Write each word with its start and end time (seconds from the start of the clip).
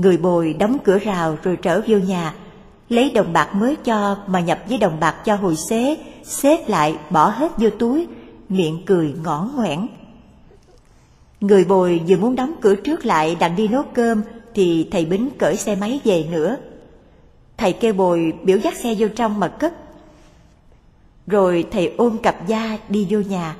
Người 0.00 0.16
bồi 0.16 0.54
đóng 0.58 0.78
cửa 0.84 0.98
rào 0.98 1.38
rồi 1.42 1.56
trở 1.56 1.82
vô 1.86 1.98
nhà, 1.98 2.34
lấy 2.88 3.10
đồng 3.10 3.32
bạc 3.32 3.54
mới 3.54 3.76
cho 3.76 4.16
mà 4.26 4.40
nhập 4.40 4.58
với 4.68 4.78
đồng 4.78 5.00
bạc 5.00 5.12
cho 5.24 5.34
hồi 5.34 5.56
xế, 5.70 5.96
xếp 6.24 6.68
lại 6.68 6.96
bỏ 7.10 7.28
hết 7.28 7.52
vô 7.58 7.70
túi, 7.70 8.06
miệng 8.48 8.82
cười 8.86 9.14
ngõ 9.24 9.48
ngoẻn. 9.54 9.86
Người 11.40 11.64
bồi 11.64 12.00
vừa 12.08 12.16
muốn 12.16 12.36
đóng 12.36 12.54
cửa 12.60 12.74
trước 12.74 13.06
lại 13.06 13.36
đặng 13.40 13.56
đi 13.56 13.68
nấu 13.68 13.82
cơm 13.94 14.22
thì 14.54 14.88
thầy 14.90 15.04
Bính 15.04 15.30
cởi 15.38 15.56
xe 15.56 15.74
máy 15.74 16.00
về 16.04 16.24
nữa. 16.30 16.56
Thầy 17.56 17.72
kêu 17.72 17.94
bồi 17.94 18.32
biểu 18.42 18.58
dắt 18.58 18.76
xe 18.76 18.94
vô 18.98 19.08
trong 19.16 19.40
mà 19.40 19.48
cất. 19.48 19.74
Rồi 21.26 21.64
thầy 21.70 21.94
ôm 21.96 22.18
cặp 22.18 22.46
da 22.46 22.78
đi 22.88 23.06
vô 23.10 23.18
nhà. 23.18 23.56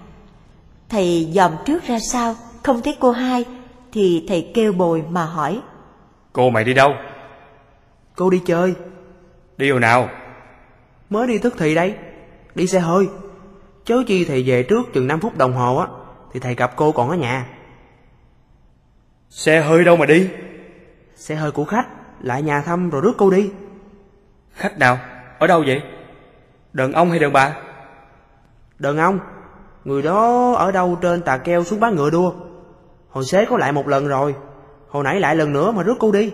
Thầy 0.89 1.31
dòm 1.35 1.53
trước 1.65 1.85
ra 1.85 1.99
sau, 2.13 2.37
không 2.63 2.83
thấy 2.83 2.97
cô 3.01 3.11
hai, 3.11 3.45
thì 3.93 4.25
thầy 4.29 4.51
kêu 4.55 4.73
bồi 4.73 5.03
mà 5.11 5.25
hỏi. 5.25 5.61
Cô 6.39 6.51
mày 6.51 6.65
đi 6.65 6.75
đâu? 6.75 6.95
Cô 8.17 8.31
đi 8.31 8.43
chơi. 8.47 8.75
Đi 9.57 9.71
hồi 9.71 9.81
nào? 9.81 10.09
Mới 11.11 11.27
đi 11.27 11.39
thức 11.39 11.55
thì 11.59 11.75
đây, 11.75 11.95
đi 12.55 12.67
xe 12.67 12.81
hơi. 12.81 13.09
Chớ 13.85 14.03
chi 14.07 14.25
thầy 14.25 14.43
về 14.47 14.63
trước 14.63 14.93
chừng 14.93 15.07
5 15.07 15.21
phút 15.21 15.37
đồng 15.37 15.53
hồ 15.53 15.77
á, 15.77 15.87
thì 16.33 16.41
thầy 16.41 16.55
gặp 16.55 16.73
cô 16.77 16.93
còn 16.93 17.11
ở 17.11 17.17
nhà. 17.17 17.47
Xe 19.31 19.61
hơi 19.61 19.85
đâu 19.85 19.97
mà 19.97 20.07
đi? 20.07 20.31
Xe 21.15 21.35
hơi 21.35 21.51
của 21.51 21.65
khách, 21.65 21.87
lại 22.21 22.43
nhà 22.43 22.61
thăm 22.61 22.91
rồi 22.91 23.03
rước 23.03 23.15
cô 23.19 23.31
đi. 23.31 23.51
Khách 24.53 24.79
nào? 24.79 24.99
Ở 25.39 25.47
đâu 25.47 25.63
vậy? 25.67 25.83
Đàn 26.73 26.93
ông 26.93 27.11
hay 27.11 27.19
đàn 27.19 27.33
bà? 27.33 27.57
Đàn 28.79 28.97
ông, 28.99 29.19
người 29.85 30.03
đó 30.03 30.53
ở 30.53 30.73
đâu 30.73 30.99
trên 31.03 31.23
tà 31.23 31.39
keo 31.39 31.65
xuống 31.65 31.81
bán 31.81 31.97
ngựa 31.97 32.11
đua. 32.11 32.33
Hồi 33.09 33.25
xế 33.25 33.45
có 33.45 33.57
lại 33.57 33.73
một 33.73 33.89
lần 33.89 34.09
rồi, 34.09 34.35
hồi 34.89 35.05
nãy 35.05 35.21
lại 35.21 35.37
lần 35.37 35.53
nữa 35.53 35.73
mà 35.73 35.83
rước 35.83 35.97
cô 36.01 36.13
đi. 36.13 36.33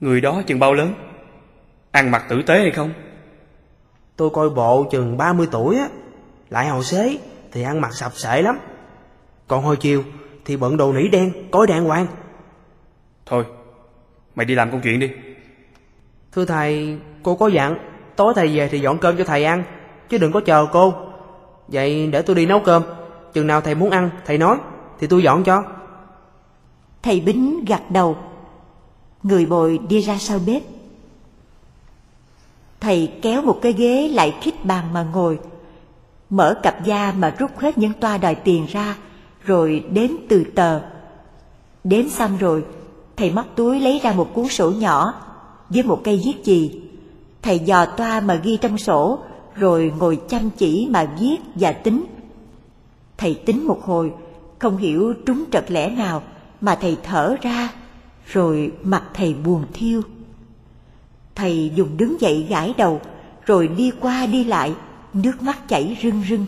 Người 0.00 0.20
đó 0.20 0.42
chừng 0.46 0.58
bao 0.58 0.74
lớn? 0.74 0.94
Ăn 1.90 2.10
mặc 2.10 2.24
tử 2.28 2.42
tế 2.42 2.58
hay 2.58 2.70
không? 2.70 2.92
Tôi 4.16 4.30
coi 4.30 4.50
bộ 4.50 4.88
chừng 4.90 5.16
30 5.16 5.48
tuổi 5.50 5.76
á, 5.78 5.88
lại 6.50 6.68
hồi 6.68 6.84
xế 6.84 7.18
thì 7.52 7.62
ăn 7.62 7.80
mặc 7.80 7.90
sập 7.92 8.12
sệ 8.14 8.42
lắm. 8.42 8.58
Còn 9.48 9.62
hồi 9.64 9.76
chiều 9.76 10.02
thì 10.44 10.56
bận 10.56 10.76
đồ 10.76 10.92
nỉ 10.92 11.08
đen, 11.08 11.32
cối 11.50 11.66
đàng 11.66 11.84
hoàng. 11.84 12.06
Thôi, 13.26 13.44
mày 14.34 14.46
đi 14.46 14.54
làm 14.54 14.70
công 14.70 14.80
chuyện 14.80 15.00
đi. 15.00 15.10
Thưa 16.32 16.44
thầy, 16.44 16.98
cô 17.22 17.36
có 17.36 17.48
dặn, 17.48 17.78
tối 18.16 18.32
thầy 18.36 18.56
về 18.56 18.68
thì 18.68 18.80
dọn 18.80 18.98
cơm 18.98 19.16
cho 19.16 19.24
thầy 19.24 19.44
ăn, 19.44 19.64
chứ 20.08 20.18
đừng 20.18 20.32
có 20.32 20.40
chờ 20.40 20.66
cô. 20.72 20.94
Vậy 21.68 22.06
để 22.06 22.22
tôi 22.22 22.36
đi 22.36 22.46
nấu 22.46 22.60
cơm, 22.60 22.82
chừng 23.32 23.46
nào 23.46 23.60
thầy 23.60 23.74
muốn 23.74 23.90
ăn, 23.90 24.10
thầy 24.26 24.38
nói, 24.38 24.56
thì 24.98 25.06
tôi 25.06 25.22
dọn 25.22 25.44
cho. 25.44 25.62
Thầy 27.06 27.20
Bính 27.20 27.64
gật 27.64 27.90
đầu. 27.90 28.16
Người 29.22 29.46
bồi 29.46 29.78
đi 29.88 30.00
ra 30.00 30.18
sau 30.18 30.40
bếp. 30.46 30.62
Thầy 32.80 33.12
kéo 33.22 33.42
một 33.42 33.58
cái 33.62 33.72
ghế 33.72 34.08
lại 34.08 34.34
khít 34.40 34.64
bàn 34.64 34.84
mà 34.92 35.06
ngồi. 35.12 35.38
Mở 36.30 36.60
cặp 36.62 36.84
da 36.84 37.12
mà 37.18 37.34
rút 37.38 37.58
hết 37.58 37.78
những 37.78 37.92
toa 37.92 38.18
đòi 38.18 38.34
tiền 38.34 38.66
ra, 38.68 38.96
rồi 39.44 39.84
đếm 39.90 40.10
từ 40.28 40.44
tờ. 40.54 40.80
Đếm 41.84 42.08
xong 42.08 42.36
rồi, 42.36 42.64
thầy 43.16 43.30
móc 43.30 43.46
túi 43.56 43.80
lấy 43.80 44.00
ra 44.02 44.12
một 44.12 44.34
cuốn 44.34 44.48
sổ 44.48 44.70
nhỏ 44.70 45.14
với 45.68 45.82
một 45.82 46.00
cây 46.04 46.22
viết 46.24 46.44
chì. 46.44 46.80
Thầy 47.42 47.58
dò 47.58 47.86
toa 47.86 48.20
mà 48.20 48.34
ghi 48.34 48.56
trong 48.56 48.78
sổ, 48.78 49.18
rồi 49.54 49.92
ngồi 49.98 50.20
chăm 50.28 50.50
chỉ 50.50 50.88
mà 50.90 51.08
viết 51.20 51.36
và 51.54 51.72
tính. 51.72 52.04
Thầy 53.16 53.34
tính 53.34 53.66
một 53.66 53.84
hồi, 53.84 54.12
không 54.58 54.76
hiểu 54.76 55.14
trúng 55.26 55.44
trật 55.52 55.70
lẽ 55.70 55.90
nào 55.90 56.22
mà 56.66 56.74
thầy 56.74 56.96
thở 57.02 57.36
ra, 57.42 57.68
rồi 58.26 58.72
mặt 58.82 59.02
thầy 59.14 59.34
buồn 59.34 59.64
thiêu. 59.72 60.02
Thầy 61.34 61.72
dùng 61.74 61.96
đứng 61.96 62.20
dậy 62.20 62.46
gãi 62.48 62.74
đầu, 62.76 63.00
rồi 63.44 63.68
đi 63.68 63.90
qua 64.00 64.26
đi 64.26 64.44
lại, 64.44 64.72
nước 65.12 65.42
mắt 65.42 65.68
chảy 65.68 65.98
rưng 66.02 66.22
rưng. 66.28 66.46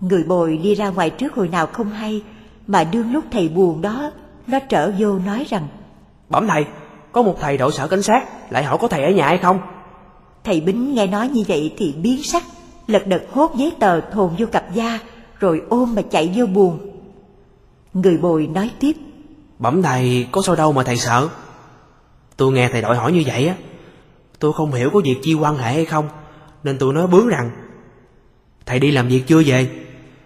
Người 0.00 0.24
bồi 0.24 0.56
đi 0.56 0.74
ra 0.74 0.88
ngoài 0.88 1.10
trước 1.10 1.34
hồi 1.34 1.48
nào 1.48 1.66
không 1.66 1.90
hay, 1.90 2.22
mà 2.66 2.84
đương 2.84 3.12
lúc 3.12 3.24
thầy 3.30 3.48
buồn 3.48 3.82
đó, 3.82 4.10
nó 4.46 4.58
trở 4.58 4.92
vô 4.98 5.18
nói 5.18 5.46
rằng 5.48 5.68
Bẩm 6.28 6.46
thầy, 6.48 6.64
có 7.12 7.22
một 7.22 7.36
thầy 7.40 7.56
đội 7.56 7.72
sở 7.72 7.88
cảnh 7.88 8.02
sát, 8.02 8.52
lại 8.52 8.64
hỏi 8.64 8.78
có 8.80 8.88
thầy 8.88 9.04
ở 9.04 9.10
nhà 9.10 9.26
hay 9.26 9.38
không? 9.38 9.58
Thầy 10.44 10.60
Bính 10.60 10.94
nghe 10.94 11.06
nói 11.06 11.28
như 11.28 11.42
vậy 11.48 11.74
thì 11.76 11.94
biến 12.02 12.22
sắc, 12.22 12.42
lật 12.86 13.06
đật 13.06 13.22
hốt 13.32 13.52
giấy 13.56 13.72
tờ 13.78 14.00
thồn 14.00 14.30
vô 14.38 14.46
cặp 14.52 14.74
da, 14.74 14.98
rồi 15.38 15.62
ôm 15.68 15.94
mà 15.94 16.02
chạy 16.02 16.32
vô 16.36 16.46
buồn. 16.46 16.78
Người 17.94 18.18
bồi 18.18 18.46
nói 18.46 18.70
tiếp 18.80 18.92
Bẩm 19.62 19.82
thầy, 19.82 20.26
có 20.32 20.42
sao 20.42 20.56
đâu 20.56 20.72
mà 20.72 20.82
thầy 20.82 20.96
sợ? 20.96 21.28
Tôi 22.36 22.52
nghe 22.52 22.68
thầy 22.68 22.82
đội 22.82 22.96
hỏi 22.96 23.12
như 23.12 23.22
vậy 23.26 23.48
á, 23.48 23.54
tôi 24.38 24.52
không 24.52 24.72
hiểu 24.72 24.90
có 24.90 25.00
việc 25.04 25.16
chi 25.22 25.34
quan 25.34 25.56
hệ 25.56 25.72
hay 25.72 25.84
không, 25.84 26.08
nên 26.64 26.78
tôi 26.78 26.94
nói 26.94 27.06
bướng 27.06 27.28
rằng 27.28 27.50
Thầy 28.66 28.78
đi 28.78 28.90
làm 28.90 29.08
việc 29.08 29.22
chưa 29.26 29.42
về? 29.46 29.70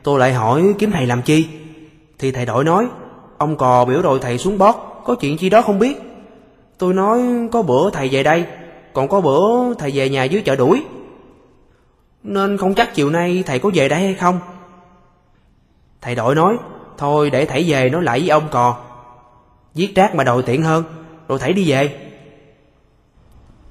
Tôi 0.03 0.19
lại 0.19 0.35
hỏi 0.35 0.75
kiếm 0.79 0.91
thầy 0.91 1.07
làm 1.07 1.23
chi? 1.23 1.47
Thì 2.19 2.33
thầy 2.33 2.47
đội 2.47 2.65
nói, 2.65 2.87
ông 3.39 3.57
cò 3.57 3.85
biểu 3.85 4.03
đội 4.03 4.19
thầy 4.19 4.39
xuống 4.39 4.59
bót, 4.59 4.75
có 5.05 5.15
chuyện 5.15 5.37
chi 5.37 5.51
đó 5.51 5.63
không 5.63 5.79
biết. 5.79 5.97
Tôi 6.79 6.95
nói 6.95 7.23
có 7.53 7.63
bữa 7.63 7.91
thầy 7.91 8.09
về 8.09 8.23
đây, 8.23 8.45
còn 8.93 9.09
có 9.09 9.21
bữa 9.21 9.75
thầy 9.75 9.91
về 9.91 10.09
nhà 10.09 10.25
dưới 10.25 10.43
chợ 10.43 10.57
đuổi. 10.57 10.83
Nên 12.23 12.57
không 12.57 12.75
chắc 12.75 12.95
chiều 12.95 13.11
nay 13.11 13.43
thầy 13.47 13.59
có 13.59 13.71
về 13.75 13.89
đây 13.89 14.01
hay 14.01 14.15
không. 14.15 14.41
Thầy 16.01 16.15
đội 16.15 16.35
nói, 16.35 16.57
thôi 16.99 17.31
để 17.31 17.45
thầy 17.45 17.65
về 17.69 17.89
nói 17.89 18.03
lại 18.03 18.21
với 18.21 18.29
ông 18.29 18.49
cò. 18.51 18.86
Giết 19.77 19.95
rác 19.95 20.15
mà 20.15 20.25
đòi 20.25 20.43
tiện 20.43 20.63
hơn, 20.63 20.85
rồi 21.29 21.39
thầy 21.39 21.53
đi 21.53 21.71
về. 21.71 22.11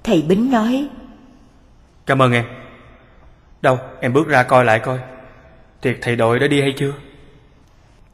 Thầy 0.03 0.21
Bính 0.21 0.51
nói 0.51 0.88
Cảm 2.05 2.21
ơn 2.21 2.31
em. 2.31 2.45
Đâu, 3.61 3.77
em 3.99 4.13
bước 4.13 4.27
ra 4.27 4.44
coi 4.44 4.65
lại 4.65 4.79
coi. 4.79 4.99
Tiệc 5.81 5.95
thầy 6.01 6.15
đội 6.15 6.39
đã 6.39 6.47
đi 6.47 6.61
hay 6.61 6.73
chưa? 6.77 6.94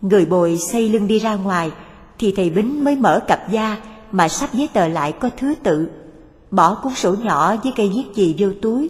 Người 0.01 0.25
bồi 0.25 0.57
xây 0.57 0.89
lưng 0.89 1.07
đi 1.07 1.19
ra 1.19 1.35
ngoài 1.35 1.71
Thì 2.19 2.33
thầy 2.37 2.49
Bính 2.49 2.83
mới 2.83 2.95
mở 2.95 3.19
cặp 3.27 3.49
da 3.49 3.77
Mà 4.11 4.27
sắp 4.27 4.49
giấy 4.53 4.69
tờ 4.73 4.87
lại 4.87 5.11
có 5.19 5.29
thứ 5.37 5.55
tự 5.63 5.89
Bỏ 6.51 6.79
cuốn 6.83 6.93
sổ 6.93 7.13
nhỏ 7.13 7.55
với 7.55 7.73
cây 7.75 7.91
viết 7.95 8.03
chì 8.15 8.35
vô 8.37 8.47
túi 8.61 8.89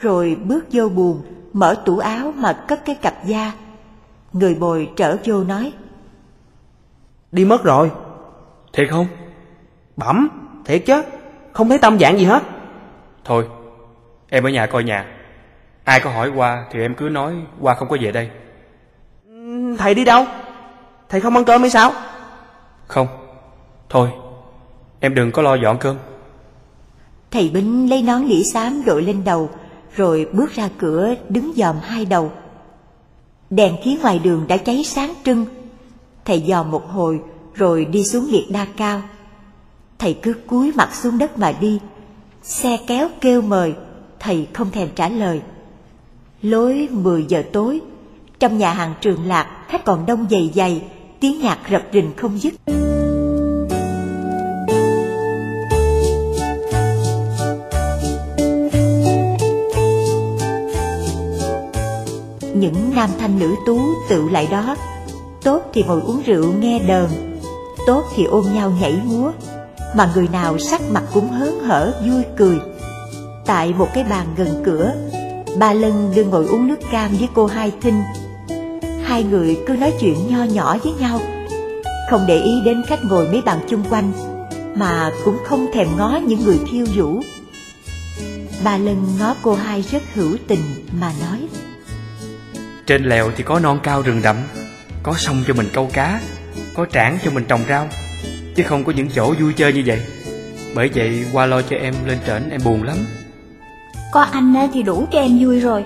Rồi 0.00 0.36
bước 0.44 0.64
vô 0.72 0.88
buồn 0.88 1.22
Mở 1.52 1.82
tủ 1.84 1.98
áo 1.98 2.32
mà 2.36 2.64
cất 2.68 2.84
cái 2.84 2.94
cặp 2.94 3.26
da 3.26 3.52
Người 4.32 4.54
bồi 4.54 4.90
trở 4.96 5.16
vô 5.24 5.44
nói 5.44 5.72
Đi 7.32 7.44
mất 7.44 7.64
rồi. 7.64 7.90
Thiệt 8.78 8.88
không? 8.90 9.06
Bẩm, 9.96 10.28
thiệt 10.64 10.82
chứ, 10.86 11.02
không 11.52 11.68
thấy 11.68 11.78
tâm 11.78 11.98
dạng 11.98 12.18
gì 12.18 12.24
hết. 12.24 12.42
Thôi, 13.24 13.46
em 14.28 14.44
ở 14.44 14.50
nhà 14.50 14.66
coi 14.66 14.84
nhà. 14.84 15.06
Ai 15.84 16.00
có 16.00 16.10
hỏi 16.10 16.30
qua 16.34 16.64
thì 16.70 16.80
em 16.80 16.94
cứ 16.94 17.08
nói 17.08 17.34
qua 17.60 17.74
không 17.74 17.88
có 17.88 17.96
về 18.00 18.12
đây. 18.12 18.30
Thầy 19.78 19.94
đi 19.94 20.04
đâu? 20.04 20.24
Thầy 21.08 21.20
không 21.20 21.34
ăn 21.34 21.44
cơm 21.44 21.60
hay 21.60 21.70
sao? 21.70 21.92
Không. 22.86 23.06
Thôi, 23.88 24.08
em 25.00 25.14
đừng 25.14 25.32
có 25.32 25.42
lo 25.42 25.54
dọn 25.54 25.78
cơm. 25.78 25.96
Thầy 27.30 27.50
Bính 27.54 27.90
lấy 27.90 28.02
nón 28.02 28.24
lĩ 28.24 28.44
xám 28.44 28.82
đội 28.86 29.02
lên 29.02 29.24
đầu 29.24 29.50
Rồi 29.96 30.28
bước 30.32 30.52
ra 30.52 30.68
cửa 30.78 31.14
đứng 31.28 31.52
dòm 31.56 31.76
hai 31.82 32.04
đầu 32.04 32.32
Đèn 33.50 33.76
khí 33.82 33.98
ngoài 34.02 34.18
đường 34.18 34.44
đã 34.48 34.56
cháy 34.56 34.84
sáng 34.84 35.14
trưng 35.24 35.46
Thầy 36.24 36.44
dòm 36.48 36.70
một 36.70 36.82
hồi 36.88 37.20
rồi 37.58 37.84
đi 37.84 38.04
xuống 38.04 38.28
liệt 38.30 38.50
đa 38.50 38.66
cao. 38.76 39.02
Thầy 39.98 40.14
cứ 40.22 40.34
cúi 40.46 40.72
mặt 40.72 40.94
xuống 40.94 41.18
đất 41.18 41.38
mà 41.38 41.52
đi. 41.60 41.78
Xe 42.42 42.78
kéo 42.86 43.08
kêu 43.20 43.42
mời, 43.42 43.74
Thầy 44.20 44.46
không 44.52 44.70
thèm 44.70 44.88
trả 44.94 45.08
lời. 45.08 45.40
Lối 46.42 46.88
10 46.90 47.24
giờ 47.28 47.42
tối, 47.52 47.80
Trong 48.38 48.58
nhà 48.58 48.72
hàng 48.72 48.94
trường 49.00 49.26
lạc, 49.26 49.64
Khách 49.68 49.84
còn 49.84 50.06
đông 50.06 50.26
dày 50.30 50.50
dày, 50.54 50.82
Tiếng 51.20 51.40
nhạc 51.40 51.58
rập 51.70 51.82
rình 51.92 52.12
không 52.16 52.38
dứt. 52.38 52.54
Những 62.54 62.90
nam 62.94 63.10
thanh 63.18 63.38
nữ 63.38 63.54
tú 63.66 63.80
tự 64.08 64.28
lại 64.28 64.48
đó. 64.50 64.76
Tốt 65.42 65.62
thì 65.72 65.82
ngồi 65.82 66.00
uống 66.00 66.22
rượu 66.26 66.52
nghe 66.60 66.78
đờn 66.78 67.27
Tốt 67.88 68.04
thì 68.16 68.24
ôm 68.24 68.54
nhau 68.54 68.72
nhảy 68.80 69.00
múa. 69.04 69.32
Mà 69.96 70.10
người 70.14 70.28
nào 70.28 70.58
sắc 70.58 70.80
mặt 70.90 71.02
cũng 71.14 71.28
hớn 71.28 71.60
hở 71.60 72.02
vui 72.06 72.22
cười. 72.36 72.58
Tại 73.46 73.74
một 73.78 73.88
cái 73.94 74.04
bàn 74.04 74.26
gần 74.36 74.62
cửa 74.64 74.92
Ba 75.58 75.72
Lân 75.72 76.12
đương 76.16 76.30
ngồi 76.30 76.46
uống 76.46 76.68
nước 76.68 76.78
cam 76.90 77.10
với 77.18 77.28
cô 77.34 77.46
Hai 77.46 77.72
Thinh. 77.80 78.02
Hai 79.04 79.24
người 79.24 79.58
cứ 79.66 79.72
nói 79.72 79.92
chuyện 80.00 80.16
nho 80.28 80.44
nhỏ 80.44 80.76
với 80.84 80.92
nhau. 80.92 81.20
Không 82.10 82.24
để 82.28 82.36
ý 82.38 82.60
đến 82.64 82.82
khách 82.86 83.04
ngồi 83.04 83.28
mấy 83.28 83.42
bàn 83.42 83.60
chung 83.68 83.84
quanh 83.90 84.12
Mà 84.74 85.10
cũng 85.24 85.36
không 85.44 85.66
thèm 85.72 85.88
ngó 85.96 86.20
những 86.26 86.44
người 86.44 86.58
thiêu 86.70 86.86
vũ 86.94 87.22
Ba 88.64 88.76
Lân 88.76 89.06
ngó 89.18 89.34
cô 89.42 89.54
hai 89.54 89.82
rất 89.82 90.02
hữu 90.14 90.36
tình 90.48 90.86
mà 91.00 91.12
nói 91.20 91.48
Trên 92.86 93.04
lèo 93.04 93.30
thì 93.36 93.44
có 93.44 93.58
non 93.58 93.78
cao 93.82 94.02
rừng 94.02 94.22
đậm, 94.22 94.36
có 95.02 95.14
sông 95.16 95.44
cho 95.46 95.54
mình 95.54 95.68
câu 95.72 95.90
cá, 95.92 96.20
có 96.78 96.86
trảng 96.86 97.18
cho 97.24 97.30
mình 97.30 97.44
trồng 97.48 97.60
rau. 97.68 97.88
Chứ 98.56 98.62
không 98.62 98.84
có 98.84 98.92
những 98.96 99.08
chỗ 99.14 99.34
vui 99.40 99.52
chơi 99.56 99.72
như 99.72 99.82
vậy. 99.86 100.00
Bởi 100.74 100.90
vậy 100.94 101.24
qua 101.32 101.46
lo 101.46 101.62
cho 101.62 101.76
em 101.76 101.94
lên 102.06 102.18
trển 102.26 102.50
em 102.50 102.60
buồn 102.64 102.82
lắm. 102.82 102.96
Có 104.12 104.20
anh 104.20 104.54
thì 104.72 104.82
đủ 104.82 105.06
cho 105.12 105.18
em 105.18 105.38
vui 105.40 105.60
rồi. 105.60 105.84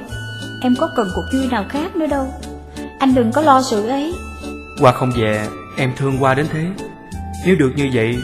Em 0.62 0.74
có 0.78 0.90
cần 0.96 1.08
cuộc 1.14 1.24
vui 1.32 1.48
nào 1.50 1.64
khác 1.68 1.96
nữa 1.96 2.06
đâu. 2.06 2.34
Anh 2.98 3.14
đừng 3.14 3.32
có 3.32 3.42
lo 3.42 3.62
sự 3.62 3.88
ấy. 3.88 4.12
Qua 4.80 4.92
không 4.92 5.12
về 5.16 5.46
em 5.76 5.92
thương 5.96 6.16
qua 6.20 6.34
đến 6.34 6.46
thế. 6.52 6.64
Nếu 7.46 7.56
được 7.56 7.72
như 7.76 7.90
vậy 7.94 8.16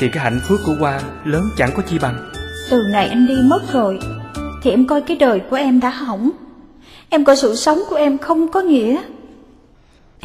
Thì 0.00 0.08
cái 0.08 0.24
hạnh 0.24 0.40
phúc 0.48 0.58
của 0.66 0.76
qua 0.80 1.00
lớn 1.24 1.42
chẳng 1.58 1.70
có 1.76 1.82
chi 1.90 1.98
bằng. 1.98 2.30
Từ 2.70 2.82
ngày 2.92 3.08
anh 3.08 3.26
đi 3.26 3.34
mất 3.44 3.60
rồi 3.72 3.98
Thì 4.62 4.70
em 4.70 4.86
coi 4.86 5.02
cái 5.02 5.16
đời 5.16 5.40
của 5.50 5.56
em 5.56 5.80
đã 5.80 5.90
hỏng. 5.90 6.30
Em 7.08 7.24
coi 7.24 7.36
sự 7.36 7.54
sống 7.56 7.82
của 7.90 7.96
em 7.96 8.18
không 8.18 8.52
có 8.52 8.60
nghĩa 8.60 9.02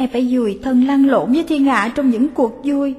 Em 0.00 0.08
phải 0.12 0.26
dùi 0.26 0.58
thân 0.62 0.86
lăn 0.86 1.06
lộn 1.06 1.32
với 1.32 1.44
thiên 1.48 1.64
hạ 1.64 1.90
trong 1.94 2.10
những 2.10 2.28
cuộc 2.28 2.60
vui. 2.64 2.94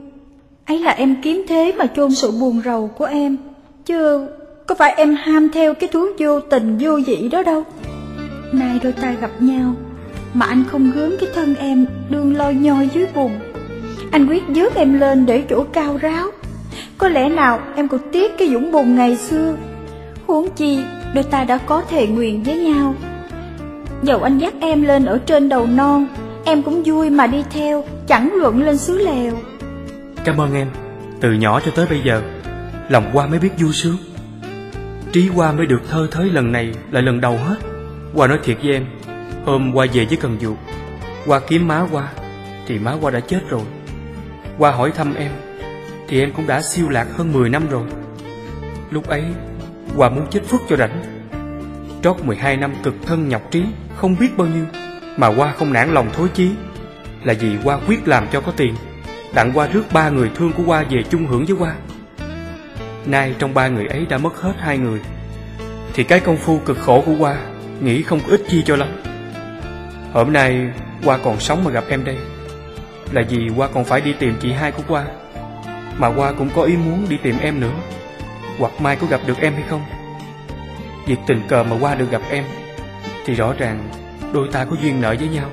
Ấy 0.65 0.79
là 0.79 0.91
em 0.91 1.15
kiếm 1.21 1.45
thế 1.47 1.73
mà 1.77 1.85
chôn 1.95 2.11
sự 2.11 2.31
buồn 2.31 2.61
rầu 2.65 2.87
của 2.87 3.05
em. 3.05 3.37
Chứ 3.85 4.27
có 4.67 4.75
phải 4.75 4.93
em 4.97 5.15
ham 5.15 5.49
theo 5.49 5.73
cái 5.73 5.89
thú 5.89 6.05
vô 6.19 6.39
tình 6.39 6.77
vô 6.79 7.01
dị 7.01 7.29
đó 7.29 7.43
đâu. 7.43 7.63
Nay 8.53 8.79
đôi 8.83 8.91
ta 8.91 9.11
gặp 9.21 9.31
nhau, 9.39 9.73
Mà 10.33 10.45
anh 10.45 10.63
không 10.67 10.91
gớm 10.95 11.15
cái 11.19 11.29
thân 11.35 11.55
em 11.55 11.85
đương 12.09 12.35
loi 12.37 12.53
nhoi 12.53 12.89
dưới 12.93 13.07
bùn. 13.15 13.31
Anh 14.11 14.27
quyết 14.27 14.43
dước 14.55 14.75
em 14.75 14.99
lên 14.99 15.25
để 15.25 15.43
chỗ 15.49 15.63
cao 15.73 15.97
ráo. 16.01 16.27
Có 16.97 17.09
lẽ 17.09 17.29
nào 17.29 17.59
em 17.75 17.87
còn 17.87 17.99
tiếc 18.11 18.37
cái 18.37 18.49
dũng 18.49 18.71
bùn 18.71 18.95
ngày 18.95 19.15
xưa. 19.15 19.55
Huống 20.27 20.49
chi 20.55 20.79
đôi 21.15 21.23
ta 21.23 21.43
đã 21.43 21.57
có 21.57 21.83
thề 21.89 22.07
nguyện 22.07 22.43
với 22.43 22.59
nhau. 22.59 22.95
Dầu 24.03 24.23
anh 24.23 24.37
dắt 24.37 24.53
em 24.59 24.81
lên 24.81 25.05
ở 25.05 25.17
trên 25.25 25.49
đầu 25.49 25.67
non 25.67 26.07
Em 26.45 26.63
cũng 26.63 26.83
vui 26.85 27.09
mà 27.09 27.27
đi 27.27 27.43
theo, 27.51 27.83
Chẳng 28.07 28.33
luận 28.35 28.63
lên 28.63 28.77
xứ 28.77 28.97
lèo. 28.97 29.33
Cảm 30.25 30.41
ơn 30.41 30.53
em, 30.53 30.67
Từ 31.21 31.31
nhỏ 31.31 31.59
cho 31.65 31.71
tới 31.75 31.85
bây 31.89 32.01
giờ, 32.05 32.21
Lòng 32.89 33.09
qua 33.13 33.27
mới 33.27 33.39
biết 33.39 33.49
vui 33.57 33.73
sướng. 33.73 33.97
Trí 35.11 35.29
qua 35.35 35.51
mới 35.51 35.65
được 35.65 35.81
thơ 35.89 36.07
thới 36.11 36.29
lần 36.29 36.51
này 36.51 36.73
là 36.91 37.01
lần 37.01 37.21
đầu 37.21 37.37
hết. 37.37 37.55
Qua 38.13 38.27
nói 38.27 38.39
thiệt 38.43 38.57
với 38.63 38.73
em, 38.73 38.85
Hôm 39.45 39.71
qua 39.75 39.85
về 39.93 40.05
với 40.05 40.17
Cần 40.17 40.37
Duột 40.41 40.57
Qua 41.25 41.39
kiếm 41.39 41.67
má 41.67 41.87
qua, 41.91 42.09
Thì 42.67 42.79
má 42.79 42.95
qua 43.01 43.11
đã 43.11 43.19
chết 43.19 43.41
rồi. 43.49 43.63
Qua 44.57 44.71
hỏi 44.71 44.91
thăm 44.91 45.13
em, 45.15 45.31
Thì 46.07 46.19
em 46.19 46.31
cũng 46.35 46.47
đã 46.47 46.61
siêu 46.61 46.89
lạc 46.89 47.07
hơn 47.17 47.33
10 47.33 47.49
năm 47.49 47.69
rồi. 47.69 47.83
Lúc 48.91 49.07
ấy, 49.07 49.23
Qua 49.95 50.09
muốn 50.09 50.25
chết 50.31 50.41
phước 50.47 50.61
cho 50.69 50.75
rảnh. 50.77 51.03
Trót 52.03 52.15
12 52.23 52.57
năm 52.57 52.73
cực 52.83 52.93
thân 53.05 53.29
nhọc 53.29 53.41
trí, 53.51 53.63
Không 53.95 54.15
biết 54.19 54.37
bao 54.37 54.47
nhiêu. 54.47 54.65
Mà 55.19 55.27
Qua 55.27 55.53
không 55.57 55.73
nản 55.73 55.93
lòng 55.93 56.09
thối 56.13 56.29
chí. 56.33 56.51
Là 57.23 57.33
vì 57.39 57.57
Qua 57.63 57.79
quyết 57.87 58.07
làm 58.07 58.27
cho 58.31 58.41
có 58.41 58.51
tiền 58.57 58.75
Đặng 59.33 59.51
Qua 59.53 59.67
rước 59.67 59.83
ba 59.93 60.09
người 60.09 60.31
thương 60.35 60.53
của 60.53 60.63
Qua 60.65 60.83
về 60.89 61.03
chung 61.09 61.25
hưởng 61.25 61.45
với 61.45 61.55
Qua 61.59 61.73
Nay 63.05 63.35
trong 63.39 63.53
ba 63.53 63.67
người 63.67 63.87
ấy 63.87 64.05
đã 64.05 64.17
mất 64.17 64.41
hết 64.41 64.53
hai 64.59 64.77
người, 64.77 64.99
Thì 65.93 66.03
cái 66.03 66.19
công 66.19 66.37
phu 66.37 66.59
cực 66.59 66.77
khổ 66.79 67.03
của 67.05 67.15
Qua 67.19 67.37
Nghĩ 67.81 68.01
không 68.01 68.19
có 68.19 68.27
ích 68.29 68.41
chi 68.49 68.63
cho 68.65 68.75
lắm. 68.75 68.87
Hôm 70.13 70.33
nay 70.33 70.71
Qua 71.03 71.17
còn 71.17 71.39
sống 71.39 71.63
mà 71.63 71.71
gặp 71.71 71.83
em 71.89 72.03
đây, 72.03 72.17
Là 73.11 73.21
vì 73.29 73.49
Qua 73.55 73.67
còn 73.73 73.85
phải 73.85 74.01
đi 74.01 74.13
tìm 74.13 74.33
chị 74.41 74.51
hai 74.51 74.71
của 74.71 74.83
Qua 74.87 75.05
Mà 75.97 76.07
Qua 76.07 76.31
cũng 76.31 76.49
có 76.55 76.63
ý 76.63 76.77
muốn 76.77 77.05
đi 77.09 77.17
tìm 77.23 77.35
em 77.41 77.59
nữa. 77.59 77.73
Hoặc 78.59 78.71
mai 78.81 78.95
có 78.95 79.07
gặp 79.07 79.21
được 79.25 79.37
em 79.37 79.53
hay 79.53 79.63
không? 79.69 79.81
Việc 81.05 81.19
tình 81.27 81.41
cờ 81.47 81.63
mà 81.63 81.75
Qua 81.79 81.95
được 81.95 82.11
gặp 82.11 82.21
em 82.29 82.43
Thì 83.25 83.33
rõ 83.33 83.53
ràng 83.57 83.89
đôi 84.33 84.47
ta 84.51 84.65
có 84.65 84.75
duyên 84.81 85.01
nợ 85.01 85.15
với 85.19 85.27
nhau 85.27 85.49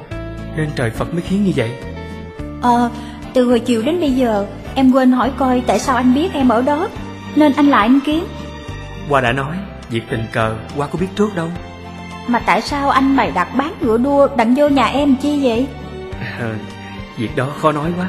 Nên 0.57 0.71
trời 0.77 0.91
Phật 0.91 1.15
mới 1.15 1.23
khiến 1.23 1.45
như 1.45 1.53
vậy. 1.57 1.71
Ờ, 2.63 2.91
từ 3.35 3.45
hồi 3.49 3.61
chiều 3.61 3.83
đến 3.83 4.01
bây 4.01 4.13
giờ 4.13 4.47
Em 4.75 4.93
quên 4.93 5.13
hỏi 5.13 5.33
coi 5.37 5.63
tại 5.67 5.79
sao 5.79 5.97
anh 5.97 6.15
biết 6.15 6.33
em 6.33 6.49
ở 6.49 6.63
đó 6.63 6.89
Nên 7.37 7.53
anh 7.57 7.67
lại 7.67 7.87
anh 7.87 8.01
kiếm 8.05 8.27
Qua 9.09 9.21
đã 9.21 9.33
nói 9.33 9.57
Việc 9.91 10.03
tình 10.11 10.25
cờ 10.33 10.55
Qua 10.77 10.87
có 10.87 10.99
biết 10.99 11.07
trước 11.17 11.35
đâu. 11.37 11.49
Mà 12.27 12.39
tại 12.39 12.63
sao 12.63 12.91
anh 12.91 13.17
bày 13.17 13.31
đặt 13.31 13.49
bán 13.57 13.73
ngựa 13.81 13.99
đua 13.99 14.29
đặng 14.37 14.55
vô 14.55 14.69
nhà 14.69 14.87
em 14.87 15.17
chi 15.17 15.39
vậy? 15.43 15.67
Ờ, 16.41 16.55
Việc 17.17 17.37
đó 17.37 17.47
khó 17.59 17.73
nói 17.73 17.91
quá. 17.99 18.09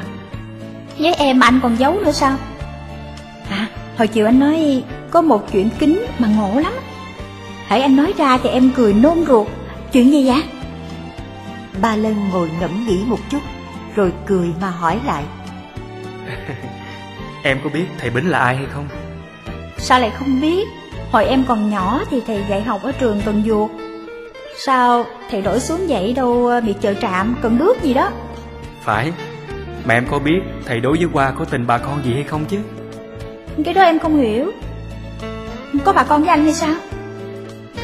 Với 0.98 1.14
em 1.14 1.38
mà 1.38 1.46
anh 1.46 1.60
còn 1.62 1.76
giấu 1.78 2.00
nữa 2.04 2.12
sao? 2.12 2.36
À 3.50 3.66
hồi 3.98 4.08
chiều 4.08 4.26
anh 4.26 4.40
nói 4.40 4.82
Có 5.10 5.22
một 5.22 5.52
chuyện 5.52 5.68
kính 5.78 6.06
mà 6.18 6.28
ngộ 6.28 6.60
lắm. 6.60 6.72
Hãy 7.66 7.80
anh 7.80 7.96
nói 7.96 8.12
ra 8.18 8.38
thì 8.42 8.48
em 8.48 8.70
cười 8.76 8.94
nôn 8.94 9.24
ruột. 9.26 9.46
Chuyện 9.92 10.12
gì 10.12 10.26
vậy 10.26 10.42
Ba 11.82 11.96
Lân 11.96 12.28
ngồi 12.32 12.50
ngẫm 12.60 12.86
nghĩ 12.86 13.04
một 13.06 13.18
chút 13.30 13.42
Rồi 13.96 14.12
cười 14.26 14.52
mà 14.60 14.70
hỏi 14.70 15.00
lại. 15.06 15.24
Em 17.42 17.58
có 17.64 17.70
biết 17.70 17.84
thầy 17.98 18.10
Bính 18.10 18.30
là 18.30 18.38
ai 18.38 18.56
hay 18.56 18.66
không? 18.66 18.88
Sao 19.78 20.00
lại 20.00 20.10
không 20.10 20.40
biết? 20.40 20.68
Hồi 21.12 21.24
em 21.24 21.44
còn 21.48 21.70
nhỏ 21.70 22.02
thì 22.10 22.20
thầy 22.26 22.44
dạy 22.48 22.62
học 22.62 22.82
ở 22.82 22.92
trường 22.92 23.20
Cần 23.24 23.42
Duột. 23.46 23.70
Sao 24.66 25.04
thầy 25.30 25.42
đổi 25.42 25.60
xuống 25.60 25.88
dạy 25.88 26.12
đâu 26.12 26.50
bị 26.66 26.74
chợ 26.80 26.94
trạm 26.94 27.36
cần 27.42 27.58
nước 27.58 27.82
gì 27.82 27.94
đó? 27.94 28.10
Phải 28.82 29.12
Mà 29.84 29.94
em 29.94 30.06
có 30.10 30.18
biết 30.18 30.40
thầy 30.66 30.80
đối 30.80 30.96
với 30.96 31.06
Qua 31.12 31.30
có 31.30 31.44
tình 31.44 31.66
bà 31.66 31.78
con 31.78 32.04
gì 32.04 32.14
hay 32.14 32.24
không 32.24 32.44
chứ? 32.44 32.58
Cái 33.64 33.74
đó 33.74 33.82
em 33.82 33.98
không 33.98 34.16
hiểu. 34.20 34.52
Có 35.84 35.92
bà 35.92 36.02
con 36.02 36.20
với 36.20 36.30
anh 36.30 36.44
hay 36.44 36.52
sao? 36.52 36.74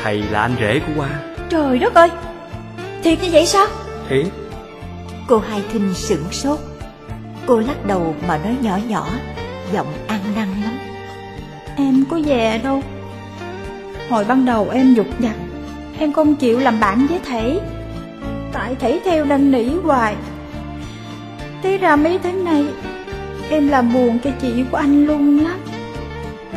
Thầy 0.03 0.23
là 0.31 0.41
anh 0.41 0.57
rể 0.61 0.81
của 0.87 0.93
Qua 0.97 1.09
Trời 1.51 1.79
đất 1.79 1.95
ơi! 1.95 2.11
Thiệt 3.03 3.23
như 3.23 3.29
vậy 3.33 3.47
sao 3.47 3.67
Thiệt 4.09 4.27
Cô 5.29 5.39
Hai 5.39 5.63
Thinh 5.73 5.95
sửng 5.95 6.33
sốt. 6.33 6.59
Cô 7.47 7.59
lắc 7.59 7.87
đầu 7.87 8.15
mà 8.29 8.39
nói 8.39 8.57
nhỏ 8.61 8.79
nhỏ 8.89 9.09
Giọng 9.73 9.93
ăn 10.07 10.21
năn 10.37 10.49
lắm. 10.63 10.79
Em 11.77 12.05
có 12.11 12.21
về 12.27 12.61
đâu. 12.65 12.83
Hồi 14.09 14.25
ban 14.25 14.45
đầu 14.45 14.69
em 14.73 14.95
dục 14.95 15.07
dặt 15.21 15.37
Em 15.99 16.13
không 16.13 16.37
chịu 16.37 16.59
làm 16.59 16.81
bạn 16.81 17.07
với 17.09 17.21
thầy 17.25 17.61
Tại 18.53 18.77
thầy 18.81 19.01
theo 19.05 19.25
năn 19.25 19.53
nỉ 19.53 19.65
hoài. 19.65 20.17
Thế 21.63 21.79
ra 21.79 21.97
mấy 21.97 22.19
tháng 22.23 22.45
nay 22.45 22.67
Em 23.51 23.69
làm 23.69 23.93
buồn 23.93 24.19
cho 24.25 24.31
chị 24.41 24.65
của 24.71 24.77
anh 24.77 25.07
luôn 25.07 25.45
lắm. 25.45 25.59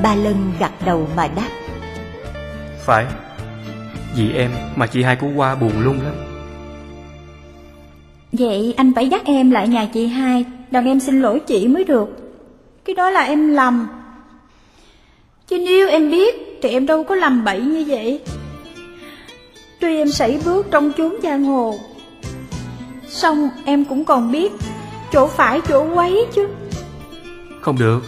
Ba 0.03 0.15
Lân 0.15 0.51
gật 0.59 0.71
đầu 0.85 1.07
mà 1.15 1.27
đáp. 1.27 1.49
Phải. 2.85 3.05
Vì 4.15 4.33
em 4.33 4.51
mà 4.75 4.87
chị 4.87 5.03
hai 5.03 5.15
của 5.15 5.27
Qua 5.35 5.55
buồn 5.55 5.71
lung 5.83 5.99
lắm 6.03 6.36
Vậy 8.31 8.73
anh 8.77 8.93
phải 8.93 9.09
dắt 9.09 9.21
em 9.25 9.51
lại 9.51 9.67
nhà 9.67 9.87
chị 9.93 10.07
hai, 10.07 10.45
Đàn 10.71 10.85
em 10.85 10.99
xin 10.99 11.21
lỗi 11.21 11.39
chị 11.39 11.67
mới 11.67 11.83
được. 11.83 12.09
Cái 12.85 12.95
đó 12.95 13.09
là 13.09 13.21
em 13.21 13.49
lầm. 13.53 13.87
Chứ 15.47 15.57
nếu 15.57 15.89
em 15.89 16.11
biết 16.11 16.35
Thì 16.61 16.69
em 16.69 16.85
đâu 16.85 17.03
có 17.03 17.15
làm 17.15 17.43
bậy 17.43 17.61
như 17.61 17.85
vậy. 17.87 18.21
Tuy 19.79 19.97
em 19.97 20.09
sảy 20.11 20.39
bước 20.45 20.67
trong 20.71 20.91
chốn 20.97 21.15
giang 21.23 21.43
hồ 21.43 21.79
Xong 23.07 23.49
em 23.65 23.85
cũng 23.85 24.05
còn 24.05 24.31
biết 24.31 24.51
Chỗ 25.11 25.27
phải 25.27 25.61
chỗ 25.67 25.95
quấy 25.95 26.25
chứ. 26.35 26.47
Không 27.61 27.79
được. 27.79 27.99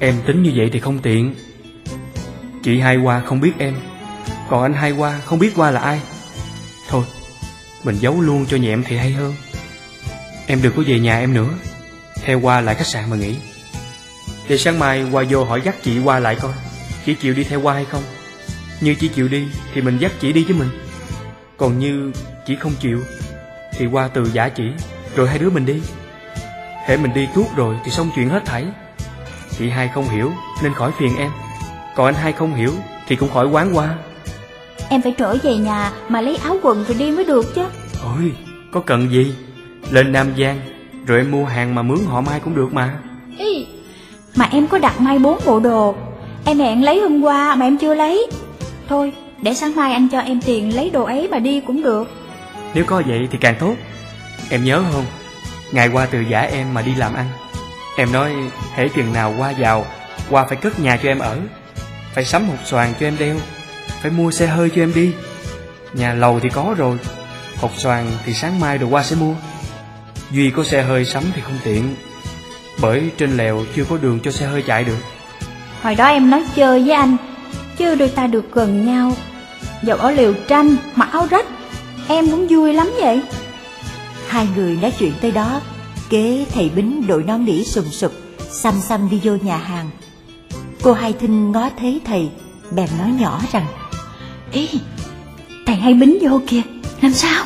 Em 0.00 0.14
tính 0.26 0.42
như 0.42 0.52
vậy 0.56 0.70
thì 0.72 0.80
không 0.80 0.98
tiện. 1.02 1.34
Chị 2.62 2.78
hai 2.78 2.96
Qua 2.96 3.20
không 3.20 3.40
biết 3.40 3.52
em, 3.58 3.74
Còn 4.50 4.62
anh 4.62 4.72
hai 4.72 4.92
Qua 4.92 5.20
không 5.24 5.38
biết 5.38 5.52
Qua 5.56 5.70
là 5.70 5.80
ai. 5.80 6.00
Thôi 6.88 7.04
mình 7.88 7.96
giấu 8.00 8.20
luôn 8.20 8.46
cho 8.46 8.56
nhẹm 8.56 8.82
thì 8.84 8.96
hay 8.96 9.12
hơn. 9.12 9.34
Em 10.46 10.62
đừng 10.62 10.72
có 10.76 10.82
về 10.86 11.00
nhà 11.00 11.18
em 11.18 11.34
nữa. 11.34 11.48
Theo 12.22 12.40
Qua 12.40 12.60
lại 12.60 12.74
khách 12.74 12.86
sạn 12.86 13.10
mà 13.10 13.16
nghỉ. 13.16 13.36
Để 14.48 14.58
sáng 14.58 14.78
mai 14.78 15.04
Qua 15.12 15.24
vô 15.30 15.44
hỏi 15.44 15.60
dắt 15.64 15.76
chị 15.82 15.98
Qua 16.04 16.18
lại 16.18 16.36
coi, 16.40 16.52
Chị 17.06 17.14
chịu 17.14 17.34
đi 17.34 17.44
theo 17.44 17.60
Qua 17.60 17.74
hay 17.74 17.84
không? 17.84 18.02
Như 18.80 18.94
chị 18.94 19.08
chịu 19.08 19.28
đi 19.28 19.48
Thì 19.74 19.80
mình 19.80 19.98
dắt 19.98 20.12
chị 20.20 20.32
đi 20.32 20.44
với 20.44 20.54
mình. 20.54 20.68
Còn 21.56 21.78
như 21.78 22.12
chị 22.46 22.56
không 22.60 22.72
chịu 22.80 23.00
Thì 23.72 23.86
Qua 23.86 24.08
từ 24.08 24.30
giả 24.32 24.48
chỉ, 24.48 24.64
Rồi 25.16 25.28
hai 25.28 25.38
đứa 25.38 25.50
mình 25.50 25.66
đi. 25.66 25.80
Hễ 26.86 26.96
mình 26.96 27.14
đi 27.14 27.28
tuốt 27.34 27.46
rồi 27.56 27.76
thì 27.84 27.90
xong 27.90 28.10
chuyện 28.16 28.28
hết 28.28 28.42
thảy. 28.46 28.64
Chị 29.58 29.68
hai 29.68 29.90
không 29.94 30.08
hiểu 30.08 30.32
nên 30.62 30.74
khỏi 30.74 30.92
phiền 30.98 31.16
em. 31.16 31.30
Còn 31.96 32.06
anh 32.06 32.14
hai 32.14 32.32
không 32.32 32.54
hiểu 32.54 32.72
thì 33.06 33.16
cũng 33.16 33.30
khỏi 33.30 33.46
quán 33.46 33.76
qua 33.76 33.94
Em 34.90 35.02
phải 35.02 35.14
trở 35.18 35.36
về 35.42 35.56
nhà 35.56 35.92
mà 36.08 36.20
lấy 36.20 36.36
áo 36.36 36.56
quần 36.62 36.84
rồi 36.84 36.96
đi 36.98 37.10
mới 37.10 37.24
được 37.24 37.54
chứ. 37.54 37.64
Ôi 38.02 38.32
có 38.72 38.80
cần 38.80 39.10
gì? 39.10 39.34
Lên 39.90 40.12
Nam 40.12 40.32
Giang 40.38 40.60
Rồi 41.06 41.18
em 41.18 41.30
mua 41.30 41.44
hàng 41.44 41.74
mà 41.74 41.82
mướn 41.82 41.98
họ 42.06 42.20
mai 42.20 42.40
cũng 42.40 42.54
được 42.54 42.72
mà. 42.72 42.98
Ý, 43.38 43.66
Mà 44.36 44.48
em 44.52 44.66
có 44.66 44.78
đặt 44.78 45.00
may 45.00 45.18
bốn 45.18 45.38
bộ 45.46 45.60
đồ. 45.60 45.94
Em 46.44 46.58
hẹn 46.58 46.84
lấy 46.84 47.00
hôm 47.00 47.22
qua 47.22 47.54
mà 47.54 47.66
em 47.66 47.78
chưa 47.78 47.94
lấy. 47.94 48.26
Thôi 48.88 49.12
để 49.42 49.54
sáng 49.54 49.76
mai 49.76 49.92
anh 49.92 50.08
cho 50.08 50.18
em 50.20 50.40
tiền 50.40 50.76
lấy 50.76 50.90
đồ 50.90 51.04
ấy 51.04 51.28
mà 51.28 51.38
đi 51.38 51.60
cũng 51.60 51.82
được. 51.82 52.08
Nếu 52.74 52.84
có 52.84 53.02
vậy 53.06 53.28
thì 53.30 53.38
càng 53.40 53.54
tốt. 53.60 53.74
Em 54.50 54.64
nhớ 54.64 54.82
không? 54.92 55.04
Ngày 55.72 55.88
qua 55.88 56.06
từ 56.06 56.20
giả 56.20 56.40
em 56.40 56.74
mà 56.74 56.82
đi 56.82 56.94
làm 56.94 57.14
ăn. 57.14 57.26
Em 57.96 58.12
nói 58.12 58.32
hễ 58.74 58.88
chừng 58.88 59.12
nào 59.12 59.34
qua 59.38 59.50
giàu 59.50 59.86
Qua 60.30 60.44
phải 60.48 60.56
cất 60.56 60.80
nhà 60.80 60.96
cho 61.02 61.08
em 61.08 61.18
ở 61.18 61.38
Phải 62.14 62.24
sắm 62.24 62.48
hột 62.48 62.58
xoàn 62.64 62.92
cho 63.00 63.06
em 63.06 63.16
đeo 63.18 63.36
phải 64.02 64.10
mua 64.10 64.30
xe 64.30 64.46
hơi 64.46 64.70
cho 64.76 64.82
em 64.82 64.94
đi. 64.94 65.12
Nhà 65.92 66.14
lầu 66.14 66.40
thì 66.40 66.48
có 66.48 66.74
rồi 66.78 66.98
Hột 67.56 67.70
xoàn 67.76 68.06
thì 68.24 68.34
sáng 68.34 68.60
mai 68.60 68.78
rồi 68.78 68.90
qua 68.90 69.02
sẽ 69.02 69.16
mua. 69.16 69.34
Duy 70.30 70.50
có 70.50 70.64
xe 70.64 70.82
hơi 70.82 71.04
sắm 71.04 71.24
thì 71.34 71.42
không 71.42 71.58
tiện 71.64 71.94
Bởi 72.80 73.10
trên 73.18 73.36
lèo 73.36 73.64
chưa 73.76 73.84
có 73.84 73.96
đường 73.96 74.20
cho 74.22 74.30
xe 74.30 74.46
hơi 74.46 74.62
chạy 74.62 74.84
được. 74.84 74.98
Hồi 75.82 75.94
đó 75.94 76.06
em 76.06 76.30
nói 76.30 76.44
chơi 76.56 76.82
với 76.82 76.92
anh 76.92 77.16
Chứ 77.78 77.94
đôi 77.94 78.08
ta 78.08 78.26
được 78.26 78.52
gần 78.52 78.86
nhau. 78.86 79.12
Dạo 79.82 79.96
ở 79.96 80.10
liều 80.10 80.34
tranh, 80.48 80.76
mặc 80.94 81.08
áo 81.12 81.26
rách 81.30 81.46
Em 82.08 82.30
cũng 82.30 82.46
vui 82.46 82.72
lắm 82.72 82.90
vậy. 83.00 83.22
Hai 84.28 84.48
người 84.56 84.78
nói 84.82 84.92
chuyện 84.98 85.12
tới 85.20 85.30
đó, 85.30 85.60
kế 86.10 86.46
thầy 86.54 86.70
Bính 86.76 87.06
đội 87.06 87.24
nón 87.24 87.44
nỉ 87.44 87.64
sùng 87.64 87.90
sục, 87.90 88.12
xăm 88.50 88.74
xăm 88.80 89.10
đi 89.10 89.20
vô 89.22 89.32
nhà 89.42 89.56
hàng. 89.56 89.90
Cô 90.82 90.92
Hai 90.92 91.12
Thinh 91.12 91.52
ngó 91.52 91.70
thấy 91.78 92.00
thầy, 92.04 92.30
bèn 92.70 92.88
nói 92.98 93.10
nhỏ 93.10 93.42
rằng, 93.52 93.66
Ý, 94.52 94.68
thầy 95.66 95.76
hay 95.76 95.94
bính 95.94 96.18
vô 96.20 96.40
kìa, 96.46 96.62
làm 97.02 97.12
sao? 97.12 97.44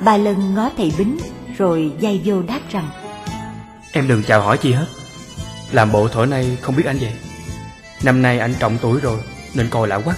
ba 0.00 0.16
lần 0.16 0.54
ngó 0.54 0.70
thầy 0.76 0.92
Bính, 0.98 1.18
rồi 1.58 1.92
dây 2.00 2.20
vô 2.24 2.42
đáp 2.42 2.60
rằng, 2.70 2.90
Em 3.92 4.08
đừng 4.08 4.22
chào 4.22 4.42
hỏi 4.42 4.58
chi 4.58 4.72
hết 4.72 4.86
Làm 5.72 5.92
bộ 5.92 6.08
thổi 6.08 6.26
nay 6.26 6.58
không 6.60 6.76
biết 6.76 6.86
anh 6.86 6.98
vậy 6.98 7.12
Năm 8.02 8.22
nay 8.22 8.38
anh 8.38 8.54
trọng 8.58 8.78
tuổi 8.82 9.00
rồi 9.00 9.18
Nên 9.54 9.68
coi 9.70 9.88
lạ 9.88 10.00
quá 10.04 10.14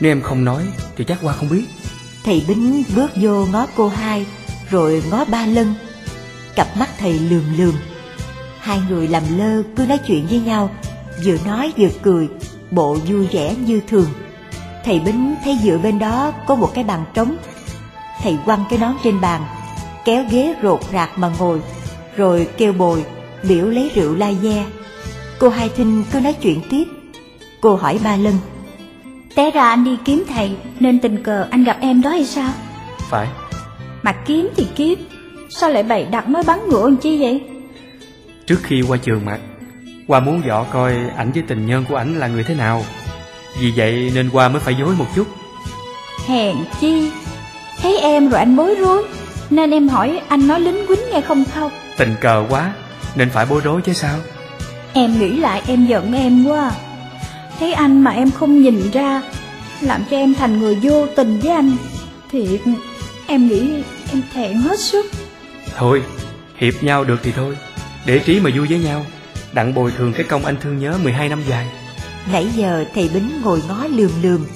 Nếu 0.00 0.12
em 0.12 0.22
không 0.22 0.44
nói 0.44 0.62
thì 0.96 1.04
chắc 1.04 1.18
qua 1.22 1.32
không 1.32 1.48
biết 1.48 1.64
thầy 2.24 2.44
Bính 2.48 2.82
bước 2.96 3.10
vô 3.16 3.46
ngó 3.52 3.66
cô 3.76 3.88
hai, 3.88 4.26
rồi 4.70 5.02
ngó 5.10 5.24
ba 5.24 5.46
lân. 5.46 5.74
Cặp 6.56 6.76
mắt 6.76 6.88
thầy 6.98 7.12
lườm 7.12 7.58
lườm. 7.58 7.74
Hai 8.60 8.80
người 8.88 9.08
làm 9.08 9.22
lơ 9.38 9.62
cứ 9.76 9.86
nói 9.86 9.98
chuyện 10.06 10.26
với 10.26 10.40
nhau, 10.40 10.70
vừa 11.24 11.36
nói 11.46 11.72
vừa 11.76 11.88
cười, 12.02 12.28
bộ 12.70 12.96
vui 13.06 13.26
vẻ 13.32 13.54
như 13.66 13.80
thường. 13.88 14.08
Thầy 14.84 15.00
Bính 15.00 15.34
thấy 15.44 15.58
dựa 15.62 15.78
bên 15.78 15.98
đó 15.98 16.32
có 16.46 16.54
một 16.54 16.70
cái 16.74 16.84
bàn 16.84 17.04
trống. 17.14 17.36
Thầy 18.22 18.38
quăng 18.44 18.64
cái 18.70 18.78
nón 18.78 18.94
trên 19.04 19.20
bàn, 19.20 19.42
kéo 20.04 20.24
ghế 20.30 20.54
rột 20.62 20.80
rạc 20.92 21.18
mà 21.18 21.32
ngồi, 21.38 21.60
rồi 22.16 22.48
kêu 22.56 22.72
bồi, 22.72 23.04
biểu 23.48 23.66
lấy 23.66 23.90
rượu 23.94 24.14
la 24.14 24.30
ve. 24.42 24.64
Cô 25.38 25.48
Hai 25.48 25.68
Thinh 25.68 26.04
cứ 26.12 26.20
nói 26.20 26.32
chuyện 26.32 26.60
tiếp. 26.70 26.84
Cô 27.60 27.76
hỏi 27.76 28.00
ba 28.04 28.16
Lân, 28.16 28.34
Té 29.34 29.50
ra 29.50 29.68
anh 29.68 29.84
đi 29.84 29.98
kiếm 30.04 30.24
thầy 30.28 30.56
Nên 30.80 30.98
tình 30.98 31.22
cờ 31.22 31.46
anh 31.50 31.64
gặp 31.64 31.78
em 31.80 32.02
đó 32.02 32.10
hay 32.10 32.24
sao 32.24 32.52
Phải 33.10 33.28
Mà 34.02 34.12
kiếm 34.12 34.48
thì 34.56 34.66
kiếm 34.76 34.98
Sao 35.50 35.70
lại 35.70 35.82
bày 35.82 36.04
đặt 36.04 36.28
mới 36.28 36.42
bắn 36.46 36.58
ngựa 36.68 36.84
làm 36.84 36.96
chi 36.96 37.20
vậy 37.20 37.42
Trước 38.46 38.58
khi 38.62 38.82
qua 38.88 38.96
trường 38.96 39.24
mặt 39.24 39.38
Qua 40.06 40.20
muốn 40.20 40.42
dọ 40.46 40.64
coi 40.72 40.94
ảnh 41.16 41.32
với 41.32 41.42
tình 41.48 41.66
nhân 41.66 41.84
của 41.88 41.96
ảnh 41.96 42.18
là 42.18 42.28
người 42.28 42.44
thế 42.44 42.54
nào. 42.54 42.84
Vì 43.60 43.72
vậy 43.76 44.12
nên 44.14 44.30
qua 44.30 44.48
mới 44.48 44.60
phải 44.60 44.74
dối 44.74 44.94
một 44.98 45.06
chút. 45.16 45.26
Hèn 46.26 46.56
chi? 46.80 47.10
Thấy 47.82 47.98
em 47.98 48.28
rồi 48.28 48.38
anh 48.38 48.56
bối 48.56 48.74
rối 48.80 49.04
Nên 49.50 49.70
em 49.70 49.88
hỏi 49.88 50.20
anh 50.28 50.48
nói 50.48 50.60
lính 50.60 50.86
quýnh 50.86 51.00
nghe 51.12 51.20
không 51.20 51.44
không 51.54 51.72
Tình 51.96 52.14
cờ 52.20 52.44
quá 52.48 52.72
Nên 53.14 53.30
phải 53.30 53.46
bối 53.46 53.60
rối 53.64 53.82
chứ 53.82 53.92
sao? 53.92 54.18
Em 54.92 55.18
nghĩ 55.18 55.36
lại 55.36 55.62
em 55.66 55.86
giận 55.86 56.14
em 56.14 56.44
quá. 56.44 56.72
Thấy 57.58 57.72
anh 57.72 58.04
mà 58.04 58.10
em 58.10 58.30
không 58.30 58.62
nhìn 58.62 58.90
ra 58.92 59.22
Làm 59.80 60.04
cho 60.10 60.16
em 60.16 60.34
thành 60.34 60.60
người 60.60 60.78
vô 60.82 61.06
tình 61.16 61.40
với 61.40 61.50
anh. 61.50 61.76
Thiệt 62.30 62.60
Em 63.26 63.48
nghĩ 63.48 63.82
em 64.12 64.22
thẹn 64.34 64.56
hết 64.56 64.78
sức. 64.78 65.06
Thôi 65.76 66.02
Hiệp 66.56 66.82
nhau 66.82 67.04
được 67.04 67.20
thì 67.22 67.32
thôi 67.32 67.56
Để 68.06 68.18
trí 68.18 68.40
mà 68.40 68.50
vui 68.56 68.66
với 68.66 68.78
nhau 68.78 69.06
Đặng 69.54 69.74
bồi 69.74 69.92
thường 69.96 70.12
cái 70.12 70.24
công 70.24 70.44
anh 70.44 70.56
thương 70.60 70.78
nhớ 70.78 70.98
12 71.02 71.28
năm 71.28 71.42
dài. 71.48 71.66
Nãy 72.32 72.48
giờ 72.54 72.84
thầy 72.94 73.10
Bính 73.14 73.30
ngồi 73.42 73.62
ngó 73.68 73.84
lườm 73.90 74.10
lườm. 74.22 74.46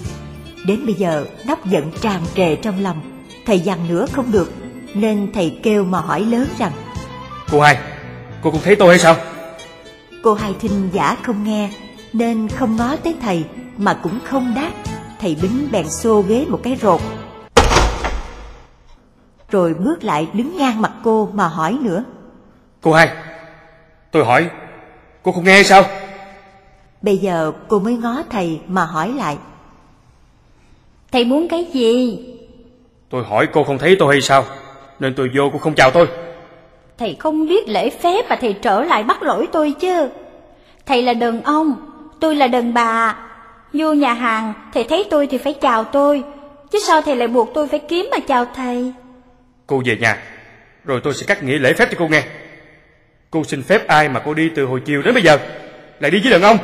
Đến 0.66 0.86
bây 0.86 0.94
giờ 0.94 1.26
nắp 1.46 1.66
giận 1.66 1.92
tràn 2.00 2.22
trề 2.34 2.56
trong 2.56 2.82
lòng. 2.82 3.00
Thầy 3.46 3.60
dằn 3.60 3.88
nữa 3.88 4.06
không 4.12 4.32
được 4.32 4.52
Nên 4.94 5.32
thầy 5.32 5.58
kêu 5.62 5.84
mà 5.84 6.00
hỏi 6.00 6.20
lớn 6.20 6.46
rằng 6.58 6.72
Cô 7.50 7.60
hai 7.60 7.78
Cô 8.42 8.50
cũng 8.50 8.60
thấy 8.64 8.76
tôi 8.76 8.88
hay 8.88 8.98
sao? 8.98 9.16
Cô 10.22 10.34
Hai 10.34 10.54
Thinh 10.60 10.90
giả 10.92 11.16
không 11.22 11.44
nghe 11.44 11.70
Nên 12.12 12.48
không 12.48 12.76
ngó 12.76 12.96
tới 12.96 13.16
thầy 13.20 13.44
Mà 13.76 13.94
cũng 13.94 14.18
không 14.24 14.54
đáp. 14.56 14.70
Thầy 15.20 15.36
Bính 15.42 15.68
bèn 15.72 15.88
xô 15.88 16.22
ghế 16.28 16.44
một 16.48 16.60
cái 16.62 16.76
rột. 16.82 17.00
Rồi 19.50 19.74
bước 19.74 20.04
lại 20.04 20.28
đứng 20.32 20.56
ngang 20.56 20.82
mặt 20.82 20.92
cô 21.04 21.30
mà 21.32 21.48
hỏi 21.48 21.78
nữa. 21.82 22.04
Cô 22.80 22.92
hai 22.92 23.08
Tôi 24.10 24.24
hỏi 24.24 24.50
Cô 25.28 25.32
không 25.32 25.44
nghe 25.44 25.52
hay 25.52 25.64
sao? 25.64 25.84
Bây 27.02 27.16
giờ 27.16 27.52
cô 27.68 27.78
mới 27.78 27.96
ngó 27.96 28.22
thầy 28.30 28.60
mà 28.68 28.84
hỏi 28.84 29.12
lại. 29.16 29.36
Thầy 31.12 31.24
muốn 31.24 31.48
cái 31.48 31.66
gì? 31.72 32.18
Tôi 33.10 33.24
hỏi 33.24 33.48
cô 33.52 33.64
không 33.64 33.78
thấy 33.78 33.96
tôi 33.98 34.14
hay 34.14 34.20
sao? 34.20 34.44
Nên 35.00 35.14
tôi 35.14 35.30
vô 35.36 35.50
cô 35.52 35.58
không 35.58 35.74
chào 35.74 35.90
tôi. 35.90 36.08
Thầy 36.98 37.16
không 37.18 37.48
biết 37.48 37.68
lễ 37.68 37.90
phép 37.90 38.24
mà 38.28 38.36
thầy 38.40 38.52
trở 38.52 38.80
lại 38.80 39.02
bắt 39.02 39.22
lỗi 39.22 39.48
tôi 39.52 39.74
chứ. 39.80 40.08
Thầy 40.86 41.02
là 41.02 41.14
đàn 41.14 41.42
ông 41.42 41.76
Tôi 42.20 42.36
là 42.36 42.46
đàn 42.46 42.74
bà. 42.74 43.18
Vô 43.72 43.92
nhà 43.92 44.12
hàng 44.12 44.52
Thầy 44.74 44.84
thấy 44.84 45.06
tôi 45.10 45.26
thì 45.26 45.38
phải 45.38 45.54
chào 45.54 45.84
tôi. 45.84 46.24
Chứ 46.70 46.78
sao 46.86 47.02
thầy 47.02 47.16
lại 47.16 47.28
buộc 47.28 47.50
tôi 47.54 47.68
phải 47.68 47.78
kiếm 47.78 48.08
mà 48.10 48.18
chào 48.18 48.46
thầy? 48.54 48.92
Cô 49.66 49.82
về 49.84 49.96
nhà 50.00 50.22
Rồi 50.84 51.00
tôi 51.04 51.14
sẽ 51.14 51.26
cắt 51.26 51.42
nghĩa 51.42 51.58
lễ 51.58 51.72
phép 51.72 51.88
cho 51.90 51.96
cô 51.98 52.08
nghe 52.08 52.22
Cô 53.30 53.44
xin 53.44 53.62
phép 53.62 53.86
ai 53.88 54.08
mà 54.08 54.20
cô 54.24 54.34
đi 54.34 54.48
từ 54.54 54.66
hồi 54.66 54.80
chiều 54.84 55.02
đến 55.02 55.14
bây 55.14 55.22
giờ? 55.22 55.38
Lại 56.00 56.10
đi 56.10 56.20
với 56.22 56.32
đàn 56.32 56.42
ông. 56.42 56.58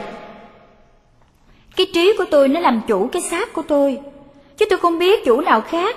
Cái 1.76 1.86
trí 1.94 2.12
của 2.18 2.24
tôi 2.30 2.48
nó 2.48 2.60
làm 2.60 2.80
chủ 2.86 3.08
cái 3.12 3.22
xác 3.22 3.52
của 3.52 3.62
tôi. 3.62 3.98
Chứ 4.56 4.66
tôi 4.70 4.78
không 4.78 4.98
biết 4.98 5.24
chủ 5.24 5.40
nào 5.40 5.60
khác. 5.60 5.96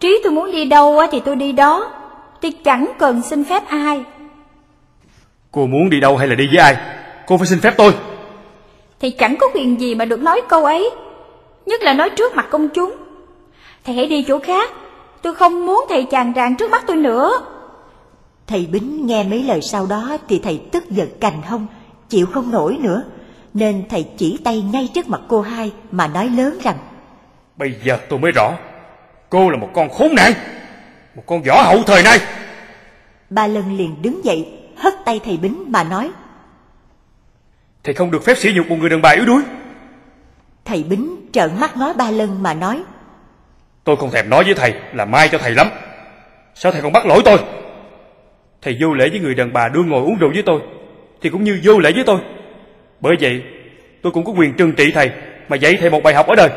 Trí 0.00 0.20
tôi 0.22 0.32
muốn 0.32 0.52
đi 0.52 0.64
đâu 0.64 0.98
á 0.98 1.06
thì 1.12 1.20
tôi 1.24 1.36
đi 1.36 1.52
đó. 1.52 1.92
Tôi 2.40 2.52
chẳng 2.64 2.86
cần 2.98 3.22
xin 3.22 3.44
phép 3.44 3.62
ai. 3.68 4.04
Cô 5.52 5.66
muốn 5.66 5.90
đi 5.90 6.00
đâu 6.00 6.16
hay 6.16 6.28
là 6.28 6.34
đi 6.34 6.46
với 6.46 6.58
ai? 6.58 6.76
Cô 7.26 7.36
phải 7.36 7.46
xin 7.46 7.60
phép 7.60 7.74
tôi. 7.76 7.94
Thầy 9.00 9.10
chẳng 9.10 9.36
có 9.36 9.46
quyền 9.54 9.80
gì 9.80 9.94
mà 9.94 10.04
được 10.04 10.22
nói 10.22 10.40
câu 10.48 10.64
ấy. 10.64 10.90
Nhất 11.66 11.82
là 11.82 11.92
nói 11.92 12.10
trước 12.10 12.34
mặt 12.34 12.46
công 12.50 12.68
chúng. 12.68 12.96
Thầy 13.84 13.94
hãy 13.94 14.06
đi 14.06 14.24
chỗ 14.28 14.38
khác. 14.38 14.70
Tôi 15.22 15.34
không 15.34 15.66
muốn 15.66 15.86
thầy 15.88 16.04
chàng 16.10 16.32
ràng 16.32 16.56
trước 16.56 16.70
mắt 16.70 16.84
tôi 16.86 16.96
nữa 16.96 17.40
Thầy 18.46 18.66
Bính 18.66 19.06
nghe 19.06 19.24
mấy 19.24 19.42
lời 19.42 19.62
sau 19.62 19.86
đó 19.86 20.18
Thì 20.28 20.40
thầy 20.44 20.62
tức 20.72 20.90
giận 20.90 21.08
cành 21.20 21.42
hông 21.42 21.66
Chịu 22.08 22.26
không 22.26 22.50
nổi 22.50 22.76
nữa. 22.80 23.04
Nên 23.54 23.84
thầy 23.88 24.06
chỉ 24.16 24.38
tay 24.44 24.62
ngay 24.72 24.88
trước 24.94 25.08
mặt 25.08 25.20
cô 25.28 25.40
hai 25.40 25.72
Mà 25.90 26.06
nói 26.06 26.28
lớn 26.28 26.58
rằng 26.62 26.76
Bây 27.56 27.74
giờ 27.84 27.98
tôi 28.08 28.18
mới 28.18 28.32
rõ 28.32 28.52
Cô 29.30 29.50
là 29.50 29.56
một 29.56 29.70
con 29.74 29.88
khốn 29.90 30.14
nạn 30.14 30.32
Một 31.14 31.22
con 31.26 31.42
võ 31.42 31.62
hậu 31.62 31.82
thời 31.82 32.02
nay. 32.02 32.18
Ba 33.30 33.46
Lân 33.46 33.76
liền 33.76 34.02
đứng 34.02 34.24
dậy 34.24 34.48
Hất 34.76 34.94
tay 35.04 35.20
thầy 35.24 35.36
Bính 35.36 35.64
mà 35.72 35.84
nói 35.84 36.10
Thầy 37.84 37.94
không 37.94 38.10
được 38.10 38.24
phép 38.24 38.34
sỉ 38.38 38.52
nhục 38.54 38.66
một 38.66 38.76
người 38.80 38.90
đàn 38.90 39.02
bà 39.02 39.10
yếu 39.10 39.24
đuối. 39.24 39.42
Thầy 40.64 40.82
Bính 40.82 41.16
trợn 41.32 41.60
mắt 41.60 41.76
ngó 41.76 41.92
ba 41.92 42.10
Lân 42.10 42.42
mà 42.42 42.54
nói 42.54 42.82
Tôi 43.84 43.96
không 43.96 44.10
thèm 44.10 44.30
nói 44.30 44.44
với 44.44 44.54
thầy 44.54 44.74
là 44.92 45.04
mai 45.04 45.28
cho 45.32 45.38
thầy 45.38 45.50
lắm. 45.50 45.68
Sao 46.54 46.72
thầy 46.72 46.82
còn 46.82 46.92
bắt 46.92 47.06
lỗi 47.06 47.22
tôi 47.24 47.38
Thầy 48.62 48.76
vô 48.80 48.92
lễ 48.92 49.08
với 49.08 49.20
người 49.20 49.34
đàn 49.34 49.52
bà 49.52 49.68
đương 49.68 49.88
ngồi 49.88 50.02
uống 50.02 50.18
rượu 50.18 50.30
với 50.34 50.42
tôi 50.42 50.60
Thì 51.20 51.30
cũng 51.30 51.44
như 51.44 51.60
vô 51.64 51.78
lễ 51.78 51.92
với 51.92 52.04
tôi. 52.04 52.18
Bởi 53.00 53.16
vậy 53.20 53.42
tôi 54.02 54.12
cũng 54.12 54.24
có 54.24 54.32
quyền 54.32 54.54
trừng 54.54 54.72
trị 54.72 54.90
thầy 54.94 55.10
Mà 55.48 55.56
dạy 55.56 55.76
thầy 55.80 55.90
một 55.90 56.02
bài 56.02 56.14
học 56.14 56.26
ở 56.26 56.34
đời. 56.34 56.48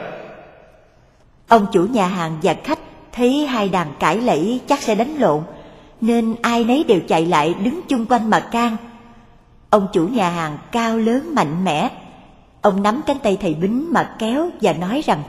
Ông 1.47 1.67
chủ 1.73 1.81
nhà 1.81 2.07
hàng 2.07 2.39
và 2.43 2.55
khách 2.63 2.79
thấy 3.11 3.47
hai 3.47 3.69
đàn 3.69 3.87
cãi 3.99 4.17
lẫy 4.17 4.61
chắc 4.67 4.81
sẽ 4.81 4.95
đánh 4.95 5.15
lộn 5.19 5.43
Nên 6.01 6.35
ai 6.41 6.63
nấy 6.63 6.85
đều 6.87 6.99
chạy 7.07 7.25
lại 7.25 7.55
đứng 7.63 7.81
chung 7.87 8.05
quanh 8.05 8.29
mà 8.29 8.39
can. 8.51 8.77
Ông 9.69 9.87
chủ 9.93 10.07
nhà 10.07 10.29
hàng 10.29 10.57
cao 10.71 10.97
lớn 10.97 11.35
mạnh 11.35 11.63
mẽ. 11.63 11.89
Ông 12.61 12.83
nắm 12.83 13.01
cánh 13.07 13.17
tay 13.23 13.37
thầy 13.41 13.53
Bính 13.53 13.93
mà 13.93 14.15
kéo 14.19 14.49
và 14.61 14.73
nói 14.73 15.01
rằng 15.05 15.23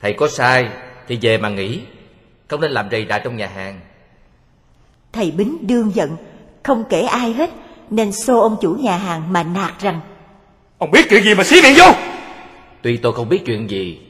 Thầy 0.00 0.12
có 0.12 0.28
sai 0.28 0.68
thì 1.08 1.18
về 1.22 1.38
mà 1.38 1.48
nghỉ 1.48 1.80
Không 2.48 2.60
nên 2.60 2.70
làm 2.70 2.90
rầy 2.90 3.06
rà 3.08 3.18
trong 3.18 3.36
nhà 3.36 3.46
hàng 3.46 3.80
Thầy 5.12 5.30
Bính 5.30 5.66
đương 5.66 5.94
giận 5.94 6.16
Không 6.62 6.84
kể 6.90 7.00
ai 7.00 7.32
hết 7.32 7.50
Nên 7.90 8.12
xô 8.12 8.40
ông 8.40 8.56
chủ 8.60 8.70
nhà 8.72 8.96
hàng 8.96 9.32
mà 9.32 9.42
nạt 9.42 9.72
rằng. 9.80 10.00
Ông 10.78 10.90
biết 10.90 11.06
chuyện 11.10 11.24
gì 11.24 11.34
mà 11.34 11.44
xí 11.44 11.62
miệng 11.62 11.74
vô? 11.78 11.92
Tuy 12.82 12.96
tôi 12.96 13.12
không 13.12 13.28
biết 13.28 13.42
chuyện 13.46 13.70
gì 13.70 14.00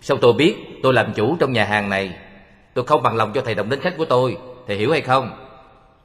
Sao 0.00 0.16
tôi 0.16 0.32
biết 0.32 0.54
tôi 0.82 0.94
làm 0.94 1.12
chủ 1.12 1.36
trong 1.40 1.52
nhà 1.52 1.64
hàng 1.64 1.88
này? 1.88 2.12
Tôi 2.74 2.84
không 2.84 3.02
bằng 3.02 3.16
lòng 3.16 3.32
cho 3.34 3.40
thầy 3.40 3.54
động 3.54 3.70
đến 3.70 3.80
khách 3.80 3.94
của 3.98 4.04
tôi 4.04 4.36
Thầy 4.66 4.76
hiểu 4.76 4.92
hay 4.92 5.00
không? 5.00 5.30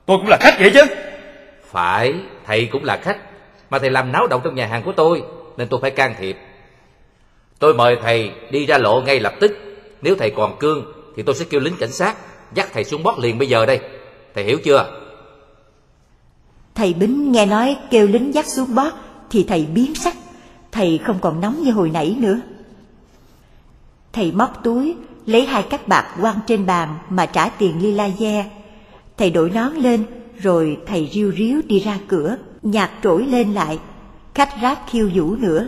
Tôi 0.06 0.18
cũng 0.18 0.28
là 0.28 0.38
khách 0.42 0.56
vậy 0.60 0.72
chứ. 0.74 0.82
Phải 1.72 2.14
thầy 2.46 2.66
cũng 2.66 2.84
là 2.84 2.98
khách 2.98 3.18
Mà 3.70 3.80
thầy 3.80 3.90
làm 3.90 4.12
náo 4.12 4.28
động 4.28 4.42
trong 4.44 4.56
nhà 4.56 4.68
hàng 4.68 4.84
của 4.84 4.92
tôi 4.92 5.24
Nên 5.58 5.68
tôi 5.68 5.80
phải 5.82 5.92
can 5.92 6.16
thiệp. 6.20 6.38
Tôi 7.60 7.74
mời 7.74 7.98
thầy 8.02 8.32
đi 8.52 8.66
ra 8.66 8.78
lộ 8.78 9.02
ngay 9.02 9.20
lập 9.20 9.34
tức 9.40 9.52
Nếu 10.02 10.16
thầy 10.16 10.30
còn 10.30 10.58
cương 10.60 10.94
Thì 11.16 11.24
tôi 11.24 11.36
sẽ 11.36 11.46
kêu 11.50 11.62
lính 11.62 11.76
cảnh 11.80 11.92
sát 11.92 12.16
Dắt 12.54 12.68
thầy 12.74 12.84
xuống 12.84 13.04
bót 13.04 13.20
liền 13.20 13.38
bây 13.38 13.48
giờ 13.48 13.66
đây 13.66 13.80
Thầy 14.36 14.44
hiểu 14.44 14.60
chưa? 14.66 15.02
Thầy 16.76 16.94
Bính 16.94 17.32
nghe 17.32 17.46
nói 17.46 17.78
kêu 17.90 18.08
lính 18.08 18.34
dắt 18.34 18.46
xuống 18.48 18.76
bót 18.76 18.94
Thì 19.30 19.46
thầy 19.48 19.66
biến 19.66 19.96
sắc. 19.96 20.16
Thầy 20.72 20.98
không 20.98 21.20
còn 21.22 21.42
nóng 21.42 21.64
như 21.64 21.72
hồi 21.72 21.90
nãy 21.90 22.16
nữa. 22.20 22.40
Thầy 24.14 24.32
móc 24.32 24.64
túi 24.64 24.96
Lấy 25.26 25.46
hai 25.46 25.64
cắt 25.64 25.88
bạc 25.88 26.16
quăng 26.22 26.40
trên 26.48 26.66
bàn 26.66 26.98
Mà 27.10 27.26
trả 27.26 27.50
tiền 27.50 27.82
ly 27.82 27.92
la 27.92 28.10
ve 28.20 28.46
Thầy 29.18 29.30
đội 29.30 29.50
nón 29.50 29.74
lên 29.74 30.06
rồi 30.38 30.78
thầy 30.88 31.10
riu 31.14 31.32
riu 31.32 31.62
đi 31.68 31.80
ra 31.80 32.00
cửa, 32.08 32.38
nhạc 32.62 32.92
trỗi 33.04 33.26
lên 33.26 33.54
lại, 33.54 33.80
khách 34.34 34.50
ráp 34.62 34.80
khiêu 34.90 35.10
vũ 35.14 35.36
nữa. 35.36 35.68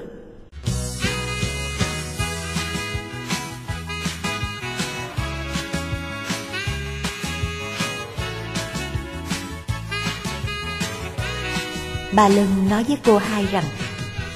Ba 12.11 12.27
Lân 12.27 12.69
nói 12.69 12.83
với 12.83 12.97
cô 13.05 13.17
hai 13.17 13.47
rằng 13.51 13.63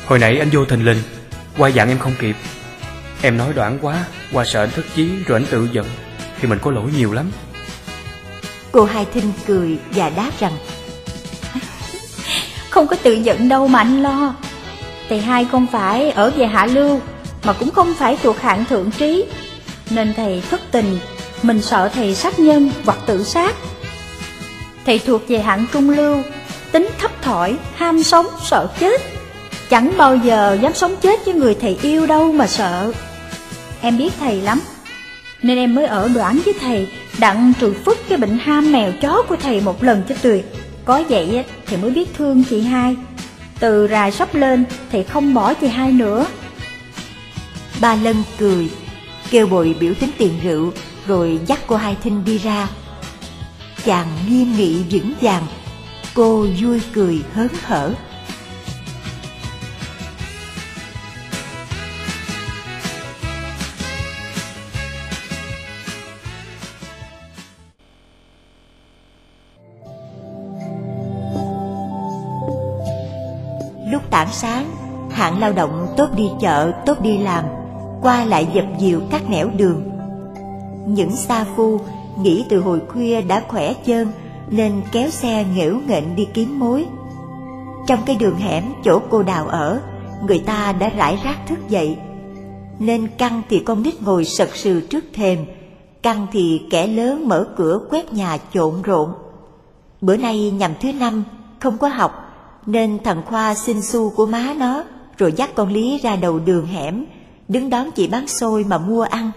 Hồi 0.06 0.20
nãy 0.20 0.40
anh 0.40 0.50
vô 0.50 0.66
thình 0.66 0.86
lình 0.86 1.02
Qua 1.58 1.70
dặn 1.70 1.90
em 1.90 2.00
không 2.00 2.14
kịp. 2.20 2.36
Em 3.22 3.38
nói 3.38 3.54
đoạn 3.54 3.80
quá 3.82 4.06
Qua 4.34 4.46
sợ 4.46 4.64
anh 4.64 4.70
thất 4.72 4.86
chí 4.96 5.10
rồi 5.26 5.40
anh 5.40 5.46
tự 5.52 5.70
giận 5.72 5.86
Thì 6.40 6.48
mình 6.48 6.60
có 6.62 6.72
lỗi 6.72 6.90
nhiều 6.98 7.14
lắm. 7.14 7.32
Cô 8.72 8.86
hai 8.86 9.06
thinh 9.14 9.32
cười 9.48 9.78
và 9.92 10.10
đáp 10.10 10.32
rằng 10.40 10.54
Không 12.70 12.88
có 12.88 12.96
tự 13.04 13.14
giận 13.14 13.50
đâu 13.50 13.68
mà 13.68 13.80
anh 13.80 14.04
lo. 14.04 14.36
Thầy 15.10 15.22
hai 15.22 15.46
không 15.52 15.68
phải 15.72 16.12
ở 16.12 16.32
về 16.38 16.46
hạ 16.46 16.66
lưu 16.66 17.02
Mà 17.44 17.54
cũng 17.54 17.72
không 17.72 17.94
phải 17.94 18.18
thuộc 18.24 18.42
hạng 18.42 18.66
thượng 18.66 18.92
trí. 18.92 19.26
Nên 19.90 20.14
thầy 20.14 20.44
thất 20.52 20.62
tình 20.72 21.00
Mình 21.44 21.62
sợ 21.62 21.90
thầy 21.94 22.16
sát 22.16 22.40
nhân 22.40 22.72
hoặc 22.86 22.98
tự 23.06 23.24
sát. 23.24 23.56
Thầy 24.86 25.00
thuộc 25.00 25.22
về 25.28 25.40
hạng 25.40 25.66
trung 25.74 25.90
lưu 25.90 26.24
Tính 26.72 26.90
thấp 27.00 27.12
thỏi, 27.22 27.58
ham 27.76 28.04
sống, 28.04 28.28
sợ 28.50 28.68
chết. 28.80 29.02
Chẳng 29.70 29.94
bao 29.98 30.16
giờ 30.16 30.58
dám 30.62 30.74
sống 30.74 30.96
chết 31.02 31.26
với 31.26 31.34
người 31.34 31.56
thầy 31.62 31.78
yêu 31.82 32.06
đâu 32.06 32.32
mà 32.32 32.48
sợ. 32.48 32.94
Em 33.82 33.98
biết 33.98 34.14
thầy 34.20 34.42
lắm 34.42 34.62
Nên 35.42 35.58
em 35.58 35.76
mới 35.76 35.86
ở 35.86 36.10
đoạn 36.16 36.40
với 36.46 36.54
thầy 36.60 36.88
Đặng 37.20 37.54
trừ 37.60 37.74
phức 37.86 37.98
cái 38.10 38.18
bệnh 38.18 38.38
ham 38.38 38.72
mèo 38.72 38.92
chó 39.02 39.24
của 39.30 39.36
thầy 39.36 39.62
một 39.62 39.84
lần 39.84 40.04
cho 40.10 40.16
tuyệt 40.22 40.46
Có 40.86 41.04
vậy 41.10 41.46
thì 41.68 41.78
mới 41.78 41.92
biết 41.92 42.10
thương 42.18 42.44
chị 42.44 42.62
hai. 42.62 42.96
Từ 43.60 43.88
rài 43.88 44.12
sắp 44.12 44.36
lên 44.36 44.66
thì 44.92 45.04
không 45.04 45.34
bỏ 45.34 45.54
chị 45.54 45.68
hai 45.68 45.92
nữa. 45.92 46.26
Ba 47.82 47.96
Lân 47.96 48.24
cười 48.40 48.70
Kêu 49.30 49.48
bội 49.48 49.76
biểu 49.80 49.94
tính 49.94 50.12
tiền 50.18 50.40
rượu 50.44 50.72
Rồi 51.08 51.40
dắt 51.46 51.60
cô 51.68 51.76
hai 51.76 51.98
thinh 52.04 52.26
đi 52.26 52.38
ra. 52.38 52.68
Chàng 53.86 54.08
nghiêm 54.30 54.54
nghị 54.58 54.84
vững 54.92 55.14
vàng 55.22 55.44
Cô 56.16 56.46
vui 56.62 56.82
cười 56.94 57.24
hớn 57.34 57.48
hở 57.64 57.94
Lúc 73.92 74.02
tảng 74.12 74.28
sáng, 74.32 74.72
hạng 75.12 75.40
lao 75.40 75.54
động 75.54 75.88
tốt 75.98 76.08
đi 76.16 76.30
chợ, 76.42 76.72
tốt 76.86 77.02
đi 77.02 77.18
làm, 77.18 77.46
qua 78.02 78.26
lại 78.26 78.48
dập 78.54 78.66
dìu 78.80 79.02
các 79.12 79.30
nẻo 79.30 79.50
đường. 79.58 79.90
Những 80.88 81.16
sa 81.16 81.46
phu 81.56 81.80
nghĩ 82.18 82.46
từ 82.50 82.60
hồi 82.60 82.82
khuya 82.90 83.22
đã 83.22 83.44
khỏe 83.48 83.74
chân 83.86 84.12
nên 84.52 84.82
kéo 84.92 85.10
xe 85.10 85.46
nghễu 85.56 85.80
nghệnh 85.88 86.16
đi 86.16 86.28
kiếm 86.34 86.60
mối. 86.60 86.86
Trong 87.88 88.00
cái 88.06 88.16
đường 88.16 88.36
hẻm 88.36 88.64
chỗ 88.84 89.00
cô 89.10 89.24
đào 89.24 89.48
ở, 89.48 89.82
người 90.28 90.40
ta 90.40 90.72
đã 90.80 90.90
rải 90.90 91.20
rác 91.24 91.48
thức 91.48 91.60
dậy. 91.70 91.98
Nên 92.80 93.08
căng 93.18 93.42
thì 93.50 93.60
con 93.60 93.84
nít 93.84 94.02
ngồi 94.02 94.26
sật 94.26 94.56
sừ 94.56 94.82
trước 94.82 95.06
thềm, 95.14 95.46
căng 96.02 96.28
thì 96.32 96.62
kẻ 96.70 96.88
lớn 96.88 97.28
mở 97.28 97.48
cửa 97.58 97.80
quét 97.90 98.14
nhà 98.14 98.38
trộn 98.54 98.82
rộn. 98.82 99.14
Bữa 100.02 100.18
nay 100.18 100.52
nhằm 100.52 100.72
thứ 100.82 100.94
năm, 100.94 101.24
không 101.60 101.78
có 101.78 101.88
học, 101.88 102.12
nên 102.66 103.00
thằng 103.04 103.22
Khoa 103.26 103.56
xin 103.56 103.82
xu 103.82 104.10
của 104.10 104.26
má 104.26 104.54
nó, 104.58 104.84
rồi 105.18 105.34
dắt 105.36 105.50
con 105.56 105.70
Lý 105.70 106.00
ra 106.04 106.16
đầu 106.16 106.40
đường 106.40 106.66
hẻm, 106.66 107.06
đứng 107.48 107.70
đón 107.70 107.92
chị 107.92 108.08
bán 108.08 108.28
xôi 108.28 108.64
mà 108.64 108.78
mua 108.78 109.02
ăn. 109.02 109.32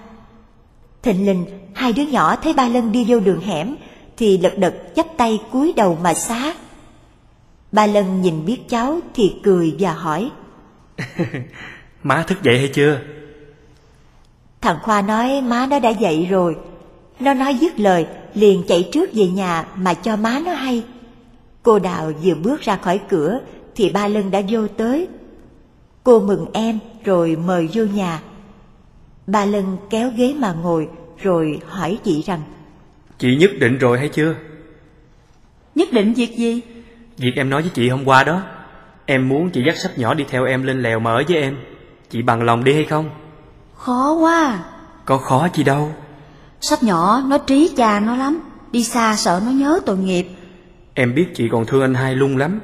Thình 1.03 1.27
lình, 1.27 1.47
hai 1.75 1.93
đứa 1.93 2.03
nhỏ 2.03 2.37
thấy 2.37 2.53
ba 2.53 2.69
Lân 2.69 2.93
đi 2.93 3.05
vô 3.09 3.21
đường 3.21 3.41
hẻm, 3.41 3.77
thì 4.17 4.39
lật 4.39 4.59
đật 4.59 4.75
chắp 4.97 5.07
tay 5.17 5.41
cúi 5.53 5.73
đầu 5.77 5.99
mà 6.03 6.15
xá. 6.15 6.55
Ba 7.73 7.87
Lân 7.87 8.23
nhìn 8.23 8.45
biết 8.47 8.69
cháu 8.69 9.01
thì 9.15 9.37
cười 9.43 9.77
và 9.79 9.93
hỏi. 9.93 10.31
Má 12.03 12.25
thức 12.27 12.43
dậy 12.43 12.59
hay 12.59 12.69
chưa? 12.69 13.01
Thằng 14.61 14.79
Khoa 14.83 15.03
nói 15.03 15.41
má 15.41 15.67
nó 15.71 15.79
đã 15.79 15.91
dậy 15.91 16.27
rồi. 16.31 16.57
Nó 17.21 17.35
nói 17.35 17.55
dứt 17.55 17.81
lời, 17.81 18.07
liền 18.35 18.63
chạy 18.69 18.89
trước 18.93 19.11
về 19.13 19.27
nhà 19.27 19.67
mà 19.77 19.95
cho 19.95 20.17
má 20.17 20.41
nó 20.45 20.55
hay. 20.55 20.85
Cô 21.63 21.79
Đào 21.79 22.13
vừa 22.23 22.35
bước 22.35 22.61
ra 22.61 22.77
khỏi 22.77 23.01
cửa 23.09 23.41
thì 23.75 23.91
ba 23.91 24.09
Lân 24.09 24.31
đã 24.31 24.43
vô 24.49 24.69
tới. 24.69 25.09
Cô 26.05 26.21
mừng 26.21 26.47
em 26.53 26.79
rồi 27.05 27.37
mời 27.47 27.69
vô 27.73 27.85
nhà. 27.85 28.23
Ba 29.27 29.45
Lân 29.45 29.77
kéo 29.91 30.11
ghế 30.17 30.35
mà 30.39 30.53
ngồi 30.53 30.89
rồi 31.19 31.61
hỏi 31.67 31.99
chị 32.05 32.23
rằng 32.23 32.43
Chị 33.19 33.37
nhất 33.37 33.51
định 33.59 33.79
rồi 33.79 33.99
hay 33.99 34.09
chưa? 34.09 34.35
Nhất 35.75 35.89
định 35.93 36.15
việc 36.15 36.37
gì? 36.37 36.61
Việc 37.19 37.33
em 37.37 37.51
nói 37.51 37.63
với 37.63 37.71
chị 37.75 37.89
hôm 37.89 38.05
qua 38.05 38.25
đó 38.25 38.43
Em 39.07 39.29
muốn 39.29 39.51
chị 39.51 39.63
dắt 39.67 39.77
sắp 39.77 39.91
nhỏ 39.97 40.15
đi 40.15 40.25
theo 40.29 40.45
em 40.45 40.63
lên 40.63 40.83
lèo 40.83 41.01
mà 41.01 41.13
ở 41.13 41.23
với 41.29 41.37
em 41.37 41.57
Chị 42.11 42.23
bằng 42.23 42.43
lòng 42.43 42.65
đi 42.65 42.75
hay 42.75 42.85
không? 42.85 43.11
Khó 43.75 44.13
quá. 44.13 44.65
Có 45.05 45.19
khó 45.19 45.49
gì 45.55 45.65
đâu 45.65 45.93
Sắp 46.61 46.83
nhỏ 46.83 47.23
nó 47.27 47.39
trí 47.39 47.71
cha 47.77 48.01
nó 48.01 48.17
lắm 48.17 48.41
Đi 48.73 48.85
xa 48.85 49.17
sợ 49.17 49.41
nó 49.45 49.51
nhớ 49.51 49.81
tội 49.87 49.99
nghiệp 49.99 50.27
Em 50.95 51.15
biết 51.15 51.27
chị 51.35 51.49
còn 51.53 51.67
thương 51.67 51.83
anh 51.83 51.95
hai 51.95 52.15
lung 52.15 52.37
lắm 52.37 52.61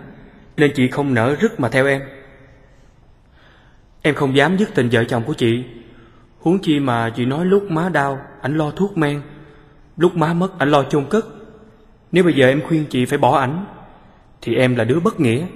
Nên 0.56 0.72
chị 0.74 0.88
không 0.88 1.14
nỡ 1.14 1.36
rứt 1.40 1.60
mà 1.60 1.68
theo 1.68 1.86
em 1.86 2.02
Em 4.02 4.14
không 4.14 4.36
dám 4.36 4.56
dứt 4.56 4.74
tình 4.74 4.88
vợ 4.92 5.04
chồng 5.04 5.22
của 5.26 5.34
chị 5.34 5.64
Huống 6.38 6.58
chi 6.58 6.80
mà 6.80 7.10
chị 7.16 7.24
nói 7.24 7.44
lúc 7.44 7.70
má 7.70 7.88
đau 7.88 8.18
Ảnh 8.42 8.56
lo 8.56 8.70
thuốc 8.70 8.98
men 8.98 9.22
Lúc 10.00 10.16
má 10.16 10.34
mất 10.34 10.58
ảnh 10.58 10.70
lo 10.70 10.84
chôn 10.90 11.04
cất. 11.10 11.26
Nếu 12.12 12.24
bây 12.24 12.34
giờ 12.34 12.48
em 12.48 12.62
khuyên 12.68 12.84
chị 12.90 13.04
phải 13.04 13.18
bỏ 13.18 13.38
ảnh 13.38 13.64
Thì 14.42 14.54
em 14.54 14.76
là 14.76 14.84
đứa 14.84 15.00
bất 15.00 15.20
nghĩa. 15.20 15.46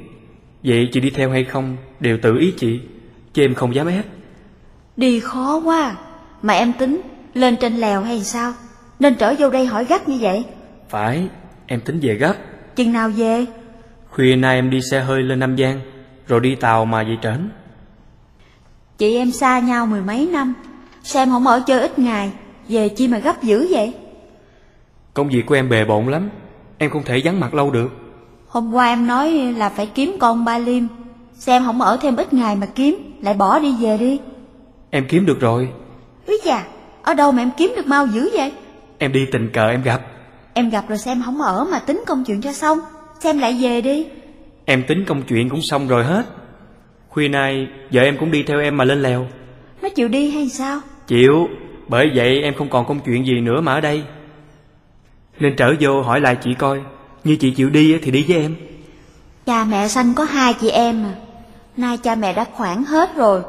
Vậy 0.64 0.88
chị 0.92 1.00
đi 1.00 1.10
theo 1.10 1.30
hay 1.30 1.44
không 1.44 1.76
Đều 2.00 2.18
tự 2.22 2.38
ý 2.38 2.54
chị 2.56 2.80
Chứ 3.32 3.44
em 3.44 3.54
không 3.54 3.74
dám 3.74 3.86
ép. 3.86 4.04
Đi 4.96 5.20
khó 5.20 5.60
quá. 5.64 5.96
Mà 6.42 6.54
em 6.54 6.72
tính 6.72 7.00
lên 7.34 7.56
trên 7.56 7.76
lèo 7.76 8.02
hay 8.02 8.24
sao? 8.24 8.52
Nên 9.00 9.14
trở 9.14 9.34
vô 9.38 9.50
đây 9.50 9.66
hỏi 9.66 9.84
gấp 9.84 10.08
như 10.08 10.18
vậy. 10.20 10.44
Phải 10.88 11.28
Em 11.66 11.80
tính 11.80 11.98
về 12.02 12.14
gấp. 12.14 12.34
Chừng 12.76 12.92
nào 12.92 13.08
về? 13.08 13.46
Khuya 14.10 14.36
nay 14.36 14.56
em 14.56 14.70
đi 14.70 14.80
xe 14.82 15.00
hơi 15.00 15.22
lên 15.22 15.38
Nam 15.38 15.56
Giang 15.56 15.80
Rồi 16.28 16.40
đi 16.40 16.54
tàu 16.54 16.84
mà 16.84 17.02
về 17.02 17.16
trển. 17.22 17.48
Chị 18.98 19.16
em 19.16 19.30
xa 19.30 19.58
nhau 19.58 19.86
mười 19.86 20.00
mấy 20.00 20.28
năm 20.32 20.54
Sao 21.02 21.22
em 21.22 21.30
không 21.30 21.46
ở 21.46 21.62
chơi 21.66 21.80
ít 21.80 21.98
ngày 21.98 22.32
Về 22.68 22.88
chi 22.88 23.08
mà 23.08 23.18
gấp 23.18 23.42
dữ 23.42 23.68
vậy 23.70 23.94
Công 25.14 25.28
việc 25.28 25.46
của 25.46 25.54
em 25.54 25.68
bề 25.68 25.84
bộn 25.84 26.06
lắm. 26.06 26.30
Em 26.78 26.90
không 26.90 27.02
thể 27.02 27.20
vắng 27.24 27.40
mặt 27.40 27.54
lâu 27.54 27.70
được. 27.70 27.88
Hôm 28.46 28.74
qua 28.74 28.86
em 28.86 29.06
nói 29.06 29.30
là 29.56 29.68
phải 29.68 29.86
kiếm 29.86 30.16
con 30.20 30.44
ba 30.44 30.58
Liêm. 30.58 30.82
Xem 31.34 31.64
không 31.64 31.80
ở 31.80 31.98
thêm 32.02 32.16
ít 32.16 32.32
ngày 32.32 32.56
mà 32.56 32.66
kiếm 32.66 33.14
Lại 33.22 33.34
bỏ 33.34 33.58
đi 33.58 33.74
về 33.80 33.98
đi. 33.98 34.20
Em 34.90 35.06
kiếm 35.08 35.26
được 35.26 35.40
rồi. 35.40 35.68
Úi 36.26 36.38
già 36.44 36.64
Ở 37.02 37.14
đâu 37.14 37.32
mà 37.32 37.42
em 37.42 37.50
kiếm 37.56 37.72
được 37.76 37.86
mau 37.86 38.06
dữ 38.06 38.30
vậy? 38.32 38.52
Em 38.98 39.12
đi 39.12 39.26
tình 39.32 39.50
cờ 39.52 39.68
em 39.68 39.82
gặp. 39.82 40.00
Em 40.54 40.70
gặp 40.70 40.84
rồi 40.88 40.98
xem 40.98 41.22
không 41.24 41.42
ở 41.42 41.64
mà 41.64 41.78
tính 41.78 42.02
công 42.06 42.24
chuyện 42.24 42.40
cho 42.42 42.52
xong. 42.52 42.78
Xem 43.20 43.38
lại 43.38 43.58
về 43.60 43.80
đi. 43.80 44.06
Em 44.64 44.82
tính 44.88 45.04
công 45.04 45.22
chuyện 45.22 45.48
cũng 45.48 45.62
xong 45.62 45.88
rồi 45.88 46.04
hết. 46.04 46.26
Khuya 47.08 47.28
nay 47.28 47.68
vợ 47.92 48.02
em 48.02 48.16
cũng 48.20 48.30
đi 48.30 48.42
theo 48.42 48.60
em 48.60 48.76
mà 48.76 48.84
lên 48.84 49.02
lèo. 49.02 49.26
Nó 49.82 49.88
chịu 49.88 50.08
đi 50.08 50.30
hay 50.30 50.48
sao? 50.48 50.80
Chịu 51.06 51.48
Bởi 51.88 52.10
vậy 52.14 52.42
em 52.42 52.54
không 52.54 52.68
còn 52.68 52.86
công 52.86 53.00
chuyện 53.00 53.26
gì 53.26 53.40
nữa 53.40 53.60
mà 53.60 53.72
ở 53.72 53.80
đây 53.80 54.02
nên 55.40 55.56
trở 55.56 55.74
vô 55.80 56.02
hỏi 56.02 56.20
lại 56.20 56.36
chị 56.42 56.54
coi, 56.54 56.80
Như 57.24 57.36
chị 57.36 57.50
chịu 57.50 57.70
đi 57.70 57.98
thì 58.02 58.10
đi 58.10 58.24
với 58.28 58.36
em. 58.36 58.56
Cha 59.46 59.64
mẹ 59.64 59.88
sanh 59.88 60.14
có 60.14 60.24
hai 60.24 60.54
chị 60.54 60.68
em 60.68 61.04
à 61.04 61.14
Nay 61.76 61.96
cha 61.96 62.14
mẹ 62.14 62.32
đã 62.32 62.44
khoảng 62.54 62.84
hết 62.84 63.16
rồi, 63.16 63.42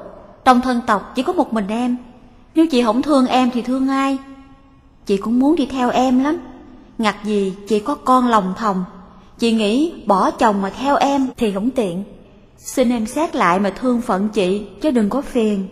Trong 0.46 0.62
thân 0.62 0.82
tộc 0.88 1.12
chỉ 1.16 1.24
có 1.24 1.34
một 1.34 1.54
mình 1.54 1.68
em. 1.68 1.98
Nếu 2.56 2.68
chị 2.68 2.84
không 2.84 3.02
thương 3.02 3.28
em 3.28 3.50
thì 3.54 3.62
thương 3.62 3.88
ai? 3.88 4.18
Chị 5.06 5.18
cũng 5.18 5.40
muốn 5.40 5.56
đi 5.56 5.66
theo 5.66 5.90
em 5.90 6.24
lắm. 6.24 6.38
Ngặt 6.98 7.16
gì 7.24 7.54
chị 7.68 7.80
có 7.80 7.96
con 7.96 8.28
lòng 8.28 8.54
thòng. 8.58 8.86
Chị 9.40 9.52
nghĩ 9.52 9.94
bỏ 10.06 10.32
chồng 10.32 10.62
mà 10.62 10.70
theo 10.70 10.96
em 10.96 11.28
thì 11.38 11.52
không 11.52 11.70
tiện. 11.70 12.04
Xin 12.58 12.90
em 12.90 13.06
xét 13.06 13.36
lại 13.36 13.60
mà 13.60 13.70
thương 13.70 14.02
phận 14.02 14.30
chị, 14.30 14.68
Chứ 14.82 14.92
đừng 14.92 15.10
có 15.10 15.22
phiền. 15.22 15.68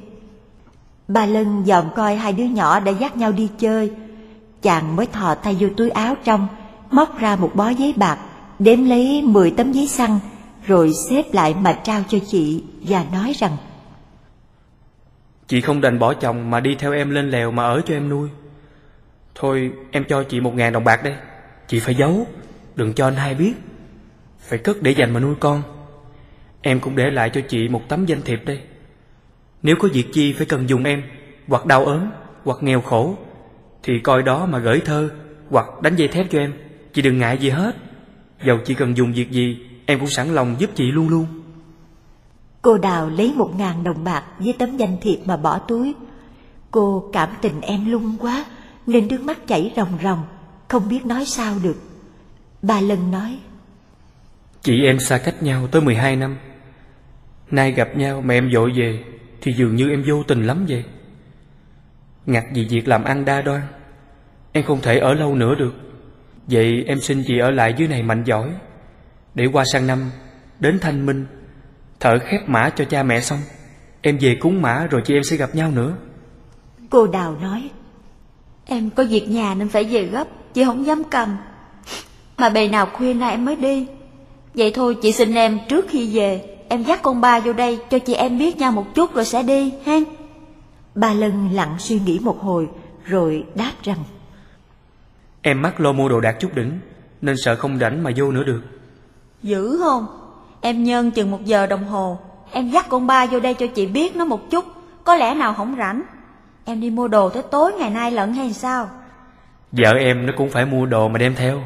Bà 1.08 1.26
Lân 1.26 1.64
dòm 1.66 1.86
coi 1.96 2.16
hai 2.16 2.34
đứa 2.34 2.44
nhỏ 2.44 2.80
đã 2.80 2.92
dắt 2.92 3.18
nhau 3.18 3.32
đi 3.32 3.48
chơi 3.60 3.92
Chàng 4.64 4.96
mới 4.96 5.06
thò 5.06 5.36
tay 5.36 5.58
vô 5.60 5.68
túi 5.78 5.90
áo 5.90 6.16
trong, 6.24 6.48
Móc 6.92 7.20
ra 7.20 7.36
một 7.36 7.52
bó 7.56 7.70
giấy 7.70 7.94
bạc, 7.98 8.18
Đếm 8.60 8.84
lấy 8.86 9.22
10 9.26 9.52
tấm 9.52 9.72
giấy 9.72 9.88
xăng, 9.88 10.20
Rồi 10.66 10.94
xếp 11.10 11.24
lại 11.34 11.56
mà 11.62 11.74
trao 11.74 12.04
cho 12.10 12.18
chị 12.28 12.64
Và 12.82 13.06
nói 13.12 13.34
rằng, 13.36 13.58
Chị 15.48 15.62
không 15.62 15.82
đành 15.82 16.00
bỏ 16.00 16.14
chồng 16.14 16.50
mà 16.50 16.60
đi 16.60 16.76
theo 16.76 16.94
em 16.94 17.10
lên 17.10 17.30
lèo 17.30 17.52
mà 17.52 17.64
ở 17.64 17.82
cho 17.86 17.94
em 17.94 18.10
nuôi. 18.10 18.30
Thôi, 19.36 19.72
em 19.92 20.04
cho 20.10 20.24
chị 20.24 20.40
một 20.40 20.56
ngàn 20.56 20.74
đồng 20.74 20.84
bạc 20.84 21.04
đây. 21.04 21.16
Chị 21.68 21.80
phải 21.80 21.96
giấu, 21.96 22.28
Đừng 22.76 22.94
cho 22.94 23.08
anh 23.08 23.16
hai 23.16 23.36
biết. 23.36 23.54
Phải 24.40 24.60
cất 24.60 24.82
để 24.82 24.92
dành 24.92 25.14
mà 25.14 25.20
nuôi 25.20 25.36
con. 25.40 25.62
Em 26.62 26.80
cũng 26.80 26.96
để 26.96 27.10
lại 27.10 27.30
cho 27.34 27.42
chị 27.48 27.68
một 27.68 27.82
tấm 27.88 28.06
danh 28.06 28.22
thiệp 28.22 28.42
đây. 28.46 28.60
Nếu 29.64 29.76
có 29.80 29.88
việc 29.94 30.06
chi 30.14 30.34
phải 30.34 30.46
cần 30.46 30.70
dùng 30.70 30.84
em, 30.84 31.04
Hoặc 31.48 31.66
đau 31.66 31.86
ốm, 31.86 32.10
Hoặc 32.44 32.58
nghèo 32.62 32.82
khổ. 32.82 33.16
Thì 33.84 34.00
coi 34.00 34.24
đó 34.24 34.46
mà 34.46 34.60
gửi 34.60 34.82
thơ 34.86 35.10
Hoặc 35.50 35.82
đánh 35.82 35.96
dây 35.96 36.08
thép 36.08 36.32
cho 36.32 36.40
em. 36.40 36.54
Chị 36.94 37.02
đừng 37.02 37.20
ngại 37.20 37.38
gì 37.38 37.50
hết. 37.50 37.76
Dầu 38.46 38.58
chỉ 38.66 38.74
cần 38.74 38.98
dùng 38.98 39.14
việc 39.14 39.32
gì 39.32 39.58
Em 39.86 40.00
cũng 40.00 40.10
sẵn 40.10 40.36
lòng 40.36 40.56
giúp 40.60 40.70
chị 40.76 40.92
luôn 40.92 41.10
luôn. 41.10 41.26
Cô 42.62 42.78
Đào 42.78 43.10
lấy 43.10 43.34
một 43.36 43.52
ngàn 43.58 43.84
đồng 43.84 44.04
bạc 44.04 44.24
với 44.40 44.56
tấm 44.60 44.78
danh 44.78 44.98
thiệp 45.02 45.18
mà 45.26 45.38
bỏ 45.38 45.60
túi. 45.60 45.94
Cô 46.72 47.10
cảm 47.14 47.30
tình 47.42 47.62
em 47.62 47.92
lung 47.92 48.16
quá, 48.20 48.46
nên 48.88 49.08
nước 49.08 49.22
mắt 49.22 49.48
chảy 49.48 49.74
ròng 49.76 49.98
ròng, 50.04 50.24
không 50.68 50.90
biết 50.90 51.06
nói 51.06 51.26
sao 51.26 51.56
được. 51.64 51.76
Ba 52.62 52.82
lần 52.82 53.12
nói, 53.12 53.38
Chị 54.62 54.86
em 54.86 55.00
xa 55.00 55.18
cách 55.18 55.44
nhau 55.44 55.68
tới 55.68 55.82
12 55.82 56.16
năm. 56.16 56.38
Nay 57.52 57.72
gặp 57.72 57.88
nhau 57.96 58.22
mà 58.22 58.34
em 58.34 58.52
dội 58.54 58.72
về 58.76 59.04
Thì 59.42 59.54
dường 59.54 59.76
như 59.76 59.90
em 59.90 60.04
vô 60.08 60.24
tình 60.24 60.48
lắm 60.48 60.66
vậy 60.70 60.84
Ngặt 62.26 62.44
vì 62.54 62.66
việc 62.70 62.88
làm 62.88 63.04
ăn 63.04 63.26
đa 63.26 63.42
đoan 63.42 63.62
Em 64.52 64.64
không 64.64 64.82
thể 64.82 65.00
ở 65.00 65.14
lâu 65.14 65.36
nữa 65.36 65.56
được 65.56 65.74
Vậy 66.48 66.84
em 66.88 67.00
xin 67.00 67.24
chị 67.28 67.40
ở 67.40 67.52
lại 67.52 67.74
dưới 67.78 67.88
này 67.88 68.04
mạnh 68.04 68.24
giỏi 68.24 68.50
Để 69.36 69.46
qua 69.54 69.66
sang 69.66 69.88
năm 69.88 70.12
Đến 70.60 70.80
thanh 70.80 71.06
minh 71.06 71.26
Thở 72.00 72.20
khép 72.20 72.42
mã 72.48 72.70
cho 72.76 72.86
cha 72.86 73.04
mẹ 73.04 73.22
xong 73.22 73.40
Em 74.02 74.18
về 74.18 74.38
cúng 74.40 74.62
mã 74.62 74.88
rồi 74.90 75.02
chị 75.06 75.14
em 75.14 75.24
sẽ 75.24 75.36
gặp 75.36 75.56
nhau 75.56 75.72
nữa 75.72 75.96
cô 76.94 77.08
Đào 77.08 77.36
nói, 77.42 77.70
Em 78.66 78.90
có 78.90 79.04
việc 79.10 79.30
nhà 79.30 79.56
nên 79.56 79.70
phải 79.70 79.84
về 79.84 80.04
gấp, 80.04 80.28
chị 80.54 80.64
không 80.64 80.86
dám 80.86 81.04
cầm. 81.04 81.38
Mà 82.38 82.50
bề 82.50 82.68
nào 82.68 82.88
khuya 82.94 83.14
nay 83.14 83.32
em 83.32 83.46
mới 83.46 83.56
đi. 83.56 83.88
Vậy 84.54 84.72
thôi 84.72 84.98
chị 85.02 85.12
xin 85.12 85.36
em 85.36 85.60
trước 85.70 85.86
khi 85.90 86.18
về, 86.18 86.42
em 86.70 86.84
dắt 86.84 87.00
con 87.02 87.22
ba 87.22 87.40
vô 87.40 87.54
đây 87.54 87.80
cho 87.90 88.00
chị 88.00 88.14
em 88.14 88.38
biết 88.38 88.58
nhau 88.58 88.72
một 88.72 88.96
chút 88.96 89.14
rồi 89.14 89.26
sẽ 89.26 89.44
đi, 89.44 89.74
hen 89.86 90.04
ba 90.96 91.14
lần 91.14 91.50
lặng 91.52 91.76
suy 91.80 92.00
nghĩ 92.00 92.20
một 92.20 92.42
hồi, 92.42 92.70
rồi 93.06 93.46
đáp 93.56 93.72
rằng, 93.84 93.98
Em 95.42 95.62
mắc 95.62 95.80
lo 95.80 95.92
mua 95.92 96.10
đồ 96.10 96.20
đạc 96.20 96.36
chút 96.40 96.56
đỉnh 96.56 96.80
Nên 97.22 97.36
sợ 97.38 97.56
không 97.56 97.80
rảnh 97.80 98.04
mà 98.04 98.12
vô 98.16 98.32
nữa 98.32 98.44
được 98.44 98.62
Dữ 99.44 99.78
không? 99.78 100.06
Em 100.62 100.84
nhân 100.84 101.12
chừng 101.12 101.32
một 101.32 101.46
giờ 101.46 101.66
đồng 101.66 101.84
hồ, 101.84 102.18
em 102.52 102.70
dắt 102.70 102.86
con 102.90 103.08
ba 103.08 103.26
vô 103.26 103.40
đây 103.40 103.54
cho 103.54 103.68
chị 103.68 103.88
biết 103.88 104.16
nó 104.16 104.26
một 104.26 104.50
chút, 104.50 104.66
có 105.04 105.16
lẽ 105.16 105.34
nào 105.36 105.54
không 105.54 105.76
rảnh. 105.78 106.04
Em 106.66 106.82
đi 106.82 106.90
mua 106.90 107.08
đồ 107.08 107.30
tới 107.30 107.44
tối 107.52 107.74
ngày 107.74 107.90
nay 107.90 108.12
lận 108.12 108.34
hay 108.34 108.54
sao? 108.54 108.90
Vợ 109.72 109.94
em 110.00 110.26
nó 110.26 110.34
cũng 110.38 110.50
phải 110.50 110.66
mua 110.66 110.86
đồ 110.86 111.08
mà 111.08 111.18
đem 111.18 111.36
theo 111.36 111.62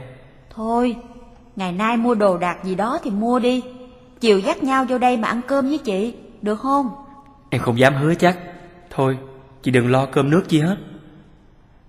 Thôi, 0.56 0.96
ngày 1.56 1.72
nay 1.72 1.98
mua 1.98 2.16
đồ 2.16 2.38
đạc 2.38 2.64
gì 2.64 2.76
đó 2.76 3.00
thì 3.04 3.10
mua 3.10 3.40
đi. 3.40 3.64
Chiều 4.20 4.40
dắt 4.40 4.64
nhau 4.64 4.86
vô 4.90 4.98
đây 4.98 5.18
mà 5.18 5.28
ăn 5.28 5.42
cơm 5.48 5.68
với 5.68 5.78
chị, 5.78 6.16
được 6.42 6.56
không? 6.56 6.90
Em 7.50 7.62
không 7.62 7.80
dám 7.80 7.96
hứa 7.96 8.14
chắc 8.16 8.38
Thôi 8.98 9.18
chị 9.64 9.72
đừng 9.72 9.92
lo 9.92 10.06
cơm 10.06 10.30
nước 10.30 10.44
chi 10.48 10.60
hết 10.60 10.78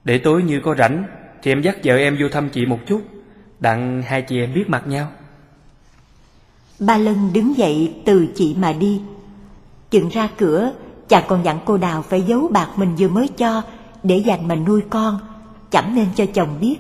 Để 0.05 0.19
tối 0.19 0.43
như 0.43 0.61
có 0.65 0.75
rảnh 0.79 1.05
Thì 1.43 1.53
em 1.53 1.63
dắt 1.63 1.77
vợ 1.85 1.97
em 1.97 2.17
vô 2.21 2.29
thăm 2.33 2.49
chị 2.51 2.67
một 2.67 2.79
chút 2.87 3.03
Đặng 3.61 4.03
hai 4.03 4.23
chị 4.23 4.41
em 4.41 4.55
biết 4.55 4.65
mặt 4.69 4.87
nhau 4.87 5.09
ba 6.79 6.97
Lân 6.97 7.31
đứng 7.33 7.57
dậy 7.57 7.95
từ 8.05 8.29
chị 8.35 8.55
mà 8.59 8.73
đi. 8.73 9.01
Chừng 9.91 10.09
ra 10.09 10.29
cửa, 10.39 10.73
chàng 11.09 11.25
còn 11.29 11.45
dặn 11.45 11.59
cô 11.65 11.77
Đào 11.77 12.03
phải 12.03 12.23
giấu 12.23 12.49
bạc 12.51 12.69
mình 12.77 12.95
vừa 12.99 13.09
mới 13.09 13.29
cho 13.29 13.63
để 14.03 14.17
dành 14.17 14.49
mà 14.49 14.55
nuôi 14.55 14.81
con, 14.91 15.19
chẳng 15.71 15.95
nên 15.95 16.07
cho 16.15 16.27
chồng 16.35 16.49
biết. 16.61 16.77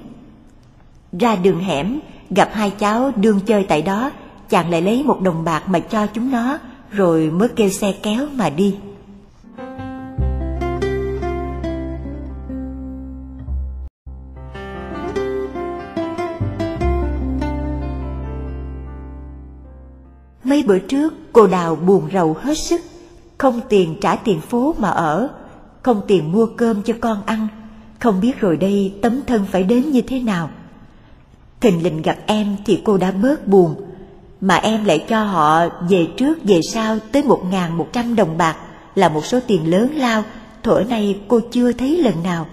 Ra 1.20 1.36
đường 1.36 1.60
hẻm, 1.60 2.00
gặp 2.30 2.50
hai 2.52 2.70
cháu 2.70 3.12
đương 3.16 3.40
chơi 3.46 3.64
tại 3.68 3.82
đó, 3.82 4.10
chàng 4.48 4.70
lại 4.70 4.82
lấy 4.82 5.02
một 5.02 5.20
đồng 5.20 5.44
bạc 5.44 5.68
mà 5.68 5.78
cho 5.78 6.06
chúng 6.06 6.30
nó, 6.30 6.58
rồi 6.90 7.30
mới 7.30 7.48
kêu 7.48 7.68
xe 7.68 7.94
kéo 8.02 8.26
mà 8.34 8.50
đi. 8.50 8.76
Mấy 20.58 20.64
bữa 20.64 20.78
trước 20.78 21.14
cô 21.32 21.46
Đào 21.46 21.76
buồn 21.76 22.08
rầu 22.12 22.36
hết 22.40 22.58
sức, 22.58 22.80
không 23.38 23.60
tiền 23.68 23.96
trả 24.00 24.16
tiền 24.16 24.40
phố 24.40 24.74
mà 24.78 24.88
ở, 24.88 25.28
không 25.82 26.02
tiền 26.06 26.32
mua 26.32 26.46
cơm 26.46 26.82
cho 26.82 26.94
con 27.00 27.22
ăn, 27.26 27.48
không 27.98 28.20
biết 28.20 28.40
rồi 28.40 28.56
đây 28.56 28.94
tấm 29.02 29.20
thân 29.26 29.44
phải 29.52 29.62
đến 29.62 29.90
như 29.90 30.00
thế 30.00 30.20
nào. 30.20 30.50
Thình 31.60 31.82
lình 31.82 32.02
gặp 32.02 32.16
em 32.26 32.56
thì 32.66 32.80
cô 32.84 32.96
đã 32.96 33.10
bớt 33.10 33.48
buồn, 33.48 33.74
mà 34.40 34.54
em 34.54 34.84
lại 34.84 35.04
cho 35.08 35.24
họ 35.24 35.68
về 35.88 36.08
trước 36.16 36.38
về 36.44 36.60
sau 36.72 36.98
tới 37.12 37.22
một 37.22 37.42
ngàn 37.50 37.76
một 37.76 37.88
trăm 37.92 38.16
đồng 38.16 38.38
bạc 38.38 38.56
là 38.94 39.08
một 39.08 39.24
số 39.24 39.40
tiền 39.46 39.70
lớn 39.70 39.90
lao, 39.94 40.22
thuở 40.62 40.82
nay 40.88 41.20
cô 41.28 41.40
chưa 41.52 41.72
thấy 41.72 41.96
lần 41.96 42.22
nào. 42.22 42.46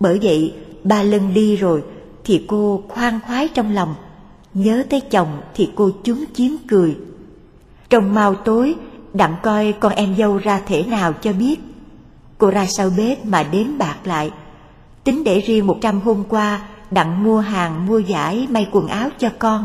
Bởi 0.00 0.18
vậy, 0.22 0.54
ba 0.84 1.02
lần 1.02 1.34
đi 1.34 1.56
rồi 1.56 1.82
thì 2.24 2.44
cô 2.48 2.82
khoan 2.88 3.20
khoái 3.26 3.48
trong 3.48 3.74
lòng, 3.74 3.94
nhớ 4.54 4.84
tới 4.90 5.00
chồng 5.00 5.28
thì 5.54 5.68
cô 5.74 5.90
chúng 6.04 6.24
chiếm 6.34 6.50
cười. 6.68 6.96
Trong 7.90 8.14
mau 8.14 8.34
tối, 8.34 8.74
đặng 9.14 9.36
coi 9.42 9.72
con 9.72 9.92
em 9.92 10.14
dâu 10.18 10.36
ra 10.36 10.60
thể 10.66 10.82
nào 10.82 11.12
cho 11.12 11.32
biết. 11.32 11.60
Cô 12.38 12.50
ra 12.50 12.66
sau 12.66 12.90
bếp 12.96 13.26
mà 13.26 13.42
đếm 13.42 13.78
bạc 13.78 13.96
lại. 14.04 14.30
Tính 15.04 15.24
để 15.24 15.40
riêng 15.40 15.66
một 15.66 15.78
trăm 15.80 16.00
hôm 16.00 16.24
qua, 16.28 16.68
đặng 16.90 17.24
mua 17.24 17.38
hàng, 17.38 17.86
mua 17.86 17.98
giải, 17.98 18.46
may 18.50 18.68
quần 18.72 18.86
áo 18.88 19.08
cho 19.18 19.28
con. 19.38 19.64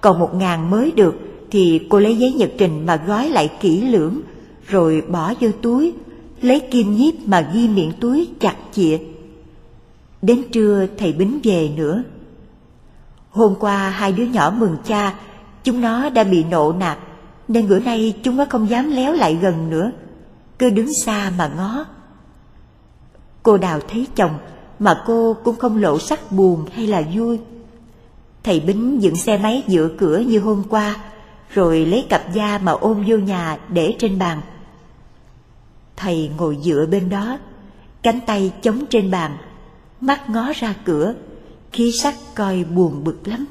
Còn 0.00 0.18
một 0.18 0.34
ngàn 0.34 0.70
mới 0.70 0.90
được, 0.90 1.14
thì 1.50 1.86
cô 1.88 1.98
lấy 1.98 2.16
giấy 2.16 2.32
nhật 2.32 2.50
trình 2.58 2.86
mà 2.86 2.96
gói 3.06 3.28
lại 3.28 3.50
kỹ 3.60 3.80
lưỡng, 3.80 4.20
rồi 4.66 5.02
bỏ 5.08 5.34
vô 5.40 5.48
túi, 5.62 5.92
lấy 6.40 6.60
kim 6.60 6.96
nhíp 6.96 7.14
mà 7.26 7.50
ghi 7.54 7.68
miệng 7.68 7.92
túi 8.00 8.28
chặt 8.40 8.56
chịa. 8.72 8.98
Đến 10.22 10.42
trưa 10.52 10.86
thầy 10.98 11.12
Bính 11.12 11.40
về 11.42 11.70
nữa. 11.76 12.02
Hôm 13.38 13.54
qua 13.60 13.90
hai 13.90 14.12
đứa 14.12 14.24
nhỏ 14.24 14.52
mừng 14.56 14.76
cha, 14.84 15.14
chúng 15.64 15.80
nó 15.80 16.10
đã 16.10 16.24
bị 16.24 16.44
nộ 16.44 16.72
nạt, 16.72 16.98
nên 17.48 17.68
bữa 17.68 17.78
nay 17.78 18.14
chúng 18.22 18.36
nó 18.36 18.44
không 18.50 18.70
dám 18.70 18.90
léo 18.90 19.12
lại 19.12 19.34
gần 19.34 19.70
nữa, 19.70 19.90
cứ 20.58 20.70
đứng 20.70 20.94
xa 20.94 21.32
mà 21.38 21.50
ngó. 21.56 21.84
Cô 23.42 23.56
Đào 23.56 23.80
thấy 23.88 24.06
chồng 24.16 24.38
mà 24.78 25.02
cô 25.06 25.36
cũng 25.44 25.56
không 25.56 25.82
lộ 25.82 25.98
sắc 25.98 26.32
buồn 26.32 26.66
hay 26.74 26.86
là 26.86 27.02
vui. 27.14 27.40
Thầy 28.42 28.60
Bính 28.60 29.02
dựng 29.02 29.16
xe 29.16 29.38
máy 29.38 29.62
giữa 29.66 29.88
cửa 29.98 30.18
như 30.18 30.40
hôm 30.40 30.62
qua, 30.68 30.96
rồi 31.50 31.86
lấy 31.86 32.06
cặp 32.08 32.32
da 32.34 32.58
mà 32.58 32.72
ôm 32.72 33.04
vô 33.06 33.16
nhà 33.16 33.58
để 33.68 33.94
trên 33.98 34.18
bàn. 34.18 34.40
Thầy 35.96 36.30
ngồi 36.38 36.58
dựa 36.62 36.86
bên 36.90 37.10
đó, 37.10 37.38
cánh 38.02 38.20
tay 38.26 38.52
chống 38.62 38.86
trên 38.90 39.10
bàn, 39.10 39.36
mắt 40.00 40.30
ngó 40.30 40.52
ra 40.54 40.74
cửa, 40.84 41.14
khí 41.72 41.92
sắc 41.92 42.14
coi 42.34 42.64
buồn 42.64 43.04
bực 43.04 43.28
lắm. 43.28 43.46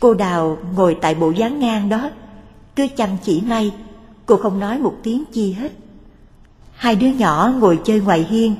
Cô 0.00 0.14
Đào 0.14 0.58
ngồi 0.74 0.96
tại 1.00 1.14
bộ 1.14 1.30
dáng 1.30 1.58
ngang 1.58 1.88
đó, 1.88 2.10
cứ 2.76 2.86
chăm 2.96 3.10
chỉ 3.22 3.40
may, 3.40 3.74
cô 4.26 4.36
không 4.36 4.60
nói 4.60 4.78
một 4.78 4.94
tiếng 5.02 5.24
chi 5.32 5.52
hết. 5.52 5.72
Hai 6.74 6.96
đứa 6.96 7.06
nhỏ 7.06 7.52
ngồi 7.58 7.80
chơi 7.84 8.00
ngoài 8.00 8.26
hiên, 8.30 8.56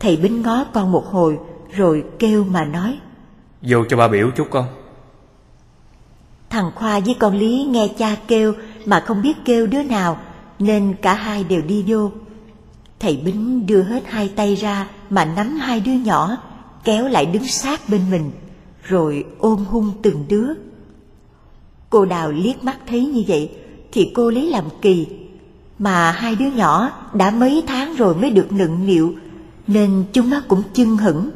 thầy 0.00 0.16
Bính 0.16 0.42
ngó 0.42 0.64
con 0.64 0.92
một 0.92 1.06
hồi 1.06 1.38
rồi 1.70 2.04
kêu 2.18 2.44
mà 2.44 2.64
nói. 2.64 2.98
Vô 3.62 3.84
cho 3.88 3.96
ba 3.96 4.08
biểu 4.08 4.30
chút 4.36 4.46
con 4.50 4.66
Thằng 6.50 6.70
Khoa 6.74 7.00
với 7.00 7.16
con 7.18 7.34
Lý 7.34 7.64
nghe 7.64 7.88
cha 7.98 8.16
kêu 8.28 8.54
mà 8.84 9.00
không 9.00 9.22
biết 9.22 9.36
kêu 9.44 9.66
đứa 9.66 9.82
nào 9.82 10.18
nên 10.58 10.94
cả 11.02 11.14
hai 11.14 11.44
đều 11.44 11.62
đi 11.62 11.84
vô. 11.86 12.10
Thầy 13.00 13.16
Bính 13.16 13.66
đưa 13.66 13.82
hết 13.82 14.02
hai 14.06 14.32
tay 14.36 14.54
ra 14.54 14.88
mà 15.10 15.24
nắm 15.24 15.56
hai 15.56 15.80
đứa 15.80 15.92
nhỏ 15.92 16.36
kéo 16.84 17.08
lại 17.08 17.26
đứng 17.26 17.46
sát 17.46 17.80
bên 17.88 18.10
mình 18.10 18.30
rồi 18.82 19.24
ôm 19.38 19.64
hung 19.64 19.92
từng 20.02 20.24
đứa. 20.28 20.48
Cô 21.90 22.04
Đào 22.04 22.32
liếc 22.32 22.64
mắt 22.64 22.76
thấy 22.86 23.06
như 23.06 23.24
vậy 23.28 23.50
thì 23.92 24.12
cô 24.14 24.30
lấy 24.30 24.50
làm 24.50 24.64
kỳ 24.82 25.06
mà 25.78 26.10
hai 26.10 26.34
đứa 26.36 26.50
nhỏ 26.50 26.90
đã 27.14 27.30
mấy 27.30 27.64
tháng 27.66 27.96
rồi 27.96 28.14
mới 28.14 28.30
được 28.30 28.52
nựng 28.52 28.86
nịu 28.86 29.14
nên 29.66 30.04
chúng 30.12 30.30
nó 30.30 30.42
cũng 30.48 30.62
chưng 30.72 30.96
hững. 30.96 31.30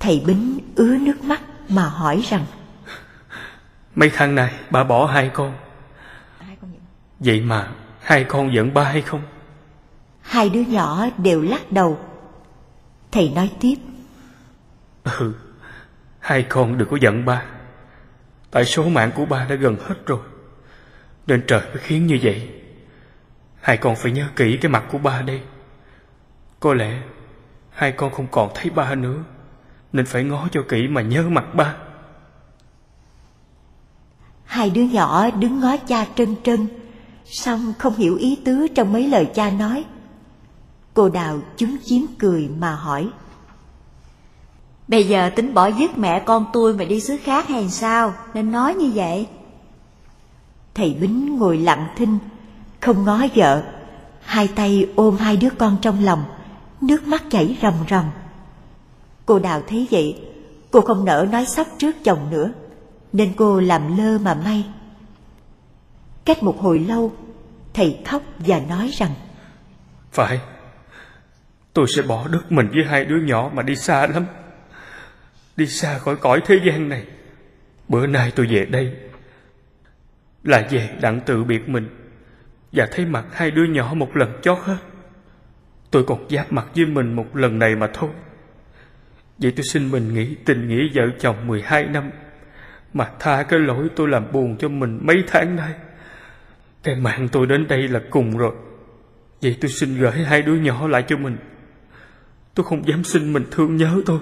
Thầy 0.00 0.22
Bính 0.26 0.58
ứa 0.74 0.96
nước 0.96 1.24
mắt 1.24 1.40
mà 1.68 1.88
hỏi 1.88 2.22
rằng 2.28 2.44
Mấy 3.94 4.10
tháng 4.14 4.34
này 4.34 4.54
ba 4.70 4.84
bỏ 4.84 5.06
hai 5.06 5.30
con 5.34 5.52
Vậy 7.18 7.40
mà 7.40 7.72
hai 8.00 8.24
con 8.24 8.54
giận 8.54 8.74
ba 8.74 8.84
hay 8.84 9.02
không 9.02 9.22
hai 10.22 10.50
đứa 10.50 10.60
nhỏ 10.60 11.06
đều 11.18 11.42
lắc 11.42 11.72
đầu. 11.72 11.98
Thầy 13.12 13.32
nói 13.34 13.50
tiếp, 13.60 13.74
Ừ 15.04 15.34
Hai 16.18 16.42
con 16.42 16.78
đừng 16.78 16.88
có 16.88 16.96
giận 17.00 17.24
ba. 17.24 17.44
Tại 18.50 18.64
số 18.64 18.88
mạng 18.88 19.10
của 19.14 19.24
ba 19.24 19.46
đã 19.48 19.54
gần 19.54 19.76
hết 19.80 20.06
rồi. 20.06 20.20
Nên 21.26 21.44
trời 21.46 21.60
mới 21.60 21.78
khiến 21.78 22.06
như 22.06 22.18
vậy. 22.22 22.50
Hai 23.60 23.76
con 23.76 23.96
phải 23.96 24.12
nhớ 24.12 24.28
kỹ 24.36 24.58
cái 24.60 24.70
mặt 24.70 24.84
của 24.92 24.98
ba 24.98 25.22
đây. 25.22 25.40
Có 26.60 26.74
lẽ 26.74 27.02
Hai 27.70 27.92
con 27.92 28.12
không 28.12 28.26
còn 28.30 28.50
thấy 28.54 28.70
ba 28.70 28.94
nữa 28.94 29.18
Nên 29.92 30.06
phải 30.06 30.24
ngó 30.24 30.48
cho 30.52 30.62
kỹ 30.68 30.88
mà 30.88 31.02
nhớ 31.02 31.22
mặt 31.28 31.54
ba. 31.54 31.76
Hai 34.44 34.70
đứa 34.70 34.82
nhỏ 34.82 35.30
đứng 35.30 35.60
ngó 35.60 35.76
cha 35.76 36.06
trân 36.16 36.36
trân 36.42 36.68
Xong 37.24 37.72
không 37.78 37.96
hiểu 37.96 38.16
ý 38.16 38.38
tứ 38.44 38.66
trong 38.74 38.92
mấy 38.92 39.08
lời 39.08 39.30
cha 39.34 39.50
nói 39.50 39.84
Cô 40.94 41.08
Đào 41.08 41.38
chúng 41.56 41.76
chiếm 41.84 42.02
cười 42.18 42.48
mà 42.58 42.74
hỏi. 42.74 43.08
Bây 44.88 45.08
giờ 45.08 45.30
tính 45.36 45.54
bỏ 45.54 45.66
dứt 45.66 45.98
mẹ 45.98 46.20
con 46.20 46.46
tôi 46.52 46.74
mà 46.74 46.84
đi 46.84 47.00
xứ 47.00 47.16
khác 47.24 47.48
hay 47.48 47.70
sao? 47.70 48.14
Nên 48.34 48.52
nói 48.52 48.74
như 48.74 48.92
vậy. 48.94 49.26
Thầy 50.74 50.96
Bính 51.00 51.38
ngồi 51.38 51.58
lặng 51.58 51.86
thinh, 51.96 52.18
Không 52.80 53.04
ngó 53.04 53.26
vợ. 53.34 53.62
Hai 54.20 54.48
tay 54.48 54.88
ôm 54.96 55.16
hai 55.16 55.36
đứa 55.36 55.50
con 55.58 55.76
trong 55.82 56.04
lòng, 56.04 56.24
Nước 56.80 57.06
mắt 57.06 57.22
chảy 57.30 57.58
ròng 57.62 57.84
ròng. 57.90 58.10
Cô 59.26 59.38
Đào 59.38 59.62
thấy 59.68 59.88
vậy, 59.90 60.20
Cô 60.70 60.80
không 60.80 61.04
nỡ 61.04 61.26
nói 61.32 61.46
sắp 61.46 61.66
trước 61.78 61.96
chồng 62.04 62.30
nữa, 62.30 62.50
Nên 63.12 63.32
cô 63.36 63.60
làm 63.60 63.96
lơ 63.98 64.18
mà 64.18 64.34
may. 64.34 64.64
Cách 66.24 66.42
một 66.42 66.60
hồi 66.60 66.78
lâu, 66.78 67.12
Thầy 67.74 67.98
khóc 68.06 68.22
và 68.38 68.60
nói 68.68 68.90
rằng, 68.92 69.10
Phải. 70.12 70.40
Tôi 71.72 71.86
sẽ 71.88 72.02
bỏ 72.02 72.28
đất 72.28 72.52
mình 72.52 72.68
với 72.68 72.84
hai 72.84 73.04
đứa 73.04 73.16
nhỏ 73.16 73.50
mà 73.54 73.62
đi 73.62 73.76
xa 73.76 74.06
lắm. 74.06 74.26
Đi 75.56 75.66
xa 75.66 75.98
khỏi 75.98 76.16
cõi 76.16 76.40
thế 76.46 76.58
gian 76.64 76.88
này. 76.88 77.04
Bữa 77.88 78.06
nay 78.06 78.32
tôi 78.36 78.46
về 78.46 78.64
đây 78.64 78.96
Là 80.44 80.68
về 80.70 80.88
đặng 81.00 81.20
tự 81.20 81.44
biệt 81.44 81.68
mình 81.68 81.88
Và 82.72 82.88
thấy 82.92 83.06
mặt 83.06 83.24
hai 83.32 83.50
đứa 83.50 83.64
nhỏ 83.64 83.94
một 83.94 84.16
lần 84.16 84.32
chót 84.42 84.58
hết. 84.62 84.76
Tôi 85.90 86.04
còn 86.04 86.26
giáp 86.30 86.52
mặt 86.52 86.66
với 86.76 86.86
mình 86.86 87.12
một 87.12 87.36
lần 87.36 87.58
này 87.58 87.76
mà 87.76 87.88
thôi. 87.94 88.10
Vậy 89.38 89.52
tôi 89.56 89.64
xin 89.64 89.90
mình 89.90 90.14
nghĩ 90.14 90.36
tình 90.44 90.68
nghĩa 90.68 90.88
vợ 90.94 91.02
chồng 91.18 91.46
12 91.46 91.84
năm 91.84 92.10
Mà 92.92 93.10
tha 93.18 93.42
cái 93.42 93.58
lỗi 93.58 93.88
tôi 93.96 94.08
làm 94.08 94.32
buồn 94.32 94.56
cho 94.56 94.68
mình 94.68 94.98
mấy 95.02 95.24
tháng 95.26 95.56
nay. 95.56 95.72
Cái 96.82 96.94
mạng 96.96 97.28
tôi 97.32 97.46
đến 97.46 97.68
đây 97.68 97.88
là 97.88 98.00
cùng 98.10 98.38
rồi. 98.38 98.54
Vậy 99.42 99.56
tôi 99.60 99.70
xin 99.70 99.96
gửi 99.98 100.12
hai 100.12 100.42
đứa 100.42 100.54
nhỏ 100.54 100.88
lại 100.88 101.04
cho 101.08 101.16
mình. 101.16 101.36
Tôi 102.54 102.66
không 102.66 102.88
dám 102.88 103.04
xin 103.04 103.32
mình 103.32 103.44
thương 103.50 103.76
nhớ 103.76 104.00
tôi. 104.06 104.18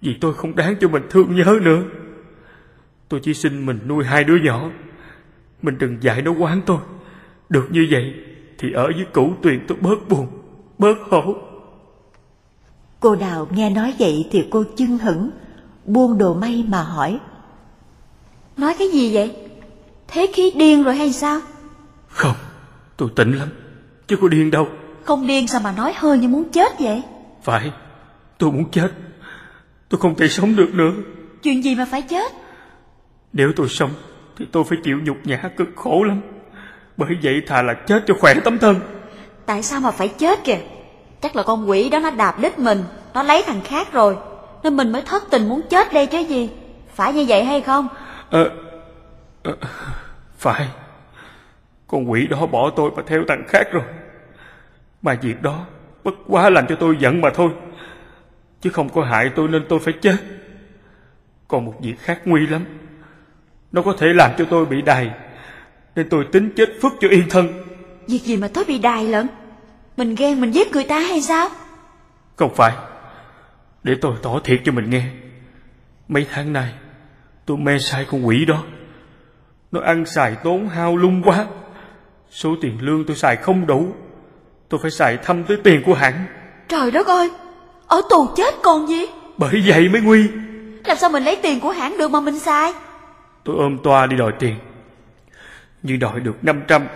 Vì 0.00 0.16
tôi 0.20 0.34
không 0.34 0.56
đáng 0.56 0.74
cho 0.80 0.88
mình 0.88 1.02
thương 1.10 1.36
nhớ 1.36 1.58
nữa. 1.62 1.82
Tôi 3.08 3.20
chỉ 3.22 3.34
xin 3.34 3.66
mình 3.66 3.78
nuôi 3.86 4.04
hai 4.04 4.24
đứa 4.24 4.36
nhỏ. 4.36 4.70
Mình 5.62 5.78
đừng 5.78 6.02
dạy 6.02 6.22
nó 6.22 6.30
quán 6.32 6.60
tôi. 6.66 6.78
Được 7.48 7.68
như 7.70 7.88
vậy 7.90 8.14
Thì 8.58 8.72
ở 8.72 8.86
với 8.96 9.06
cửu 9.14 9.34
tuyền 9.42 9.66
tôi 9.68 9.78
bớt 9.80 10.08
buồn 10.08 10.26
Bớt 10.78 10.94
khổ 11.10 11.36
Cô 13.00 13.16
Đào 13.16 13.48
nghe 13.50 13.70
nói 13.70 13.94
vậy 13.98 14.28
thì 14.30 14.44
cô 14.50 14.64
chưng 14.76 14.98
hững 14.98 15.30
Buông 15.84 16.18
đồ 16.18 16.34
may 16.34 16.64
mà 16.68 16.82
hỏi. 16.82 17.20
Nói 18.56 18.74
cái 18.78 18.88
gì 18.88 19.14
vậy? 19.14 19.36
Thế 20.08 20.26
khí 20.34 20.52
điên 20.56 20.84
rồi 20.84 20.96
hay 20.96 21.12
sao? 21.12 21.40
Không 22.08 22.36
tôi 22.96 23.08
tỉnh 23.16 23.32
lắm 23.32 23.48
Chứ 24.06 24.16
có 24.20 24.28
điên 24.28 24.50
đâu 24.50 24.68
Không 25.08 25.26
điên 25.26 25.46
sao 25.46 25.60
mà 25.64 25.72
nói 25.72 25.92
hơi 25.96 26.18
như 26.18 26.28
muốn 26.28 26.44
chết 26.52 26.80
vậy? 26.80 27.02
Phải 27.42 27.72
tôi 28.38 28.52
muốn 28.52 28.70
chết. 28.70 28.88
Tôi 29.88 30.00
không 30.00 30.14
thể 30.14 30.28
sống 30.28 30.56
được 30.56 30.74
nữa. 30.74 30.92
Chuyện 31.42 31.64
gì 31.64 31.74
mà 31.74 31.86
phải 31.90 32.02
chết? 32.02 32.32
Nếu 33.32 33.52
tôi 33.56 33.68
sống 33.68 33.90
Thì 34.36 34.46
tôi 34.52 34.64
phải 34.64 34.78
chịu 34.84 34.98
nhục 35.02 35.16
nhã 35.24 35.50
cực 35.56 35.68
khổ 35.76 36.02
lắm. 36.02 36.20
Bởi 36.96 37.10
vậy 37.22 37.42
thà 37.46 37.62
là 37.62 37.74
chết 37.74 38.04
cho 38.06 38.14
khỏe 38.20 38.34
tấm 38.44 38.58
thân. 38.58 38.80
Tại 39.46 39.62
sao 39.62 39.80
mà 39.80 39.90
phải 39.90 40.08
chết 40.08 40.44
kìa? 40.44 40.58
Chắc 41.20 41.36
là 41.36 41.42
con 41.42 41.70
quỷ 41.70 41.88
đó 41.88 41.98
nó 41.98 42.10
đạp 42.10 42.38
đít 42.40 42.58
mình 42.58 42.84
Nó 43.14 43.22
lấy 43.22 43.42
thằng 43.46 43.60
khác 43.64 43.92
rồi. 43.92 44.16
Nên 44.62 44.76
mình 44.76 44.92
mới 44.92 45.02
thất 45.02 45.24
tình 45.30 45.48
muốn 45.48 45.60
chết 45.70 45.92
đây 45.92 46.06
chứ 46.06 46.18
gì? 46.18 46.50
Phải 46.94 47.12
như 47.12 47.24
vậy 47.28 47.44
hay 47.44 47.60
không? 47.60 47.88
Ờ 48.30 48.50
à, 49.42 49.52
à, 49.60 49.68
Phải. 50.38 50.68
Con 51.86 52.10
quỷ 52.10 52.26
đó 52.26 52.46
bỏ 52.46 52.70
tôi 52.76 52.90
và 52.96 53.02
theo 53.06 53.24
thằng 53.28 53.44
khác 53.48 53.66
rồi 53.72 53.84
Mà 55.02 55.14
việc 55.22 55.42
đó 55.42 55.66
Bất 56.08 56.14
quá 56.26 56.50
làm 56.50 56.66
cho 56.66 56.76
tôi 56.80 56.96
giận 57.00 57.20
mà 57.20 57.30
thôi. 57.34 57.50
Chứ 58.60 58.70
không 58.70 58.88
có 58.88 59.04
hại 59.04 59.30
tôi 59.36 59.48
nên 59.48 59.62
tôi 59.68 59.78
phải 59.78 59.94
chết. 60.00 60.16
Còn 61.48 61.64
một 61.64 61.74
việc 61.82 61.98
khác 61.98 62.20
nguy 62.24 62.46
lắm. 62.46 62.64
Nó 63.72 63.82
có 63.82 63.94
thể 63.98 64.06
làm 64.06 64.30
cho 64.38 64.44
tôi 64.50 64.66
bị 64.66 64.82
đày 64.82 65.10
Nên 65.96 66.08
tôi 66.08 66.26
tính 66.32 66.50
chết 66.56 66.68
phức 66.82 66.92
cho 67.00 67.08
yên 67.08 67.24
thân. 67.30 67.48
Việc 68.06 68.22
gì 68.22 68.36
mà 68.36 68.48
tôi 68.54 68.64
bị 68.64 68.78
đài 68.78 69.04
lận? 69.04 69.26
Mình 69.96 70.14
ghen 70.14 70.40
mình 70.40 70.50
giết 70.50 70.72
người 70.72 70.84
ta 70.84 71.00
hay 71.00 71.20
sao? 71.20 71.48
Không 72.36 72.54
phải. 72.54 72.72
Để 73.82 73.94
tôi 74.00 74.16
tỏ 74.22 74.40
thiệt 74.44 74.60
cho 74.64 74.72
mình 74.72 74.90
nghe. 74.90 75.04
Mấy 76.08 76.26
tháng 76.30 76.52
nay 76.52 76.72
Tôi 77.46 77.56
mê 77.56 77.78
sai 77.78 78.06
con 78.10 78.26
quỷ 78.26 78.44
đó. 78.44 78.64
Nó 79.72 79.80
ăn 79.80 80.06
xài 80.06 80.36
tốn 80.44 80.68
hao 80.68 80.96
lung 80.96 81.22
quá. 81.22 81.46
Số 82.30 82.56
tiền 82.60 82.78
lương 82.80 83.04
tôi 83.04 83.16
xài 83.16 83.36
không 83.36 83.66
đủ 83.66 83.94
Tôi 84.68 84.80
phải 84.82 84.90
xài 84.90 85.16
thăm 85.16 85.44
tới 85.44 85.56
tiền 85.64 85.82
của 85.86 85.94
hãng. 85.94 86.26
Trời 86.68 86.90
đất 86.90 87.06
ơi! 87.06 87.30
Ở 87.86 88.02
tù 88.10 88.28
chết 88.36 88.54
còn 88.62 88.88
gì? 88.88 89.06
Bởi 89.36 89.62
vậy 89.66 89.88
mới 89.88 90.00
nguy. 90.00 90.28
Làm 90.84 90.96
sao 90.96 91.10
mình 91.10 91.24
lấy 91.24 91.36
tiền 91.42 91.60
của 91.60 91.70
hãng 91.70 91.98
được 91.98 92.10
mà 92.10 92.20
mình 92.20 92.38
xài? 92.38 92.72
Tôi 93.44 93.56
ôm 93.58 93.78
toa 93.82 94.06
đi 94.06 94.16
đòi 94.16 94.32
tiền. 94.38 94.54
Như 95.82 95.96
đòi 95.96 96.20
được 96.20 96.36
500 96.42 96.86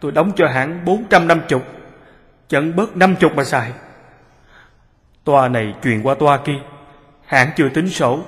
Tôi 0.00 0.12
đóng 0.12 0.32
cho 0.36 0.48
hãng 0.48 0.84
450 0.84 1.60
Chẳng 2.48 2.76
bớt 2.76 2.96
50 2.96 3.30
mà 3.36 3.44
xài. 3.44 3.72
Toa 5.24 5.48
này 5.48 5.74
truyền 5.84 6.02
qua 6.02 6.14
toa 6.14 6.36
kia. 6.36 6.60
Hãng 7.26 7.50
chưa 7.56 7.68
tính 7.68 7.90
sổ 7.90 8.18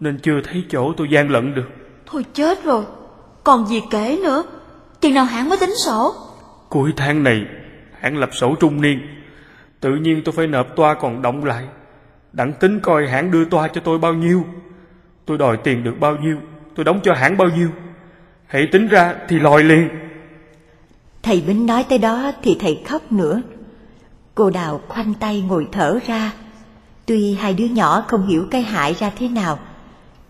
Nên 0.00 0.18
chưa 0.18 0.40
thấy 0.44 0.64
chỗ 0.70 0.92
tôi 0.96 1.08
gian 1.10 1.30
lận 1.30 1.54
được. 1.54 1.68
Thôi 2.06 2.24
chết 2.34 2.64
rồi. 2.64 2.84
Còn 3.44 3.66
gì 3.66 3.82
kể 3.90 4.18
nữa. 4.24 4.42
Chừng 5.00 5.14
nào 5.14 5.24
hãng 5.24 5.48
mới 5.48 5.58
tính 5.58 5.74
sổ? 5.76 6.14
Cuối 6.68 6.92
tháng 6.96 7.22
này 7.22 7.46
hãng 8.06 8.18
lập 8.18 8.30
sổ 8.32 8.54
trung 8.60 8.80
niên. 8.80 9.00
Tự 9.80 9.94
nhiên 9.94 10.22
tôi 10.24 10.32
phải 10.32 10.46
nộp 10.46 10.76
toa 10.76 10.94
còn 10.94 11.22
động 11.22 11.44
lại. 11.44 11.64
Đặng 12.32 12.52
tính 12.52 12.80
coi 12.80 13.06
hãng 13.06 13.30
đưa 13.30 13.44
toa 13.44 13.68
cho 13.68 13.80
tôi 13.80 13.98
bao 13.98 14.14
nhiêu. 14.14 14.44
Tôi 15.24 15.38
đòi 15.38 15.56
tiền 15.56 15.84
được 15.84 15.94
bao 16.00 16.16
nhiêu. 16.16 16.36
Tôi 16.74 16.84
đóng 16.84 17.00
cho 17.02 17.14
hãng 17.14 17.36
bao 17.36 17.48
nhiêu. 17.48 17.68
Hãy 18.46 18.68
tính 18.72 18.88
ra 18.88 19.14
thì 19.28 19.38
lòi 19.38 19.64
liền. 19.64 19.88
Thầy 21.22 21.42
Bính 21.46 21.66
nói 21.66 21.84
tới 21.88 21.98
đó 21.98 22.32
thì 22.42 22.56
thầy 22.60 22.82
khóc 22.86 23.12
nữa. 23.12 23.42
Cô 24.34 24.50
Đào 24.50 24.80
khoanh 24.88 25.14
tay 25.14 25.40
ngồi 25.40 25.68
thở 25.72 25.98
ra. 26.06 26.32
Tuy 27.06 27.34
hai 27.34 27.54
đứa 27.54 27.64
nhỏ 27.64 28.04
không 28.08 28.26
hiểu 28.26 28.46
cái 28.50 28.62
hại 28.62 28.94
ra 28.94 29.10
thế 29.18 29.28
nào, 29.28 29.58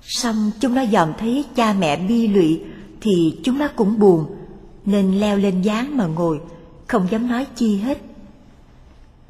song 0.01 0.51
chúng 0.61 0.75
nó 0.75 0.85
dòm 0.93 1.13
thấy 1.19 1.45
cha 1.55 1.75
mẹ 1.79 1.97
bi 1.97 2.29
lụy 2.29 2.61
Thì 3.01 3.41
chúng 3.45 3.59
nó 3.59 3.69
cũng 3.77 3.99
buồn, 3.99 4.37
Nên 4.85 5.21
leo 5.21 5.37
lên 5.37 5.63
dáng 5.63 5.97
mà 5.97 6.07
ngồi. 6.07 6.41
Không 6.87 7.11
dám 7.11 7.29
nói 7.29 7.47
chi 7.55 7.77
hết. 7.77 7.99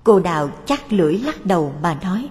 Cô 0.05 0.21
Đào 0.21 0.51
chắc 0.67 0.93
lưỡi 0.93 1.19
lắc 1.19 1.47
đầu 1.47 1.75
mà 1.83 1.99
nói. 2.03 2.29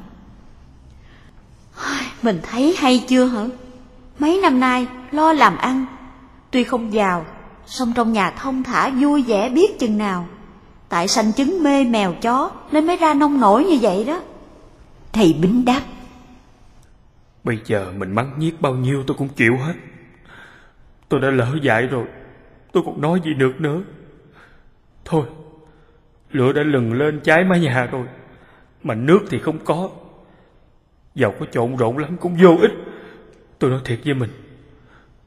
Mình 2.22 2.40
thấy 2.44 2.76
hay 2.78 3.06
chưa 3.08 3.26
hả? 3.26 3.46
Mấy 4.20 4.40
năm 4.42 4.60
nay 4.60 4.88
lo 5.12 5.34
làm 5.34 5.58
ăn. 5.58 5.86
Tuy 6.52 6.64
không 6.64 6.94
giàu 6.94 7.26
song 7.66 7.94
trong 7.96 8.14
nhà 8.14 8.32
thông 8.32 8.64
thả 8.64 8.90
vui 8.90 9.24
vẻ 9.24 9.50
biết 9.50 9.80
chừng 9.80 9.98
nào. 9.98 10.28
Tại 10.90 11.08
sanh 11.08 11.32
chứng 11.32 11.64
mê 11.64 11.84
mèo 11.84 12.14
chó 12.22 12.52
Nên 12.72 12.88
mới 12.88 12.98
ra 12.98 13.14
nông 13.14 13.40
nổi 13.40 13.66
như 13.66 13.78
vậy 13.82 14.04
đó. 14.04 14.22
Thầy 15.14 15.36
Bính 15.42 15.66
đáp. 15.66 15.82
Bây 17.44 17.60
giờ 17.66 17.94
mình 17.98 18.12
mắng 18.12 18.34
nhiếc 18.38 18.62
bao 18.62 18.74
nhiêu 18.74 19.04
tôi 19.08 19.18
cũng 19.18 19.30
chịu 19.30 19.58
hết. 19.58 19.74
Tôi 21.10 21.20
đã 21.20 21.30
lỡ 21.30 21.58
dại 21.62 21.88
rồi 21.88 22.06
Tôi 22.72 22.84
còn 22.86 23.02
nói 23.02 23.22
gì 23.26 23.34
được 23.34 23.62
nữa 23.62 23.82
Thôi, 25.06 25.26
Lửa 26.32 26.54
đã 26.54 26.64
lừng 26.64 26.94
lên 26.94 27.20
cháy 27.24 27.44
mái 27.44 27.60
nhà 27.60 27.88
rồi, 27.92 28.06
Mà 28.84 28.96
nước 28.96 29.20
thì 29.30 29.40
không 29.40 29.60
có. 29.66 29.90
Dầu 31.16 31.34
có 31.40 31.46
trộn 31.52 31.76
rộn 31.76 31.98
lắm 31.98 32.18
cũng 32.20 32.38
vô 32.42 32.58
ích. 32.62 32.72
Tôi 33.60 33.72
nói 33.72 33.80
thiệt 33.86 34.00
với 34.06 34.14
mình, 34.14 34.30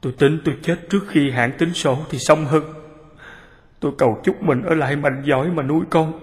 Tôi 0.01 0.13
tính 0.13 0.39
tôi 0.45 0.55
chết 0.61 0.89
trước 0.89 1.03
khi 1.07 1.31
hãng 1.31 1.51
tính 1.57 1.73
sổ 1.73 1.97
thì 2.09 2.17
xong 2.17 2.45
hơn. 2.45 2.63
Tôi 3.79 3.91
cầu 3.97 4.19
chúc 4.23 4.43
mình 4.43 4.61
ở 4.61 4.73
lại 4.75 4.95
mạnh 4.95 5.23
giỏi 5.25 5.47
mà 5.47 5.63
nuôi 5.63 5.81
con. 5.89 6.19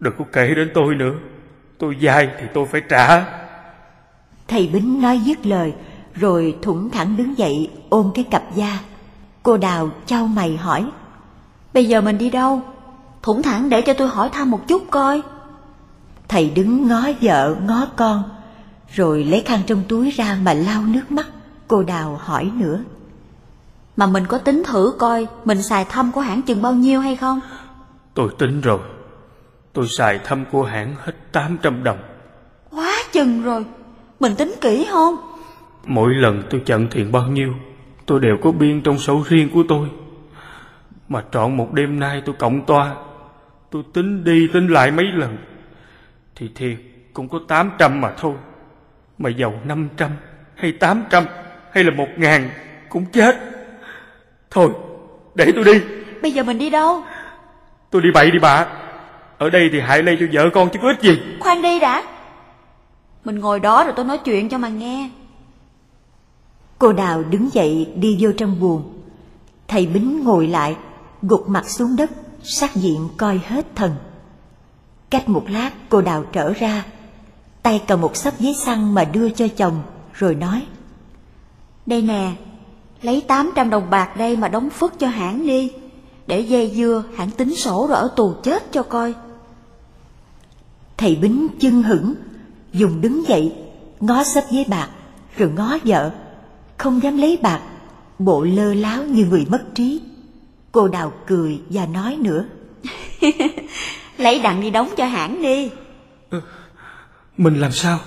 Đừng 0.00 0.14
có 0.18 0.24
kể 0.32 0.54
đến 0.54 0.70
tôi 0.74 0.94
nữa, 0.94 1.14
Tôi 1.78 1.96
dai 2.02 2.28
thì 2.40 2.46
tôi 2.54 2.66
phải 2.66 2.82
trả. 2.88 3.24
Thầy 4.48 4.70
Bính 4.72 5.02
nói 5.02 5.18
dứt 5.18 5.46
lời, 5.46 5.74
Rồi 6.14 6.56
thủng 6.62 6.90
thẳng 6.90 7.16
đứng 7.16 7.38
dậy 7.38 7.70
ôm 7.88 8.10
cái 8.14 8.24
cặp 8.30 8.42
da. 8.54 8.78
Cô 9.42 9.56
Đào 9.56 9.90
trao 10.06 10.26
mày 10.26 10.56
hỏi 10.56 10.90
Bây 11.74 11.84
giờ 11.86 12.00
mình 12.00 12.18
đi 12.18 12.30
đâu? 12.30 12.62
Thủng 13.22 13.42
thẳng 13.42 13.68
để 13.68 13.82
cho 13.82 13.94
tôi 13.94 14.08
hỏi 14.08 14.28
thăm 14.32 14.50
một 14.50 14.68
chút 14.68 14.82
coi. 14.90 15.22
Thầy 16.28 16.50
đứng 16.50 16.88
ngó 16.88 17.02
vợ 17.20 17.56
ngó 17.66 17.86
con 17.96 18.22
Rồi 18.94 19.24
lấy 19.24 19.40
khăn 19.40 19.60
trong 19.66 19.82
túi 19.88 20.10
ra 20.10 20.38
mà 20.42 20.54
lau 20.54 20.82
nước 20.82 21.12
mắt. 21.12 21.26
Cô 21.68 21.82
Đào 21.82 22.20
hỏi 22.22 22.50
nữa. 22.54 22.80
Mà 23.96 24.06
mình 24.06 24.26
có 24.26 24.38
tính 24.38 24.62
thử 24.66 24.94
coi 24.98 25.26
Mình 25.44 25.62
xài 25.62 25.84
thăm 25.84 26.12
của 26.12 26.20
hãng 26.20 26.42
chừng 26.42 26.62
bao 26.62 26.72
nhiêu 26.72 27.00
hay 27.00 27.16
không? 27.16 27.40
Tôi 28.14 28.28
tính 28.38 28.60
rồi. 28.60 28.78
Tôi 29.72 29.86
xài 29.88 30.18
thăm 30.24 30.44
của 30.52 30.64
hãng 30.64 30.94
hết 31.04 31.12
800 31.32 31.84
đồng. 31.84 31.98
Quá 32.70 32.92
chừng 33.12 33.42
rồi. 33.42 33.64
Mình 34.20 34.34
tính 34.34 34.54
kỹ 34.60 34.86
không? 34.90 35.16
Mỗi 35.86 36.14
lần 36.14 36.42
tôi 36.50 36.62
chận 36.64 36.88
thiện 36.90 37.12
bao 37.12 37.26
nhiêu 37.26 37.52
Tôi 38.06 38.20
đều 38.20 38.36
có 38.42 38.52
biên 38.52 38.82
trong 38.82 38.98
sổ 38.98 39.22
riêng 39.28 39.48
của 39.54 39.62
tôi 39.68 39.88
Mà 41.10 41.24
trọn 41.32 41.56
một 41.56 41.72
đêm 41.72 42.00
nay 42.00 42.22
tôi 42.26 42.34
cộng 42.38 42.66
toa 42.66 42.94
Tôi 43.70 43.82
tính 43.92 44.24
đi 44.24 44.48
tính 44.52 44.68
lại 44.68 44.90
mấy 44.90 45.04
lần. 45.04 45.36
Thì 46.36 46.50
thiệt 46.54 46.76
cũng 47.12 47.28
có 47.28 47.40
800 47.48 48.00
mà 48.00 48.12
thôi. 48.18 48.34
Mà 49.18 49.30
giàu 49.30 49.52
500 49.64 50.10
hay 50.54 50.72
800 50.72 51.24
hay 51.72 51.84
là 51.84 51.90
1 51.90 52.06
ngàn 52.16 52.50
cũng 52.88 53.06
chết. 53.06 53.36
Thôi 54.50 54.70
để 55.34 55.52
tôi 55.54 55.64
đi. 55.64 55.80
Bây 56.22 56.32
giờ 56.32 56.42
mình 56.42 56.58
đi 56.58 56.70
đâu? 56.70 57.02
Tôi 57.90 58.02
đi 58.02 58.08
bậy 58.14 58.30
đi 58.30 58.38
bà 58.38 58.66
Ở 59.38 59.50
đây 59.50 59.68
thì 59.72 59.80
hại 59.80 60.02
lây 60.02 60.16
cho 60.20 60.26
vợ 60.32 60.50
con 60.54 60.68
chứ 60.72 60.78
có 60.82 60.88
ích 60.88 61.00
gì. 61.00 61.22
Khoan 61.40 61.62
đi 61.62 61.80
đã. 61.80 62.02
Mình 63.24 63.38
ngồi 63.38 63.60
đó 63.60 63.84
rồi 63.84 63.92
tôi 63.96 64.04
nói 64.04 64.18
chuyện 64.18 64.48
cho 64.48 64.58
mà 64.58 64.68
nghe. 64.68 65.10
Cô 66.78 66.92
Đào 66.92 67.22
đứng 67.22 67.48
dậy 67.52 67.92
đi 67.96 68.16
vô 68.20 68.30
trong 68.36 68.60
buồng. 68.60 69.02
Thầy 69.68 69.86
Bính 69.86 70.24
ngồi 70.24 70.46
lại, 70.46 70.76
gục 71.22 71.48
mặt 71.48 71.70
xuống 71.70 71.96
đất, 71.96 72.10
sát 72.42 72.76
diện 72.76 73.08
coi 73.16 73.40
hết 73.46 73.66
thần. 73.76 73.94
Cách 75.10 75.28
một 75.28 75.44
lát 75.48 75.70
cô 75.88 76.00
Đào 76.00 76.24
trở 76.32 76.52
ra, 76.52 76.84
tay 77.62 77.82
cầm 77.86 78.00
một 78.00 78.16
sấp 78.16 78.40
giấy 78.40 78.54
xăng 78.54 78.94
mà 78.94 79.04
đưa 79.04 79.30
cho 79.30 79.48
chồng, 79.56 79.82
rồi 80.12 80.34
nói. 80.34 80.66
Đây 81.86 82.02
nè, 82.02 82.32
lấy 83.02 83.20
800 83.20 83.70
đồng 83.70 83.90
bạc 83.90 84.16
đây 84.16 84.36
mà 84.36 84.48
đóng 84.48 84.70
phức 84.70 84.98
cho 84.98 85.08
hãng 85.08 85.46
đi, 85.46 85.72
để 86.26 86.40
dây 86.40 86.72
dưa 86.76 87.04
hãng 87.16 87.30
tính 87.30 87.56
sổ 87.56 87.86
rồi 87.88 87.98
ở 87.98 88.12
tù 88.16 88.34
chết 88.42 88.72
cho 88.72 88.82
coi. 88.82 89.14
Thầy 90.96 91.16
Bính 91.16 91.48
chân 91.60 91.82
hững, 91.82 92.14
dùng 92.72 93.00
đứng 93.00 93.28
dậy, 93.28 93.54
ngó 94.00 94.24
sấp 94.24 94.44
giấy 94.50 94.64
bạc, 94.68 94.88
rồi 95.36 95.50
ngó 95.56 95.78
vợ 95.84 96.10
không 96.76 97.02
dám 97.02 97.16
lấy 97.16 97.38
bạc, 97.42 97.60
bộ 98.18 98.42
lơ 98.42 98.74
láo 98.74 99.04
như 99.04 99.24
người 99.24 99.46
mất 99.50 99.62
trí. 99.74 100.00
Cô 100.72 100.88
Đào 100.88 101.12
cười 101.26 101.60
và 101.70 101.86
nói 101.86 102.16
nữa. 102.20 102.44
lấy 104.16 104.40
đặng 104.40 104.60
đi 104.60 104.70
đóng 104.70 104.90
cho 104.96 105.06
hãng 105.06 105.42
đi. 105.42 105.70
Ừ, 106.30 106.40
mình 107.36 107.60
làm 107.60 107.72
sao 107.72 107.98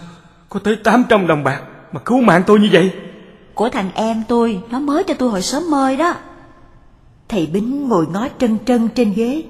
có 0.50 0.60
tới 0.60 0.76
800 0.76 1.28
đồng 1.28 1.44
bạc 1.44 1.62
mà 1.92 2.00
cứu 2.00 2.22
mạng 2.22 2.44
tôi 2.48 2.60
như 2.60 2.70
vậy? 2.72 2.92
Của 3.54 3.70
thằng 3.70 3.90
em 3.94 4.24
tôi, 4.28 4.62
nó 4.70 4.80
mới 4.80 5.04
cho 5.04 5.14
tôi 5.14 5.30
hồi 5.30 5.42
sớm 5.42 5.72
mơi 5.72 5.98
đó. 5.98 6.16
Thầy 7.30 7.46
Bính 7.46 7.88
ngồi 7.88 8.08
ngó 8.08 8.28
trân 8.38 8.58
trân 8.66 8.90
trên 8.96 9.14
ghế, 9.14 9.44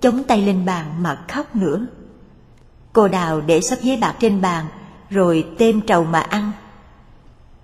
chống 0.00 0.24
tay 0.24 0.42
lên 0.42 0.66
bàn 0.66 1.02
mà 1.02 1.24
khóc 1.28 1.56
nữa. 1.56 1.86
Cô 2.92 3.08
Đào 3.08 3.40
để 3.40 3.60
sắp 3.60 3.78
giấy 3.82 3.96
bạc 3.96 4.14
trên 4.20 4.40
bàn, 4.40 4.66
rồi 5.10 5.46
tem 5.58 5.80
trầu 5.80 6.04
mà 6.04 6.20
ăn 6.20 6.52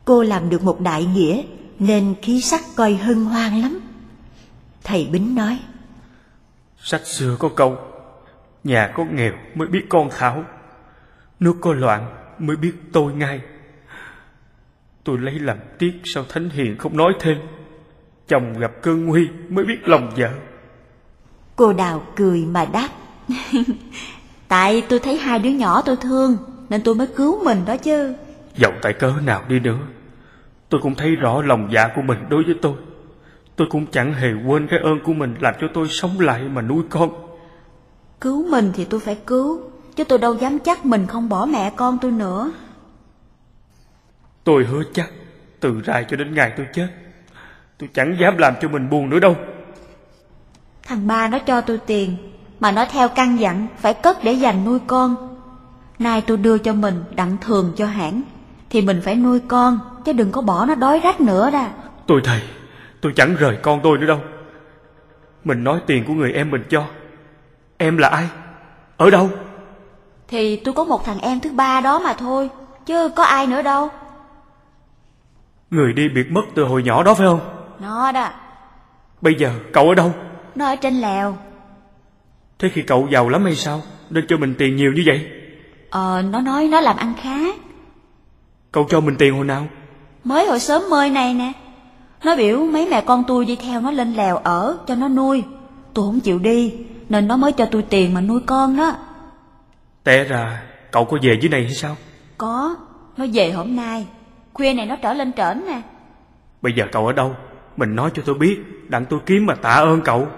Cô 0.06 0.22
làm 0.22 0.50
được 0.50 0.64
một 0.64 0.80
đại 0.80 1.04
nghĩa 1.04 1.42
nên 1.78 2.14
khí 2.22 2.40
sắc 2.40 2.60
coi 2.76 2.94
hân 2.94 3.24
hoan 3.24 3.60
lắm. 3.60 3.80
Thầy 4.86 5.08
Bính 5.12 5.34
nói. 5.34 5.58
Sách 6.78 7.06
xưa 7.06 7.36
có 7.38 7.48
câu, 7.48 7.78
nhà 8.64 8.92
có 8.94 9.04
nghèo 9.04 9.32
mới 9.54 9.68
biết 9.68 9.86
con 9.88 10.08
thảo, 10.18 10.44
nước 11.40 11.54
có 11.60 11.72
loạn 11.72 12.14
mới 12.38 12.56
biết 12.56 12.72
tôi 12.92 13.12
ngay. 13.12 13.40
Tôi 15.04 15.18
lấy 15.18 15.38
làm 15.38 15.58
tiếc 15.78 15.92
sao 16.04 16.24
Thánh 16.28 16.50
Hiền 16.50 16.78
không 16.78 16.96
nói 16.96 17.12
thêm. 17.20 17.38
Chồng 18.28 18.58
gặp 18.58 18.72
cơn 18.82 19.06
nguy 19.06 19.28
mới 19.48 19.64
biết 19.64 19.88
lòng 19.88 20.12
vợ. 20.16 20.30
Cô 21.56 21.72
Đào 21.72 22.06
cười 22.16 22.40
mà 22.40 22.64
đáp. 22.64 22.88
Tại 24.48 24.82
tôi 24.88 24.98
thấy 24.98 25.18
hai 25.18 25.38
đứa 25.38 25.50
nhỏ 25.50 25.82
tôi 25.86 25.96
thương, 25.96 26.36
nên 26.68 26.82
tôi 26.82 26.94
mới 26.94 27.06
cứu 27.06 27.44
mình 27.44 27.64
đó 27.66 27.76
chứ. 27.76 28.14
Dẫu 28.56 28.72
tại 28.82 28.92
cớ 28.92 29.12
nào 29.24 29.42
đi 29.48 29.60
nữa, 29.60 29.78
Tôi 30.68 30.80
cũng 30.80 30.94
thấy 30.94 31.16
rõ 31.16 31.42
lòng 31.42 31.68
dạ 31.72 31.88
của 31.96 32.02
mình 32.02 32.18
đối 32.28 32.44
với 32.44 32.54
tôi. 32.62 32.74
Tôi 33.56 33.68
cũng 33.70 33.86
chẳng 33.86 34.14
hề 34.14 34.28
quên 34.46 34.66
cái 34.70 34.78
ơn 34.82 35.00
của 35.04 35.12
mình 35.12 35.34
làm 35.40 35.54
cho 35.60 35.66
tôi 35.74 35.88
sống 35.88 36.20
lại 36.20 36.42
mà 36.42 36.62
nuôi 36.62 36.82
con. 36.90 37.10
Cứu 38.20 38.48
mình 38.50 38.72
thì 38.74 38.84
tôi 38.84 39.00
phải 39.00 39.18
cứu, 39.26 39.60
chứ 39.96 40.04
tôi 40.04 40.18
đâu 40.18 40.34
dám 40.34 40.58
chắc 40.58 40.86
mình 40.86 41.06
không 41.06 41.28
bỏ 41.28 41.46
mẹ 41.46 41.72
con 41.76 41.98
tôi 42.02 42.10
nữa. 42.10 42.52
Tôi 44.44 44.64
hứa 44.64 44.82
chắc, 44.92 45.10
từ 45.60 45.82
rày 45.86 46.04
cho 46.10 46.16
đến 46.16 46.34
ngày 46.34 46.52
tôi 46.56 46.66
chết, 46.74 46.88
tôi 47.78 47.88
chẳng 47.94 48.16
dám 48.20 48.38
làm 48.38 48.54
cho 48.60 48.68
mình 48.68 48.90
buồn 48.90 49.10
nữa 49.10 49.18
đâu. 49.18 49.36
Thằng 50.82 51.06
ba 51.06 51.28
nó 51.28 51.38
cho 51.38 51.60
tôi 51.60 51.78
tiền, 51.78 52.16
mà 52.60 52.72
nó 52.72 52.84
theo 52.90 53.08
căn 53.08 53.40
dặn 53.40 53.66
phải 53.78 53.94
cất 53.94 54.24
để 54.24 54.32
dành 54.32 54.64
nuôi 54.64 54.78
con. 54.86 55.38
Nay 55.98 56.22
tôi 56.26 56.36
đưa 56.36 56.58
cho 56.58 56.72
mình 56.72 57.04
đặng 57.14 57.36
thường 57.40 57.72
cho 57.76 57.86
hãng, 57.86 58.22
thì 58.70 58.82
mình 58.82 59.00
phải 59.04 59.14
nuôi 59.14 59.40
con, 59.48 59.78
chứ 60.04 60.12
đừng 60.12 60.32
có 60.32 60.42
bỏ 60.42 60.66
nó 60.66 60.74
đói 60.74 61.00
rách 61.04 61.20
nữa 61.20 61.50
ra. 61.50 61.70
Tôi 62.06 62.20
thầy, 62.24 62.40
tôi 63.06 63.12
chẳng 63.16 63.36
rời 63.36 63.56
con 63.62 63.80
tôi 63.82 63.98
nữa 63.98 64.06
đâu. 64.06 64.20
Mình 65.44 65.64
nói 65.64 65.80
tiền 65.86 66.04
của 66.04 66.12
người 66.12 66.32
em 66.32 66.50
mình 66.50 66.64
cho. 66.68 66.84
Em 67.76 67.98
là 67.98 68.08
ai? 68.08 68.28
Ở 68.96 69.10
đâu? 69.10 69.30
Thì 70.28 70.56
tôi 70.56 70.74
có 70.74 70.84
một 70.84 71.04
thằng 71.04 71.18
em 71.18 71.40
thứ 71.40 71.52
ba 71.52 71.80
đó 71.80 71.98
mà 71.98 72.12
thôi, 72.12 72.50
chứ 72.86 73.10
có 73.16 73.24
ai 73.24 73.46
nữa 73.46 73.62
đâu. 73.62 73.88
Người 75.70 75.92
đi 75.92 76.08
biệt 76.08 76.30
mất 76.30 76.42
từ 76.54 76.64
hồi 76.64 76.82
nhỏ 76.82 77.02
đó 77.02 77.14
phải 77.14 77.26
không? 77.26 77.40
Nó 77.80 78.12
đó. 78.12 78.28
Bây 79.20 79.34
giờ 79.34 79.50
cậu 79.72 79.88
ở 79.88 79.94
đâu? 79.94 80.14
Nó 80.54 80.66
ở 80.66 80.76
trên 80.76 81.00
lèo. 81.00 81.36
Thế 82.58 82.68
khi 82.68 82.82
cậu 82.82 83.08
giàu 83.10 83.28
lắm 83.28 83.44
hay 83.44 83.54
sao? 83.54 83.82
Nên 84.10 84.26
cho 84.28 84.36
mình 84.36 84.54
tiền 84.58 84.76
nhiều 84.76 84.92
như 84.92 85.02
vậy? 85.06 85.30
Ờ, 85.90 86.22
nó 86.22 86.40
nói 86.40 86.68
nó 86.68 86.80
làm 86.80 86.96
ăn 86.96 87.14
khá. 87.22 87.38
Cậu 88.72 88.86
cho 88.88 89.00
mình 89.00 89.16
tiền 89.18 89.34
hồi 89.34 89.44
nào? 89.44 89.66
Mới 90.24 90.46
hồi 90.46 90.60
sớm 90.60 90.82
mơi 90.90 91.10
này 91.10 91.34
nè. 91.34 91.52
Nó 92.24 92.36
biểu 92.36 92.64
mấy 92.64 92.88
mẹ 92.90 93.00
con 93.00 93.24
tôi 93.26 93.44
đi 93.44 93.56
theo 93.56 93.80
nó 93.80 93.90
lên 93.90 94.12
lèo 94.14 94.36
ở 94.36 94.78
cho 94.86 94.94
nó 94.94 95.08
nuôi. 95.08 95.44
Tôi 95.94 96.04
không 96.06 96.20
chịu 96.20 96.38
đi, 96.38 96.74
nên 97.08 97.28
nó 97.28 97.36
mới 97.36 97.52
cho 97.52 97.66
tôi 97.66 97.82
tiền 97.82 98.14
mà 98.14 98.20
nuôi 98.20 98.40
con 98.46 98.76
đó. 98.76 98.96
Té 100.04 100.24
ra 100.24 100.62
cậu 100.90 101.04
có 101.04 101.18
về 101.22 101.38
dưới 101.40 101.50
này 101.50 101.64
hay 101.64 101.74
sao? 101.74 101.96
Có, 102.38 102.76
nó 103.16 103.26
về 103.32 103.50
hôm 103.50 103.76
nay. 103.76 104.06
Khuya 104.52 104.72
này 104.72 104.86
nó 104.86 104.96
trở 104.96 105.12
lên 105.12 105.32
trển 105.32 105.62
nè. 105.66 105.80
Bây 106.62 106.72
giờ 106.72 106.84
cậu 106.92 107.06
ở 107.06 107.12
đâu? 107.12 107.36
Mình 107.76 107.94
nói 107.96 108.10
cho 108.14 108.22
tôi 108.26 108.34
biết, 108.34 108.58
đặng 108.88 109.04
tôi 109.04 109.20
kiếm 109.26 109.46
mà 109.46 109.54
tạ 109.54 109.70
ơn 109.70 110.00
cậu. 110.00 110.28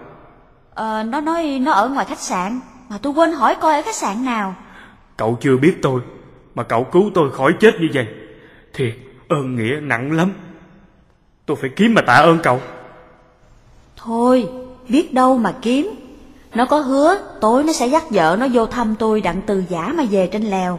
Ờ, 0.75 1.03
nó 1.03 1.21
nói 1.21 1.59
nó 1.63 1.73
ở 1.73 1.89
ngoài 1.89 2.07
khách 2.07 2.21
sạn, 2.21 2.61
mà 2.89 2.99
tôi 3.03 3.13
quên 3.13 3.33
hỏi 3.33 3.57
coi 3.61 3.77
ở 3.77 3.83
khách 3.83 3.95
sạn 3.95 4.25
nào. 4.25 4.55
Cậu 5.17 5.39
chưa 5.41 5.57
biết 5.57 5.77
tôi, 5.83 6.01
mà 6.55 6.63
cậu 6.63 6.85
cứu 6.85 7.11
tôi 7.15 7.31
khỏi 7.31 7.53
chết 7.61 7.75
như 7.81 7.89
vậy. 7.95 8.07
Thiệt, 8.75 8.95
ơn 9.29 9.57
nghĩa 9.57 9.81
nặng 9.83 10.13
lắm. 10.13 10.33
Tôi 11.49 11.57
phải 11.61 11.71
kiếm 11.77 11.95
mà 11.95 12.03
tạ 12.03 12.15
ơn 12.15 12.39
cậu. 12.43 12.61
Thôi, 13.97 14.49
biết 14.89 15.15
đâu 15.15 15.39
mà 15.39 15.55
kiếm. 15.63 15.91
Nó 16.55 16.67
có 16.67 16.81
hứa 16.81 17.15
tối 17.41 17.65
nó 17.65 17.73
sẽ 17.73 17.87
dắt 17.87 18.11
vợ 18.11 18.37
nó 18.41 18.47
vô 18.53 18.67
thăm 18.67 18.95
tôi 18.99 19.21
đặng 19.21 19.41
từ 19.47 19.65
giả 19.69 19.93
mà 19.97 20.05
về 20.11 20.27
trên 20.33 20.43
lèo. 20.43 20.79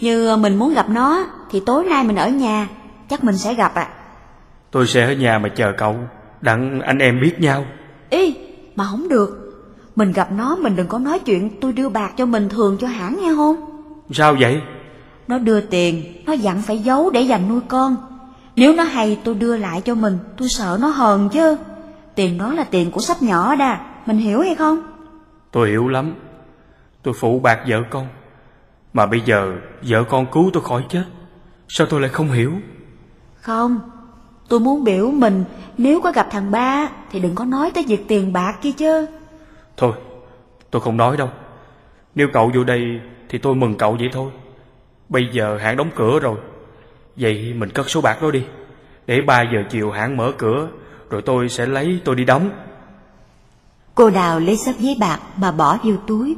Như 0.00 0.36
mình 0.36 0.56
muốn 0.56 0.74
gặp 0.74 0.88
nó 0.88 1.24
thì 1.50 1.62
tối 1.66 1.84
nay 1.84 2.04
mình 2.04 2.16
ở 2.16 2.28
nhà, 2.28 2.68
chắc 3.10 3.24
mình 3.24 3.36
sẽ 3.36 3.54
gặp 3.54 3.74
ạ. 3.74 3.82
À. 3.82 3.94
Tôi 4.70 4.86
sẽ 4.86 5.06
ở 5.06 5.12
nhà 5.12 5.38
mà 5.38 5.48
chờ 5.48 5.72
cậu, 5.78 5.96
đặng 6.40 6.80
anh 6.80 6.98
em 6.98 7.20
biết 7.20 7.40
nhau. 7.40 7.64
Ý, 8.10 8.36
mà 8.74 8.84
không 8.90 9.08
được. 9.08 9.62
Mình 9.96 10.12
gặp 10.12 10.32
nó 10.32 10.56
mình 10.56 10.76
đừng 10.76 10.88
có 10.88 10.98
nói 10.98 11.18
chuyện 11.18 11.60
tôi 11.60 11.72
đưa 11.72 11.88
bạc 11.88 12.12
cho 12.16 12.26
mình 12.26 12.48
thường 12.48 12.76
cho 12.80 12.86
hãng 12.86 13.16
nghe 13.20 13.34
không? 13.36 13.56
Sao 14.10 14.36
vậy? 14.40 14.60
Nó 15.28 15.38
đưa 15.38 15.60
tiền, 15.60 16.22
nó 16.26 16.32
dặn 16.32 16.62
phải 16.62 16.78
giấu 16.78 17.10
để 17.10 17.20
dành 17.20 17.48
nuôi 17.48 17.60
con. 17.68 17.96
Nếu 18.56 18.74
nó 18.74 18.82
hay 18.82 19.18
tôi 19.24 19.34
đưa 19.34 19.56
lại 19.56 19.80
cho 19.80 19.94
mình, 19.94 20.18
tôi 20.36 20.48
sợ 20.48 20.78
nó 20.80 20.88
hờn 20.88 21.28
chứ. 21.28 21.56
Tiền 22.14 22.38
đó 22.38 22.52
là 22.52 22.64
tiền 22.64 22.90
của 22.90 23.00
sắp 23.00 23.22
nhỏ 23.22 23.54
đà, 23.54 23.80
mình 24.06 24.18
hiểu 24.18 24.40
hay 24.40 24.54
không? 24.54 24.82
Tôi 25.50 25.68
hiểu 25.68 25.88
lắm. 25.88 26.14
Tôi 27.02 27.14
phụ 27.20 27.40
bạc 27.40 27.60
vợ 27.68 27.82
con. 27.90 28.08
Mà 28.92 29.06
bây 29.06 29.20
giờ 29.20 29.52
vợ 29.82 30.04
con 30.04 30.26
cứu 30.32 30.50
tôi 30.52 30.62
khỏi 30.62 30.84
chết. 30.88 31.04
Sao 31.68 31.86
tôi 31.90 32.00
lại 32.00 32.10
không 32.10 32.30
hiểu? 32.30 32.52
Không, 33.40 33.80
tôi 34.48 34.60
muốn 34.60 34.84
biểu 34.84 35.10
mình 35.10 35.44
nếu 35.78 36.00
có 36.00 36.12
gặp 36.12 36.28
thằng 36.30 36.50
ba 36.50 36.88
thì 37.10 37.20
đừng 37.20 37.34
có 37.34 37.44
nói 37.44 37.70
tới 37.74 37.84
việc 37.88 38.04
tiền 38.08 38.32
bạc 38.32 38.58
kia 38.62 38.72
chứ. 38.72 39.06
Thôi, 39.76 39.92
tôi 40.70 40.82
không 40.82 40.96
nói 40.96 41.16
đâu. 41.16 41.28
Nếu 42.14 42.28
cậu 42.32 42.50
vô 42.54 42.64
đây 42.64 43.00
thì 43.28 43.38
tôi 43.38 43.54
mừng 43.54 43.74
cậu 43.74 43.92
vậy 43.92 44.08
thôi. 44.12 44.30
Bây 45.08 45.28
giờ 45.32 45.58
hãng 45.60 45.76
đóng 45.76 45.90
cửa 45.96 46.18
rồi 46.18 46.36
Vậy 47.16 47.54
mình 47.54 47.70
cất 47.70 47.90
số 47.90 48.00
bạc 48.00 48.22
đó 48.22 48.30
đi. 48.30 48.44
Để 49.06 49.20
3 49.20 49.42
giờ 49.42 49.62
chiều 49.70 49.90
hãng 49.90 50.16
mở 50.16 50.32
cửa 50.38 50.68
Rồi 51.10 51.22
tôi 51.22 51.48
sẽ 51.48 51.66
lấy 51.66 52.00
tôi 52.04 52.14
đi 52.14 52.24
đóng. 52.24 52.50
Cô 53.94 54.10
Đào 54.10 54.40
lấy 54.40 54.56
sắp 54.56 54.74
giấy 54.78 54.96
bạc 55.00 55.20
mà 55.36 55.52
bỏ 55.52 55.78
vô 55.82 55.92
túi. 56.06 56.36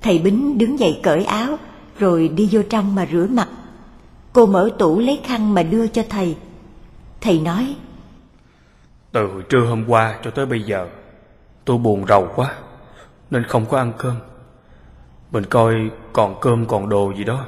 Thầy 0.00 0.18
Bính 0.18 0.58
đứng 0.58 0.78
dậy 0.78 1.00
cởi 1.02 1.24
áo 1.24 1.58
Rồi 1.98 2.28
đi 2.28 2.48
vô 2.52 2.62
trong 2.70 2.94
mà 2.94 3.06
rửa 3.12 3.26
mặt. 3.30 3.48
Cô 4.32 4.46
mở 4.46 4.70
tủ 4.78 4.98
lấy 4.98 5.20
khăn 5.24 5.54
mà 5.54 5.62
đưa 5.62 5.86
cho 5.86 6.02
thầy. 6.10 6.36
Thầy 7.20 7.40
nói 7.40 7.76
Từ 9.12 9.28
trưa 9.48 9.64
hôm 9.64 9.84
qua 9.88 10.18
cho 10.24 10.30
tới 10.30 10.46
bây 10.46 10.62
giờ 10.62 10.88
Tôi 11.64 11.78
buồn 11.78 12.06
rầu 12.06 12.28
quá 12.36 12.54
Nên 13.30 13.44
không 13.44 13.66
có 13.66 13.78
ăn 13.78 13.92
cơm. 13.98 14.14
Mình 15.30 15.44
coi 15.44 15.74
còn 16.12 16.40
cơm 16.40 16.66
còn 16.66 16.88
đồ 16.88 17.12
gì 17.16 17.24
đó 17.24 17.44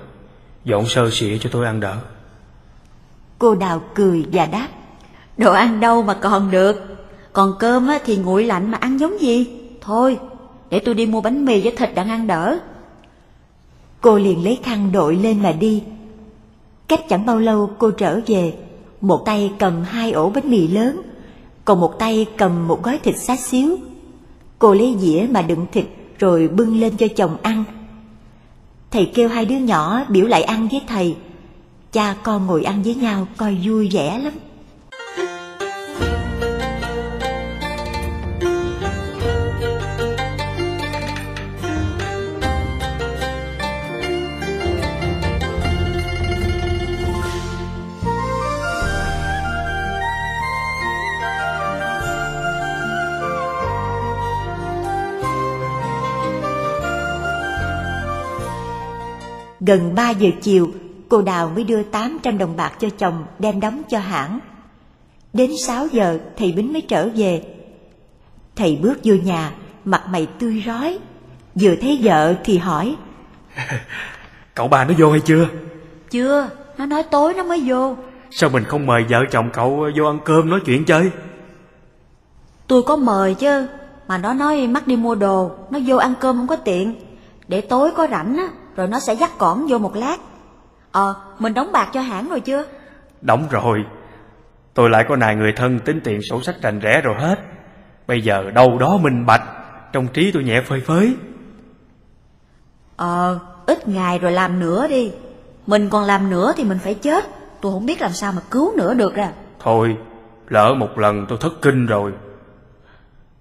Dọn 0.64 0.86
sơ 0.86 1.10
sịa 1.10 1.38
cho 1.38 1.50
tôi 1.52 1.66
ăn 1.66 1.80
đỡ 1.80 1.96
Cô 3.40 3.54
Đào 3.54 3.82
cười 3.94 4.24
và 4.32 4.46
đáp. 4.46 4.68
Đồ 5.36 5.52
ăn 5.52 5.80
đâu 5.80 6.02
mà 6.02 6.14
còn 6.14 6.50
được. 6.50 6.76
Còn 7.32 7.54
cơm 7.58 7.88
á, 7.88 7.98
thì 8.04 8.16
nguội 8.16 8.44
lạnh 8.44 8.70
mà 8.70 8.78
ăn 8.78 9.00
giống 9.00 9.20
gì. 9.20 9.46
Thôi, 9.80 10.18
để 10.70 10.78
tôi 10.78 10.94
đi 10.94 11.06
mua 11.06 11.20
bánh 11.20 11.44
mì 11.44 11.60
với 11.60 11.72
thịt 11.76 11.94
đặng 11.94 12.08
ăn 12.08 12.26
đỡ. 12.26 12.58
Cô 14.00 14.18
liền 14.18 14.44
lấy 14.44 14.58
khăn 14.62 14.92
đội 14.92 15.16
lên 15.16 15.42
mà 15.42 15.52
đi. 15.52 15.82
Cách 16.88 17.00
chẳng 17.08 17.26
bao 17.26 17.38
lâu 17.38 17.70
cô 17.78 17.90
trở 17.90 18.20
về, 18.26 18.54
một 19.00 19.22
tay 19.24 19.52
cầm 19.58 19.82
hai 19.82 20.12
ổ 20.12 20.30
bánh 20.30 20.50
mì 20.50 20.68
lớn, 20.68 21.02
còn 21.64 21.80
một 21.80 21.98
tay 21.98 22.26
cầm 22.36 22.68
một 22.68 22.82
gói 22.82 22.98
thịt 23.02 23.18
xá 23.18 23.36
xíu. 23.36 23.76
Cô 24.58 24.74
lấy 24.74 24.96
dĩa 24.98 25.26
mà 25.30 25.42
đựng 25.42 25.66
thịt 25.72 25.86
rồi 26.18 26.48
bưng 26.48 26.80
lên 26.80 26.96
cho 26.96 27.06
chồng 27.16 27.36
ăn. 27.42 27.64
Thầy 28.90 29.10
kêu 29.14 29.28
hai 29.28 29.44
đứa 29.44 29.58
nhỏ 29.58 30.04
biểu 30.08 30.26
lại 30.26 30.42
ăn 30.42 30.68
với 30.68 30.82
thầy. 30.86 31.16
Cha 31.92 32.16
con 32.22 32.46
ngồi 32.46 32.64
ăn 32.64 32.82
với 32.82 32.94
nhau 32.94 33.26
coi 33.36 33.58
vui 33.64 33.88
vẻ 33.92 34.18
lắm. 34.18 34.32
Gần 59.60 59.94
3 59.94 60.10
giờ 60.10 60.28
chiều, 60.42 60.70
cô 61.10 61.22
Đào 61.22 61.50
mới 61.54 61.64
đưa 61.64 61.82
800 61.82 62.38
đồng 62.38 62.56
bạc 62.56 62.72
cho 62.78 62.88
chồng 62.98 63.24
đem 63.38 63.60
đóng 63.60 63.82
cho 63.88 63.98
hãng. 63.98 64.38
Đến 65.32 65.50
6 65.66 65.86
giờ 65.86 66.18
thầy 66.36 66.52
Bính 66.52 66.72
mới 66.72 66.82
trở 66.82 67.08
về. 67.14 67.42
Thầy 68.56 68.78
bước 68.82 68.98
vô 69.04 69.14
nhà, 69.14 69.52
mặt 69.84 70.02
mày 70.08 70.26
tươi 70.26 70.62
rói. 70.66 70.98
Vừa 71.54 71.74
thấy 71.80 72.00
vợ 72.02 72.34
thì 72.44 72.58
hỏi. 72.58 72.96
Cậu 74.54 74.68
bà 74.68 74.84
nó 74.84 74.94
vô 74.98 75.10
hay 75.10 75.20
chưa? 75.20 75.48
Chưa, 76.10 76.48
nó 76.78 76.86
nói 76.86 77.02
tối 77.02 77.34
nó 77.34 77.44
mới 77.44 77.62
vô. 77.66 77.96
Sao 78.30 78.50
mình 78.50 78.64
không 78.64 78.86
mời 78.86 79.04
vợ 79.08 79.24
chồng 79.30 79.50
cậu 79.52 79.86
vô 79.96 80.04
ăn 80.04 80.18
cơm 80.24 80.50
nói 80.50 80.60
chuyện 80.66 80.84
chơi? 80.84 81.10
Tôi 82.66 82.82
có 82.82 82.96
mời 82.96 83.34
chứ, 83.34 83.66
mà 84.08 84.18
nó 84.18 84.34
nói 84.34 84.66
mắc 84.66 84.86
đi 84.86 84.96
mua 84.96 85.14
đồ, 85.14 85.50
nó 85.70 85.78
vô 85.86 85.96
ăn 85.96 86.14
cơm 86.20 86.36
không 86.36 86.46
có 86.46 86.56
tiện. 86.56 86.94
Để 87.48 87.60
tối 87.60 87.90
có 87.96 88.06
rảnh 88.10 88.36
á, 88.36 88.48
rồi 88.76 88.88
nó 88.88 89.00
sẽ 89.00 89.14
dắt 89.14 89.38
cỏn 89.38 89.66
vô 89.66 89.78
một 89.78 89.96
lát. 89.96 90.16
Ờ, 90.92 91.14
mình 91.38 91.54
đóng 91.54 91.72
bạc 91.72 91.90
cho 91.92 92.00
hãng 92.00 92.28
rồi 92.28 92.40
chưa? 92.40 92.64
Đóng 93.20 93.46
rồi. 93.50 93.84
Tôi 94.74 94.90
lại 94.90 95.04
có 95.08 95.16
nài 95.16 95.36
người 95.36 95.52
thân 95.52 95.78
tính 95.78 96.00
tiền 96.04 96.22
sổ 96.22 96.42
sách 96.42 96.56
rành 96.62 96.80
rẽ 96.80 97.00
rồi 97.00 97.14
hết. 97.18 97.38
Bây 98.06 98.20
giờ 98.20 98.50
đâu 98.50 98.78
đó 98.78 98.98
minh 99.02 99.26
bạch, 99.26 99.42
trong 99.92 100.08
trí 100.08 100.32
tôi 100.32 100.44
nhẹ 100.44 100.60
phơi 100.60 100.80
phới. 100.80 101.16
Ờ, 102.96 103.38
ít 103.66 103.88
ngày 103.88 104.18
rồi 104.18 104.32
làm 104.32 104.60
nữa 104.60 104.86
đi. 104.88 105.12
Mình 105.66 105.90
còn 105.90 106.04
làm 106.04 106.30
nữa 106.30 106.52
thì 106.56 106.64
mình 106.64 106.78
phải 106.78 106.94
chết. 106.94 107.24
Tôi 107.60 107.72
không 107.72 107.86
biết 107.86 108.00
làm 108.00 108.12
sao 108.12 108.32
mà 108.32 108.42
cứu 108.50 108.76
nữa 108.76 108.94
được 108.94 109.14
ra. 109.14 109.32
Thôi, 109.58 109.96
lỡ 110.48 110.74
một 110.74 110.98
lần 110.98 111.26
tôi 111.28 111.38
thất 111.40 111.52
kinh 111.62 111.86
rồi. 111.86 112.12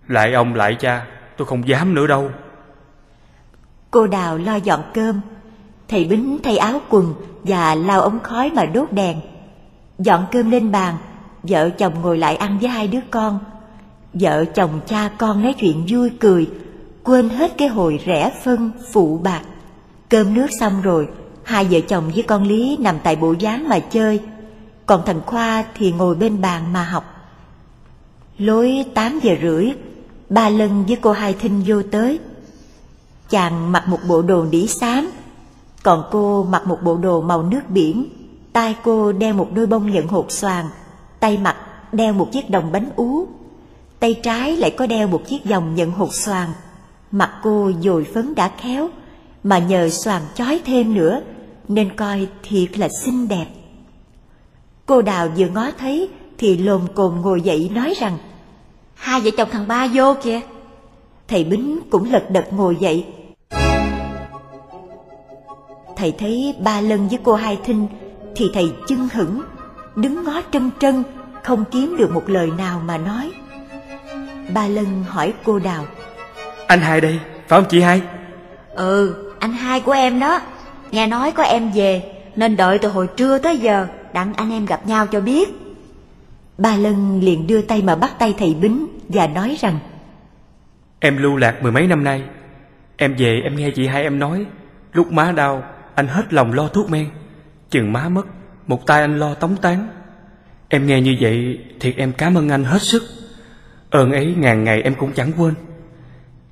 Lại 0.08 0.34
ông 0.34 0.56
lại 0.56 0.76
cha, 0.80 1.06
tôi 1.38 1.48
không 1.48 1.68
dám 1.68 1.94
nữa 1.94 2.08
đâu. 2.08 2.32
Cô 3.92 4.08
Đào 4.08 4.38
lo 4.38 4.56
dọn 4.56 4.82
cơm, 4.94 5.22
thầy 5.90 6.06
Bính 6.06 6.38
thay 6.44 6.58
áo 6.58 6.82
quần 6.90 7.14
và 7.44 7.76
lau 7.76 8.02
ống 8.02 8.20
khói 8.24 8.52
mà 8.56 8.66
đốt 8.66 8.92
đèn. 8.92 9.18
Dọn 10.00 10.26
cơm 10.32 10.52
lên 10.52 10.72
bàn, 10.72 10.96
vợ 11.44 11.70
chồng 11.70 11.94
ngồi 12.02 12.18
lại 12.18 12.36
ăn 12.36 12.60
với 12.60 12.70
hai 12.70 12.88
đứa 12.88 13.00
con. 13.12 13.40
Vợ 14.14 14.46
chồng 14.46 14.80
cha 14.88 15.10
con 15.18 15.44
nói 15.44 15.54
chuyện 15.54 15.86
vui 15.90 16.10
cười, 16.20 16.50
quên 17.04 17.30
hết 17.30 17.58
cái 17.58 17.68
hồi 17.68 18.00
rẻ 18.06 18.32
phân 18.44 18.72
phụ 18.92 19.20
bạc. 19.24 19.42
Cơm 20.10 20.34
nước 20.34 20.48
xong 20.60 20.82
rồi, 20.82 21.08
hai 21.44 21.66
vợ 21.66 21.80
chồng 21.88 22.12
với 22.14 22.24
con 22.24 22.44
Lý 22.44 22.78
nằm 22.80 22.96
tại 23.04 23.16
bộ 23.16 23.36
gián 23.40 23.70
mà 23.70 23.80
chơi, 23.80 24.22
còn 24.86 25.02
thằng 25.06 25.22
Khoa 25.26 25.64
thì 25.76 25.92
ngồi 25.92 26.16
bên 26.16 26.42
bàn 26.42 26.74
mà 26.74 26.84
học. 26.84 27.04
Lối 28.38 28.86
tám 28.94 29.20
giờ 29.24 29.36
rưỡi, 29.42 29.72
ba 30.30 30.50
Lân 30.50 30.86
với 30.86 30.96
cô 31.02 31.12
Hai 31.12 31.34
Thinh 31.34 31.64
vô 31.66 31.82
tới. 31.92 32.20
Chàng 33.30 33.72
mặc 33.72 33.88
một 33.88 34.00
bộ 34.08 34.22
đồ 34.22 34.46
đĩ 34.46 34.68
xám, 34.68 35.10
còn 35.84 36.04
cô 36.12 36.44
mặc 36.44 36.68
một 36.68 36.78
bộ 36.84 36.98
đồ 36.98 37.22
màu 37.22 37.44
nước 37.44 37.70
biển. 37.70 38.10
Tai 38.54 38.76
cô 38.84 39.12
đeo 39.12 39.34
một 39.34 39.50
đôi 39.54 39.66
bông 39.66 39.92
nhận 39.92 40.08
hột 40.08 40.32
xoàn, 40.32 40.66
tay 41.20 41.38
mặt 41.38 41.56
đeo 41.92 42.14
một 42.14 42.32
chiếc 42.32 42.50
đồng 42.50 42.72
bánh 42.72 42.90
ú. 42.96 43.28
Tay 44.00 44.14
trái 44.24 44.58
lại 44.58 44.72
có 44.78 44.88
đeo 44.88 45.08
một 45.08 45.22
chiếc 45.28 45.46
vòng 45.46 45.76
nhận 45.76 45.92
hột 45.92 46.14
xoàn. 46.14 46.50
Mặt 47.12 47.32
cô 47.44 47.72
dồi 47.82 48.04
phấn 48.14 48.36
đã 48.36 48.52
khéo, 48.58 48.90
mà 49.44 49.60
nhờ 49.60 49.90
xoàn 49.90 50.22
chói 50.36 50.62
thêm 50.66 50.94
nữa, 50.94 51.22
nên 51.68 51.96
coi 51.96 52.28
thiệt 52.44 52.78
là 52.80 52.90
xinh 53.04 53.28
đẹp. 53.28 53.46
Cô 54.86 55.02
Đào 55.02 55.28
vừa 55.38 55.48
ngó 55.48 55.72
thấy 55.80 56.10
thì 56.38 56.58
lồm 56.58 56.82
cồm 56.96 57.22
ngồi 57.22 57.42
dậy 57.42 57.72
nói 57.74 57.94
rằng 58.00 58.18
Hai 59.00 59.22
vợ 59.22 59.30
chồng 59.38 59.50
thằng 59.52 59.68
ba 59.68 59.88
vô 59.94 60.16
kìa. 60.24 60.40
Thầy 61.28 61.44
Bính 61.44 61.80
cũng 61.90 62.12
lật 62.12 62.26
đật 62.32 62.54
ngồi 62.54 62.76
dậy. 62.76 63.06
Thầy 66.00 66.14
thấy 66.20 66.56
ba 66.60 66.82
Lân 66.82 67.08
với 67.08 67.20
cô 67.24 67.36
Hai 67.36 67.60
Thinh 67.66 67.88
thì 68.36 68.52
thầy 68.54 68.74
chưng 68.88 69.08
hửng, 69.14 69.42
đứng 69.96 70.24
ngó 70.24 70.42
trân 70.52 70.70
trân, 70.80 71.04
không 71.44 71.64
kiếm 71.72 71.96
được 71.98 72.12
một 72.12 72.30
lời 72.30 72.52
nào 72.58 72.82
mà 72.86 72.98
nói. 72.98 73.32
Ba 74.54 74.68
Lân 74.68 75.04
hỏi 75.08 75.34
cô 75.44 75.60
Đào. 75.60 75.86
Anh 76.68 76.80
hai 76.80 77.02
đây, 77.02 77.20
phải 77.48 77.62
không 77.62 77.70
chị 77.70 77.82
hai? 77.82 78.02
Ừ, 78.76 79.16
anh 79.40 79.54
hai 79.54 79.80
của 79.80 79.92
em 79.92 80.20
đó. 80.20 80.42
Nghe 80.92 81.08
nói 81.08 81.32
có 81.32 81.44
em 81.44 81.72
về, 81.72 82.04
nên 82.36 82.58
đợi 82.58 82.80
từ 82.80 82.90
hồi 82.90 83.08
trưa 83.18 83.38
tới 83.38 83.58
giờ, 83.58 83.88
đặng 84.14 84.34
anh 84.34 84.52
em 84.52 84.66
gặp 84.66 84.88
nhau 84.88 85.08
cho 85.08 85.22
biết. 85.22 85.50
Ba 86.58 86.76
Lân 86.76 87.20
liền 87.24 87.48
đưa 87.48 87.62
tay 87.62 87.82
mà 87.82 87.96
bắt 87.96 88.12
tay 88.20 88.36
thầy 88.38 88.56
Bính 88.62 88.88
và 89.10 89.28
nói 89.28 89.58
rằng 89.60 89.80
Em 91.00 91.18
lưu 91.18 91.36
lạc 91.36 91.64
mười 91.64 91.72
mấy 91.72 91.88
năm 91.88 92.04
nay 92.04 92.24
Em 92.98 93.16
về 93.18 93.42
em 93.44 93.56
nghe 93.56 93.70
chị 93.76 93.88
hai 93.88 94.04
em 94.04 94.20
nói 94.20 94.46
Lúc 94.94 95.12
má 95.12 95.32
đau 95.32 95.64
Anh 96.00 96.08
hết 96.08 96.34
lòng 96.34 96.54
lo 96.54 96.68
thuốc 96.68 96.90
men. 96.90 97.10
Chừng 97.70 97.94
má 97.94 98.10
mất 98.10 98.26
Một 98.68 98.86
tay 98.86 99.02
anh 99.02 99.20
lo 99.20 99.34
tống 99.34 99.56
tán. 99.58 99.88
Em 100.70 100.88
nghe 100.88 101.02
như 101.02 101.18
vậy 101.22 101.60
Thiệt 101.80 101.96
em 101.98 102.14
cảm 102.14 102.36
ơn 102.36 102.50
anh 102.50 102.64
hết 102.64 102.82
sức. 102.82 103.04
Ơn 103.90 104.12
ấy 104.12 104.36
ngàn 104.38 104.64
ngày 104.64 104.82
em 104.82 104.96
cũng 104.96 105.14
chẳng 105.14 105.32
quên. 105.38 105.54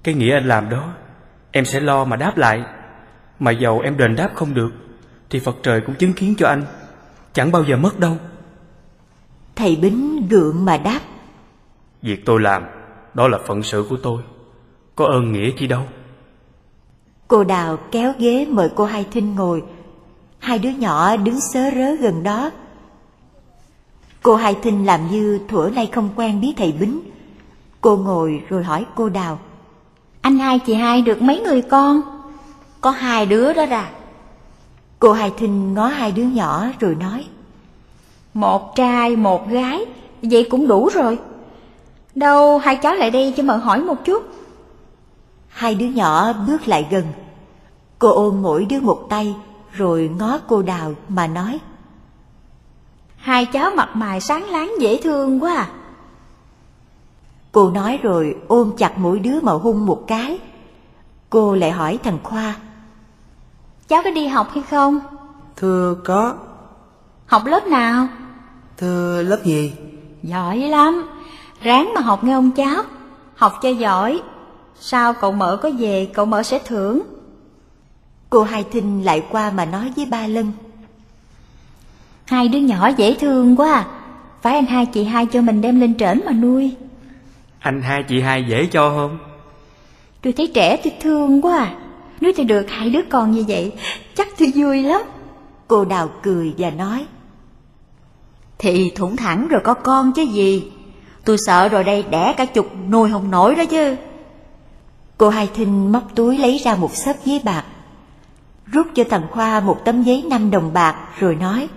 Cái 0.04 0.14
nghĩa 0.14 0.34
anh 0.34 0.48
làm 0.48 0.70
đó 0.70 0.94
Em 1.52 1.66
sẽ 1.66 1.80
lo 1.80 2.06
mà 2.06 2.16
đáp 2.16 2.38
lại. 2.38 2.64
Mà 3.40 3.52
dầu 3.52 3.80
em 3.80 3.98
đền 3.98 4.16
đáp 4.16 4.30
không 4.36 4.54
được 4.54 4.72
Thì 5.30 5.40
Phật 5.40 5.56
trời 5.64 5.82
cũng 5.82 5.96
chứng 5.96 6.14
kiến 6.14 6.36
cho 6.38 6.48
anh. 6.48 6.64
Chẳng 7.34 7.52
bao 7.52 7.64
giờ 7.64 7.78
mất 7.78 8.00
đâu. 8.00 8.18
Thầy 9.56 9.76
Bính 9.76 10.28
gượng 10.30 10.66
mà 10.66 10.78
đáp. 10.78 11.00
Việc 12.02 12.26
tôi 12.26 12.42
làm 12.42 12.64
Đó 13.14 13.28
là 13.28 13.38
phận 13.48 13.64
sự 13.64 13.86
của 13.90 13.98
tôi. 14.04 14.22
Có 14.96 15.06
ơn 15.06 15.32
nghĩa 15.32 15.52
chi 15.58 15.68
đâu 15.68 15.88
Cô 17.28 17.44
Đào 17.44 17.78
kéo 17.92 18.14
ghế 18.20 18.46
mời 18.50 18.70
cô 18.76 18.86
Hai 18.86 19.06
Thinh 19.12 19.36
ngồi 19.36 19.64
Hai 20.40 20.60
đứa 20.60 20.70
nhỏ 20.70 21.18
đứng 21.18 21.40
sớ 21.40 21.72
rớ 21.76 21.96
gần 21.96 22.24
đó 22.24 22.52
Cô 24.24 24.36
Hai 24.36 24.56
Thinh 24.62 24.86
làm 24.86 25.12
như 25.12 25.40
thuở 25.48 25.70
nay 25.76 25.90
không 25.92 26.10
quen 26.16 26.42
biết 26.42 26.54
thầy 26.58 26.72
Bính 26.72 27.02
Cô 27.82 27.98
ngồi 27.98 28.44
rồi 28.50 28.64
hỏi 28.64 28.86
cô 28.96 29.10
Đào 29.10 29.40
Anh 30.22 30.38
hai 30.38 30.60
chị 30.60 30.74
hai 30.74 31.02
được 31.02 31.22
mấy 31.22 31.40
người 31.40 31.62
con? 31.62 32.02
Có 32.82 32.92
hai 32.92 33.26
đứa 33.26 33.54
đó 33.54 33.66
ra. 33.66 33.90
Cô 35.00 35.12
Hai 35.12 35.32
Thinh 35.38 35.74
ngó 35.74 35.88
hai 35.88 36.12
đứa 36.12 36.24
nhỏ 36.24 36.68
rồi 36.80 36.96
nói 36.96 37.26
Một 38.34 38.76
trai, 38.76 39.16
một 39.16 39.50
gái, 39.50 39.86
vậy 40.22 40.48
cũng 40.50 40.68
đủ 40.68 40.90
rồi. 40.94 41.20
Đâu 42.16 42.58
hai 42.58 42.76
cháu 42.76 42.96
lại 42.96 43.12
đây 43.12 43.34
cho 43.38 43.44
mợ 43.44 43.58
hỏi 43.58 43.80
một 43.82 44.06
chút. 44.06 44.24
Hai 45.58 45.76
đứa 45.76 45.86
nhỏ 45.86 46.34
bước 46.34 46.68
lại 46.68 46.88
gần. 46.92 47.06
Cô 48.00 48.12
ôm 48.12 48.42
mỗi 48.42 48.66
đứa 48.66 48.80
một 48.80 49.06
tay 49.10 49.36
Rồi 49.72 50.12
ngó 50.20 50.40
cô 50.48 50.62
Đào 50.62 50.94
mà 51.10 51.28
nói. 51.28 51.60
Hai 53.16 53.46
cháu 53.46 53.72
mặt 53.76 53.90
mày 53.96 54.22
sáng 54.22 54.50
láng 54.50 54.74
dễ 54.80 55.02
thương 55.04 55.44
quá 55.44 55.56
à. 55.56 55.70
Cô 57.52 57.70
nói 57.70 58.00
rồi 58.04 58.36
ôm 58.48 58.72
chặt 58.78 58.98
mỗi 58.98 59.20
đứa 59.20 59.42
mà 59.42 59.52
hung 59.52 59.86
một 59.86 60.04
cái. 60.08 60.40
Cô 61.30 61.56
lại 61.56 61.72
hỏi 61.72 62.00
thằng 62.04 62.20
Khoa. 62.24 62.56
Cháu 63.88 64.02
có 64.04 64.12
đi 64.12 64.28
học 64.28 64.48
hay 64.54 64.64
không? 64.70 65.00
Thưa 65.56 65.96
có. 66.06 66.34
Học 67.26 67.46
lớp 67.46 67.68
nào? 67.68 68.08
Thưa 68.78 69.22
lớp 69.22 69.40
gì? 69.44 69.74
Giỏi 70.24 70.58
lắm. 70.58 71.10
Ráng 71.62 71.94
mà 71.96 72.02
học 72.02 72.24
nghe 72.24 72.34
ông 72.34 72.52
cháu. 72.52 72.84
Học 73.36 73.54
cho 73.62 73.70
giỏi 73.70 74.22
Sao 74.80 75.14
cậu 75.14 75.32
mợ 75.32 75.58
có 75.62 75.70
về 75.80 76.10
cậu 76.14 76.26
mợ 76.26 76.44
sẽ 76.44 76.60
thưởng 76.66 77.02
Cô 78.30 78.44
Hai 78.44 78.66
Thinh 78.72 79.04
lại 79.06 79.24
qua 79.32 79.52
mà 79.52 79.66
nói 79.66 79.92
với 79.96 80.06
ba 80.06 80.28
Lân. 80.28 80.52
Hai 82.26 82.48
đứa 82.48 82.60
nhỏ 82.60 82.88
dễ 82.88 83.16
thương 83.20 83.56
quá 83.56 83.74
à. 83.74 83.88
Phải 84.42 84.56
anh 84.56 84.66
hai 84.66 84.86
chị 84.86 85.04
hai 85.04 85.26
cho 85.26 85.42
mình 85.42 85.62
đem 85.62 85.80
lên 85.80 85.98
trển 85.98 86.22
mà 86.26 86.32
nuôi. 86.32 86.76
Anh 87.60 87.82
hai 87.82 88.04
chị 88.04 88.22
hai 88.22 88.44
dễ 88.50 88.66
cho 88.66 88.90
không? 88.90 89.18
Tôi 90.22 90.34
thấy 90.34 90.52
trẻ 90.54 90.78
tôi 90.84 90.94
thương 91.02 91.42
quá 91.42 91.58
à. 91.58 91.76
Nếu 92.22 92.32
tôi 92.38 92.46
được 92.46 92.70
hai 92.70 92.90
đứa 92.90 93.02
con 93.10 93.32
như 93.32 93.46
vậy, 93.48 93.74
chắc 94.16 94.28
tôi 94.40 94.52
vui 94.56 94.84
lắm. 94.84 95.02
Cô 95.68 95.86
Đào 95.86 96.10
cười 96.24 96.54
và 96.58 96.70
nói. 96.70 97.06
Thì 98.58 98.92
thủng 98.96 99.16
thẳng 99.16 99.48
rồi 99.48 99.62
có 99.64 99.74
con 99.74 100.12
chứ 100.14 100.22
gì. 100.22 100.72
Tôi 101.26 101.38
sợ 101.46 101.70
rồi 101.70 101.84
đây 101.84 102.04
đẻ 102.10 102.34
cả 102.38 102.46
chục 102.46 102.68
nuôi 102.90 103.12
không 103.12 103.32
nổi 103.32 103.56
đó 103.56 103.66
chứ. 103.66 103.96
Cô 105.18 105.30
Hai 105.30 105.50
Thinh 105.54 105.92
móc 105.92 106.04
túi 106.16 106.38
lấy 106.38 106.58
ra 106.58 106.76
một 106.76 106.96
xếp 106.96 107.16
giấy 107.26 107.42
bạc. 107.44 107.64
Rút 108.66 108.88
cho 108.96 109.04
thằng 109.10 109.28
Khoa 109.32 109.60
một 109.60 109.86
tấm 109.86 110.04
giấy 110.04 110.26
năm 110.30 110.52
đồng 110.52 110.74
bạc 110.74 110.96
rồi 111.20 111.36
nói. 111.36 111.70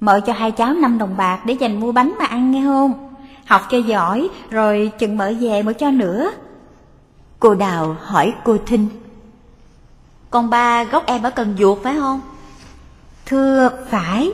Mợ 0.00 0.20
cho 0.20 0.32
hai 0.32 0.50
cháu 0.50 0.74
năm 0.74 0.98
đồng 0.98 1.16
bạc 1.16 1.40
để 1.46 1.54
dành 1.54 1.80
mua 1.80 1.92
bánh 1.92 2.14
mà 2.18 2.24
ăn 2.24 2.50
nghe 2.50 2.62
không? 2.64 3.14
Học 3.46 3.62
cho 3.70 3.78
giỏi 3.78 4.28
rồi 4.50 4.92
chừng 4.98 5.16
mợ 5.16 5.32
về 5.40 5.62
mợ 5.62 5.72
cho 5.72 5.90
nữa. 5.90 6.30
Cô 7.40 7.54
Đào 7.54 7.96
hỏi 8.00 8.34
cô 8.44 8.56
Thinh. 8.66 8.88
Con 10.30 10.50
ba 10.50 10.84
gốc 10.84 11.06
em 11.06 11.22
ở 11.22 11.30
Cần 11.30 11.56
Duộc 11.58 11.82
phải 11.82 11.96
không? 11.96 12.20
Thưa 13.26 13.70
phải. 13.90 14.32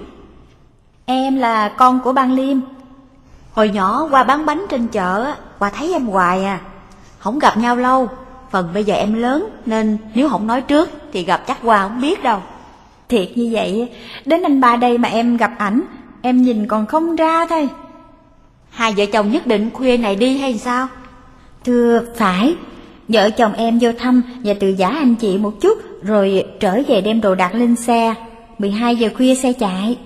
Em 1.05 1.37
là 1.37 1.69
con 1.69 2.01
của 2.05 2.13
ban 2.13 2.33
Liêm. 2.33 2.59
Hồi 3.53 3.69
nhỏ 3.69 4.09
qua 4.11 4.25
bán 4.25 4.47
bánh 4.47 4.67
trên 4.69 4.89
chợ, 4.89 5.35
qua 5.59 5.71
thấy 5.71 5.93
em 5.93 6.07
hoài 6.07 6.45
à. 6.45 6.61
Không 7.19 7.39
gặp 7.39 7.57
nhau 7.57 7.77
lâu, 7.77 8.09
phần 8.51 8.69
bây 8.75 8.85
giờ 8.85 8.95
em 8.95 9.15
lớn 9.15 9.49
nên 9.67 9.99
nếu 10.15 10.29
không 10.29 10.47
nói 10.47 10.61
trước 10.61 10.91
thì 11.13 11.25
gặp 11.25 11.47
chắc 11.47 11.59
qua 11.63 11.83
không 11.83 12.01
biết 12.01 12.23
đâu. 12.23 12.41
Thiệt 13.09 13.29
như 13.35 13.49
vậy, 13.53 13.89
đến 14.25 14.43
anh 14.43 14.61
ba 14.61 14.77
đây 14.77 14.99
mà 14.99 15.09
em 15.09 15.37
gặp 15.37 15.51
ảnh, 15.59 15.83
em 16.23 16.43
nhìn 16.43 16.67
còn 16.67 16.87
không 16.87 17.17
ra 17.17 17.47
thôi. 17.47 17.69
Hai 18.71 18.95
vợ 18.97 19.07
chồng 19.13 19.31
nhất 19.31 19.47
định 19.47 19.71
khuya 19.71 19.97
này 19.97 20.17
đi 20.17 20.39
hay 20.39 20.59
sao? 20.59 20.89
Thưa 21.65 22.01
phải, 22.17 22.55
vợ 23.09 23.31
chồng 23.31 23.53
em 23.53 23.79
vô 23.81 23.91
thăm 23.99 24.23
và 24.45 24.55
từ 24.61 24.69
giả 24.69 24.89
anh 24.89 25.15
chị 25.15 25.39
một 25.39 25.53
chút 25.61 25.79
rồi 26.03 26.45
trở 26.61 26.83
về 26.89 27.01
đem 27.01 27.21
đồ 27.21 27.35
đạc 27.35 27.55
lên 27.55 27.77
xe. 27.77 28.15
12 28.59 28.97
giờ 28.97 29.09
khuya 29.17 29.35
xe 29.35 29.53
chạy. 29.53 29.99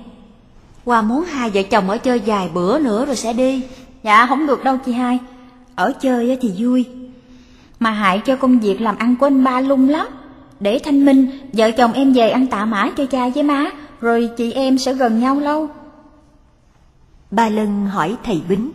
Qua 0.84 1.02
muốn 1.02 1.24
hai 1.24 1.50
vợ 1.50 1.62
chồng 1.62 1.90
ở 1.90 1.98
chơi 1.98 2.20
vài 2.26 2.48
bữa 2.54 2.78
nữa 2.78 3.06
rồi 3.06 3.16
sẽ 3.16 3.32
đi. 3.32 3.62
Dạ 4.02 4.26
không 4.26 4.46
được 4.46 4.64
đâu 4.64 4.78
chị 4.86 4.92
hai, 4.92 5.18
ở 5.74 5.92
chơi 6.00 6.38
thì 6.40 6.52
vui. 6.58 6.86
Mà 7.83 7.91
hại 7.91 8.22
cho 8.24 8.37
công 8.37 8.61
việc 8.61 8.80
làm 8.80 8.97
ăn 8.97 9.16
của 9.16 9.26
anh 9.26 9.45
ba 9.45 9.61
lung 9.61 9.89
lắm. 9.89 10.07
Để 10.61 10.78
thanh 10.85 11.05
minh, 11.05 11.30
vợ 11.53 11.70
chồng 11.70 11.93
em 11.93 12.12
về 12.12 12.30
ăn 12.30 12.47
tạ 12.47 12.64
mã 12.64 12.91
cho 12.97 13.07
cha 13.07 13.28
với 13.28 13.43
má, 13.43 13.70
rồi 14.01 14.30
chị 14.37 14.53
em 14.53 14.78
sẽ 14.78 14.95
gần 14.95 15.20
nhau 15.20 15.41
lâu. 15.41 15.68
Ba 17.30 17.49
Lân 17.49 17.87
hỏi 17.87 18.16
thầy 18.24 18.43
Bính. 18.49 18.70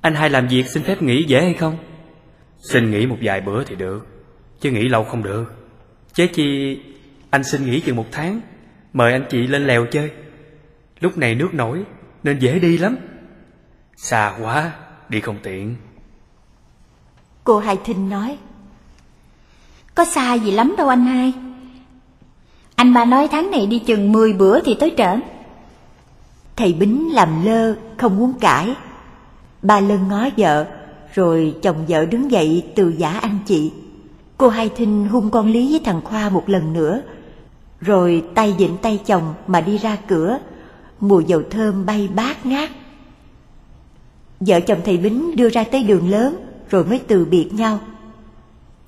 Anh 0.00 0.14
hai 0.14 0.30
làm 0.30 0.48
việc 0.48 0.66
xin 0.66 0.82
phép 0.82 1.02
nghỉ 1.02 1.24
dễ 1.28 1.42
hay 1.42 1.54
không? 1.54 1.76
Xin 2.58 2.90
nghỉ 2.90 3.06
một 3.06 3.16
vài 3.22 3.40
bữa 3.40 3.64
thì 3.64 3.76
được, 3.76 4.06
chứ 4.60 4.70
nghỉ 4.70 4.88
lâu 4.88 5.04
không 5.04 5.22
được. 5.22 5.54
Chế 6.14 6.26
chi 6.26 6.78
anh 7.30 7.44
xin 7.44 7.66
nghỉ 7.66 7.80
chừng 7.80 7.96
một 7.96 8.06
tháng, 8.12 8.40
mời 8.92 9.12
anh 9.12 9.24
chị 9.30 9.46
lên 9.46 9.66
lèo 9.66 9.86
chơi. 9.86 10.10
Lúc 11.00 11.18
này 11.18 11.34
nước 11.34 11.54
nổi 11.54 11.84
nên 12.22 12.38
dễ 12.38 12.58
đi 12.58 12.78
lắm. 12.78 12.96
Xa 13.96 14.36
quá, 14.42 14.72
đi 15.08 15.20
không 15.20 15.36
tiện. 15.42 15.76
Cô 17.44 17.58
Hai 17.58 17.78
Thinh 17.84 18.08
nói. 18.08 18.38
Có 19.94 20.04
xa 20.04 20.34
gì 20.34 20.50
lắm 20.50 20.74
đâu 20.76 20.88
anh 20.88 21.04
hai. 21.04 21.32
Anh 22.74 22.94
ba 22.94 23.04
nói 23.04 23.28
tháng 23.28 23.50
này 23.50 23.66
đi 23.66 23.78
chừng 23.78 24.12
10 24.12 24.32
bữa 24.32 24.60
thì 24.60 24.74
tới 24.74 24.94
trển. 24.96 25.20
Thầy 26.56 26.72
Bính 26.72 27.14
làm 27.14 27.44
lơ, 27.44 27.74
không 27.96 28.18
muốn 28.18 28.32
cãi. 28.40 28.74
Ba 29.62 29.80
Lân 29.80 30.08
ngó 30.08 30.28
vợ, 30.36 30.66
rồi 31.14 31.54
chồng 31.62 31.84
vợ 31.88 32.04
đứng 32.04 32.30
dậy 32.30 32.66
từ 32.74 32.94
giả 32.98 33.18
anh 33.18 33.38
chị. 33.46 33.72
Cô 34.38 34.48
Hai 34.48 34.68
Thinh 34.68 35.08
hung 35.08 35.30
con 35.30 35.52
Lý 35.52 35.70
với 35.70 35.80
thằng 35.84 36.00
Khoa 36.04 36.28
một 36.28 36.48
lần 36.48 36.72
nữa, 36.72 37.02
rồi 37.80 38.24
tay 38.34 38.54
dịnh 38.58 38.76
tay 38.82 39.00
chồng 39.06 39.34
mà 39.46 39.60
đi 39.60 39.78
ra 39.78 39.96
cửa, 40.06 40.38
mùi 41.00 41.24
dầu 41.24 41.42
thơm 41.50 41.86
bay 41.86 42.08
bát 42.14 42.46
ngát. 42.46 42.70
Vợ 44.40 44.60
chồng 44.60 44.78
thầy 44.84 44.96
Bính 44.96 45.36
đưa 45.36 45.48
ra 45.48 45.64
tới 45.64 45.82
đường 45.82 46.10
lớn, 46.10 46.36
rồi 46.72 46.84
mới 46.84 47.00
từ 47.08 47.24
biệt 47.24 47.48
nhau. 47.52 47.80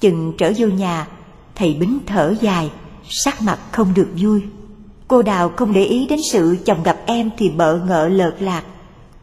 Chừng 0.00 0.32
trở 0.38 0.52
vô 0.56 0.66
nhà, 0.66 1.06
thầy 1.54 1.76
Bính 1.80 1.98
thở 2.06 2.34
dài, 2.40 2.70
sắc 3.08 3.42
mặt 3.42 3.58
không 3.72 3.94
được 3.94 4.08
vui. 4.16 4.42
Cô 5.08 5.22
Đào 5.22 5.48
không 5.48 5.72
để 5.72 5.84
ý 5.84 6.06
đến 6.06 6.18
sự 6.22 6.56
chồng 6.64 6.82
gặp 6.82 6.96
em 7.06 7.30
thì 7.38 7.50
bợ 7.50 7.76
ngợ 7.76 8.08
lợt 8.08 8.36
lạc. 8.40 8.62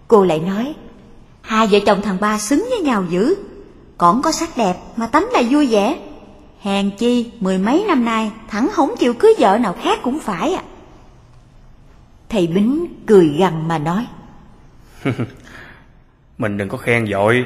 Cô 0.08 0.24
lại 0.24 0.40
nói, 0.40 0.74
Hai 1.42 1.68
vợ 1.68 1.80
chồng 1.86 2.02
thằng 2.02 2.18
ba 2.22 2.38
xứng 2.38 2.68
với 2.70 2.80
nhau 2.80 3.04
dữ. 3.10 3.36
Còn 3.98 4.22
có 4.22 4.32
sắc 4.32 4.50
đẹp 4.58 4.78
mà 4.96 5.08
tánh 5.08 5.28
là 5.34 5.42
vui 5.50 5.68
vẻ. 5.68 6.00
Hèn 6.60 6.92
chi 6.98 7.32
mười 7.40 7.58
mấy 7.58 7.86
năm 7.88 8.06
nay 8.06 8.32
thẳng 8.48 8.70
không 8.72 8.90
chịu 9.00 9.14
cưới 9.14 9.34
vợ 9.40 9.58
nào 9.58 9.76
khác 9.82 10.00
cũng 10.04 10.20
phải 10.20 10.54
à. 10.54 10.64
thầy 12.30 12.48
Bính 12.48 12.88
cười 13.08 13.28
gằn 13.28 13.68
mà 13.68 13.78
nói, 13.78 14.06
Mình 16.38 16.58
đừng 16.58 16.70
có 16.70 16.78
khen 16.78 17.06
vội 17.12 17.46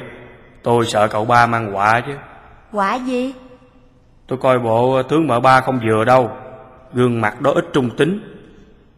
tôi 0.66 0.86
sợ 0.86 1.08
cậu 1.08 1.24
ba 1.24 1.46
mang 1.46 1.72
họa 1.72 2.00
chứ. 2.06 2.12
Quả 2.72 2.94
gì? 2.94 3.34
Tôi 4.26 4.38
coi 4.38 4.58
bộ 4.58 5.02
tướng 5.02 5.26
mợ 5.26 5.40
ba 5.40 5.60
không 5.60 5.80
vừa 5.88 6.04
đâu, 6.04 6.30
gương 6.92 7.20
mặt 7.20 7.40
đó 7.40 7.50
ít 7.54 7.64
trung 7.72 7.90
tính, 7.96 8.20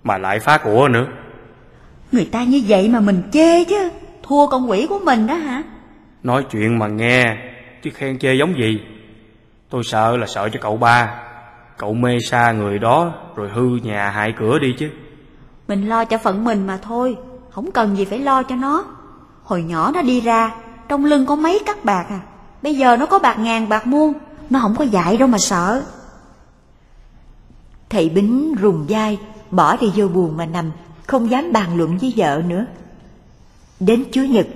mà 0.03 0.19
lại 0.19 0.41
phá 0.41 0.59
của 0.59 0.89
nữa. 0.89 1.07
Người 2.13 2.25
ta 2.33 2.45
như 2.45 2.63
vậy 2.69 2.89
mà 2.89 3.01
mình 3.01 3.23
chê 3.33 3.65
chứ. 3.65 3.91
Thua 4.23 4.47
con 4.47 4.71
quỷ 4.71 4.87
của 4.89 4.99
mình 4.99 5.27
đó 5.27 5.35
hả? 5.35 5.63
Nói 6.23 6.45
chuyện 6.51 6.79
mà 6.79 6.89
nghe, 6.89 7.37
chứ 7.83 7.91
khen 7.95 8.19
chê 8.19 8.35
giống 8.35 8.59
gì. 8.59 8.81
Tôi 9.71 9.85
sợ 9.85 10.17
là 10.17 10.27
sợ 10.27 10.49
cho 10.49 10.61
cậu 10.63 10.77
ba, 10.77 11.21
cậu 11.79 11.95
mê 11.95 12.19
xa 12.21 12.53
người 12.53 12.79
đó 12.79 13.13
rồi 13.37 13.49
hư 13.49 13.77
nhà 13.83 14.11
hại 14.11 14.33
cửa 14.39 14.59
đi 14.59 14.75
chứ. 14.79 14.91
Mình 15.69 15.89
lo 15.89 16.05
cho 16.05 16.19
phận 16.19 16.45
mình 16.45 16.67
mà 16.67 16.79
thôi. 16.83 17.17
Không 17.51 17.73
cần 17.73 17.97
gì 17.97 18.05
phải 18.05 18.19
lo 18.19 18.43
cho 18.43 18.57
nó. 18.57 18.85
Hồi 19.43 19.63
nhỏ 19.63 19.91
nó 19.95 20.03
đi 20.03 20.21
ra, 20.21 20.51
trong 20.89 21.05
lưng 21.05 21.27
có 21.27 21.37
mấy 21.37 21.61
cắt 21.67 21.85
bạc 21.85 22.07
à. 22.11 22.21
Bây 22.63 22.75
giờ 22.75 22.97
nó 22.97 23.07
có 23.07 23.19
bạc 23.19 23.39
ngàn 23.39 23.69
bạc 23.69 23.87
muôn, 23.87 24.13
nó 24.51 24.61
không 24.61 24.77
có 24.77 24.85
dạy 24.85 25.17
đâu 25.17 25.29
mà 25.29 25.39
sợ. 25.39 25.83
thầy 27.91 28.09
Bính 28.09 28.55
rùng 28.55 28.87
vai, 28.89 29.19
bỏ 29.51 29.77
đi 29.77 29.93
vô 29.95 30.09
buồn 30.09 30.37
mà 30.37 30.47
nằm, 30.47 30.71
không 31.07 31.31
dám 31.31 31.53
bàn 31.53 31.77
luận 31.77 31.99
với 31.99 32.13
vợ 32.17 32.43
nữa. 32.49 32.65
Đến 33.81 34.05
chủ 34.13 34.21
Nhật, 34.21 34.47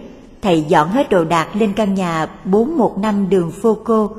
thầy 0.43 0.63
dọn 0.69 0.89
hết 0.89 1.11
đồ 1.11 1.25
đạc 1.25 1.57
lên 1.57 1.73
căn 1.73 1.95
nhà 1.95 2.27
415 2.45 3.29
đường 3.29 3.53
Phô 3.63 3.79
Cô, 3.85 4.11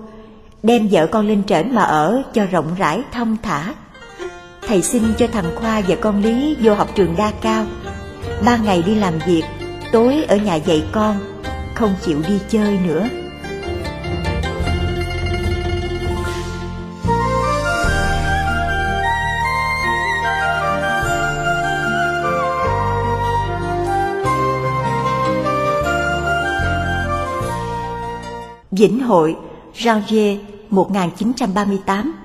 đem 0.64 0.88
vợ 0.92 1.08
con 1.08 1.28
lên 1.28 1.44
trển 1.44 1.76
mà 1.76 1.84
ở 1.84 2.24
cho 2.34 2.46
rộng 2.46 2.76
rãi 2.78 3.04
thông 3.12 3.38
thả. 3.44 3.74
Thầy 4.68 4.82
xin 4.82 5.04
cho 5.18 5.28
thằng 5.28 5.56
Khoa 5.56 5.82
và 5.88 5.96
con 5.96 6.22
Lý 6.22 6.58
vô 6.62 6.74
học 6.74 6.90
trường 6.96 7.16
đa 7.18 7.32
cao. 7.42 7.66
Ba 8.46 8.58
ngày 8.58 8.82
đi 8.82 8.96
làm 8.96 9.14
việc, 9.28 9.44
tối 9.92 10.24
ở 10.24 10.36
nhà 10.36 10.56
dạy 10.56 10.84
con, 10.92 11.33
không 11.76 11.96
chịu 12.02 12.22
đi 12.28 12.40
chơi 12.50 12.80
nữa. 12.86 13.10
Vĩnh 28.72 29.00
Hội, 29.00 29.36
Janvier 29.76 30.38
1938 30.70 32.23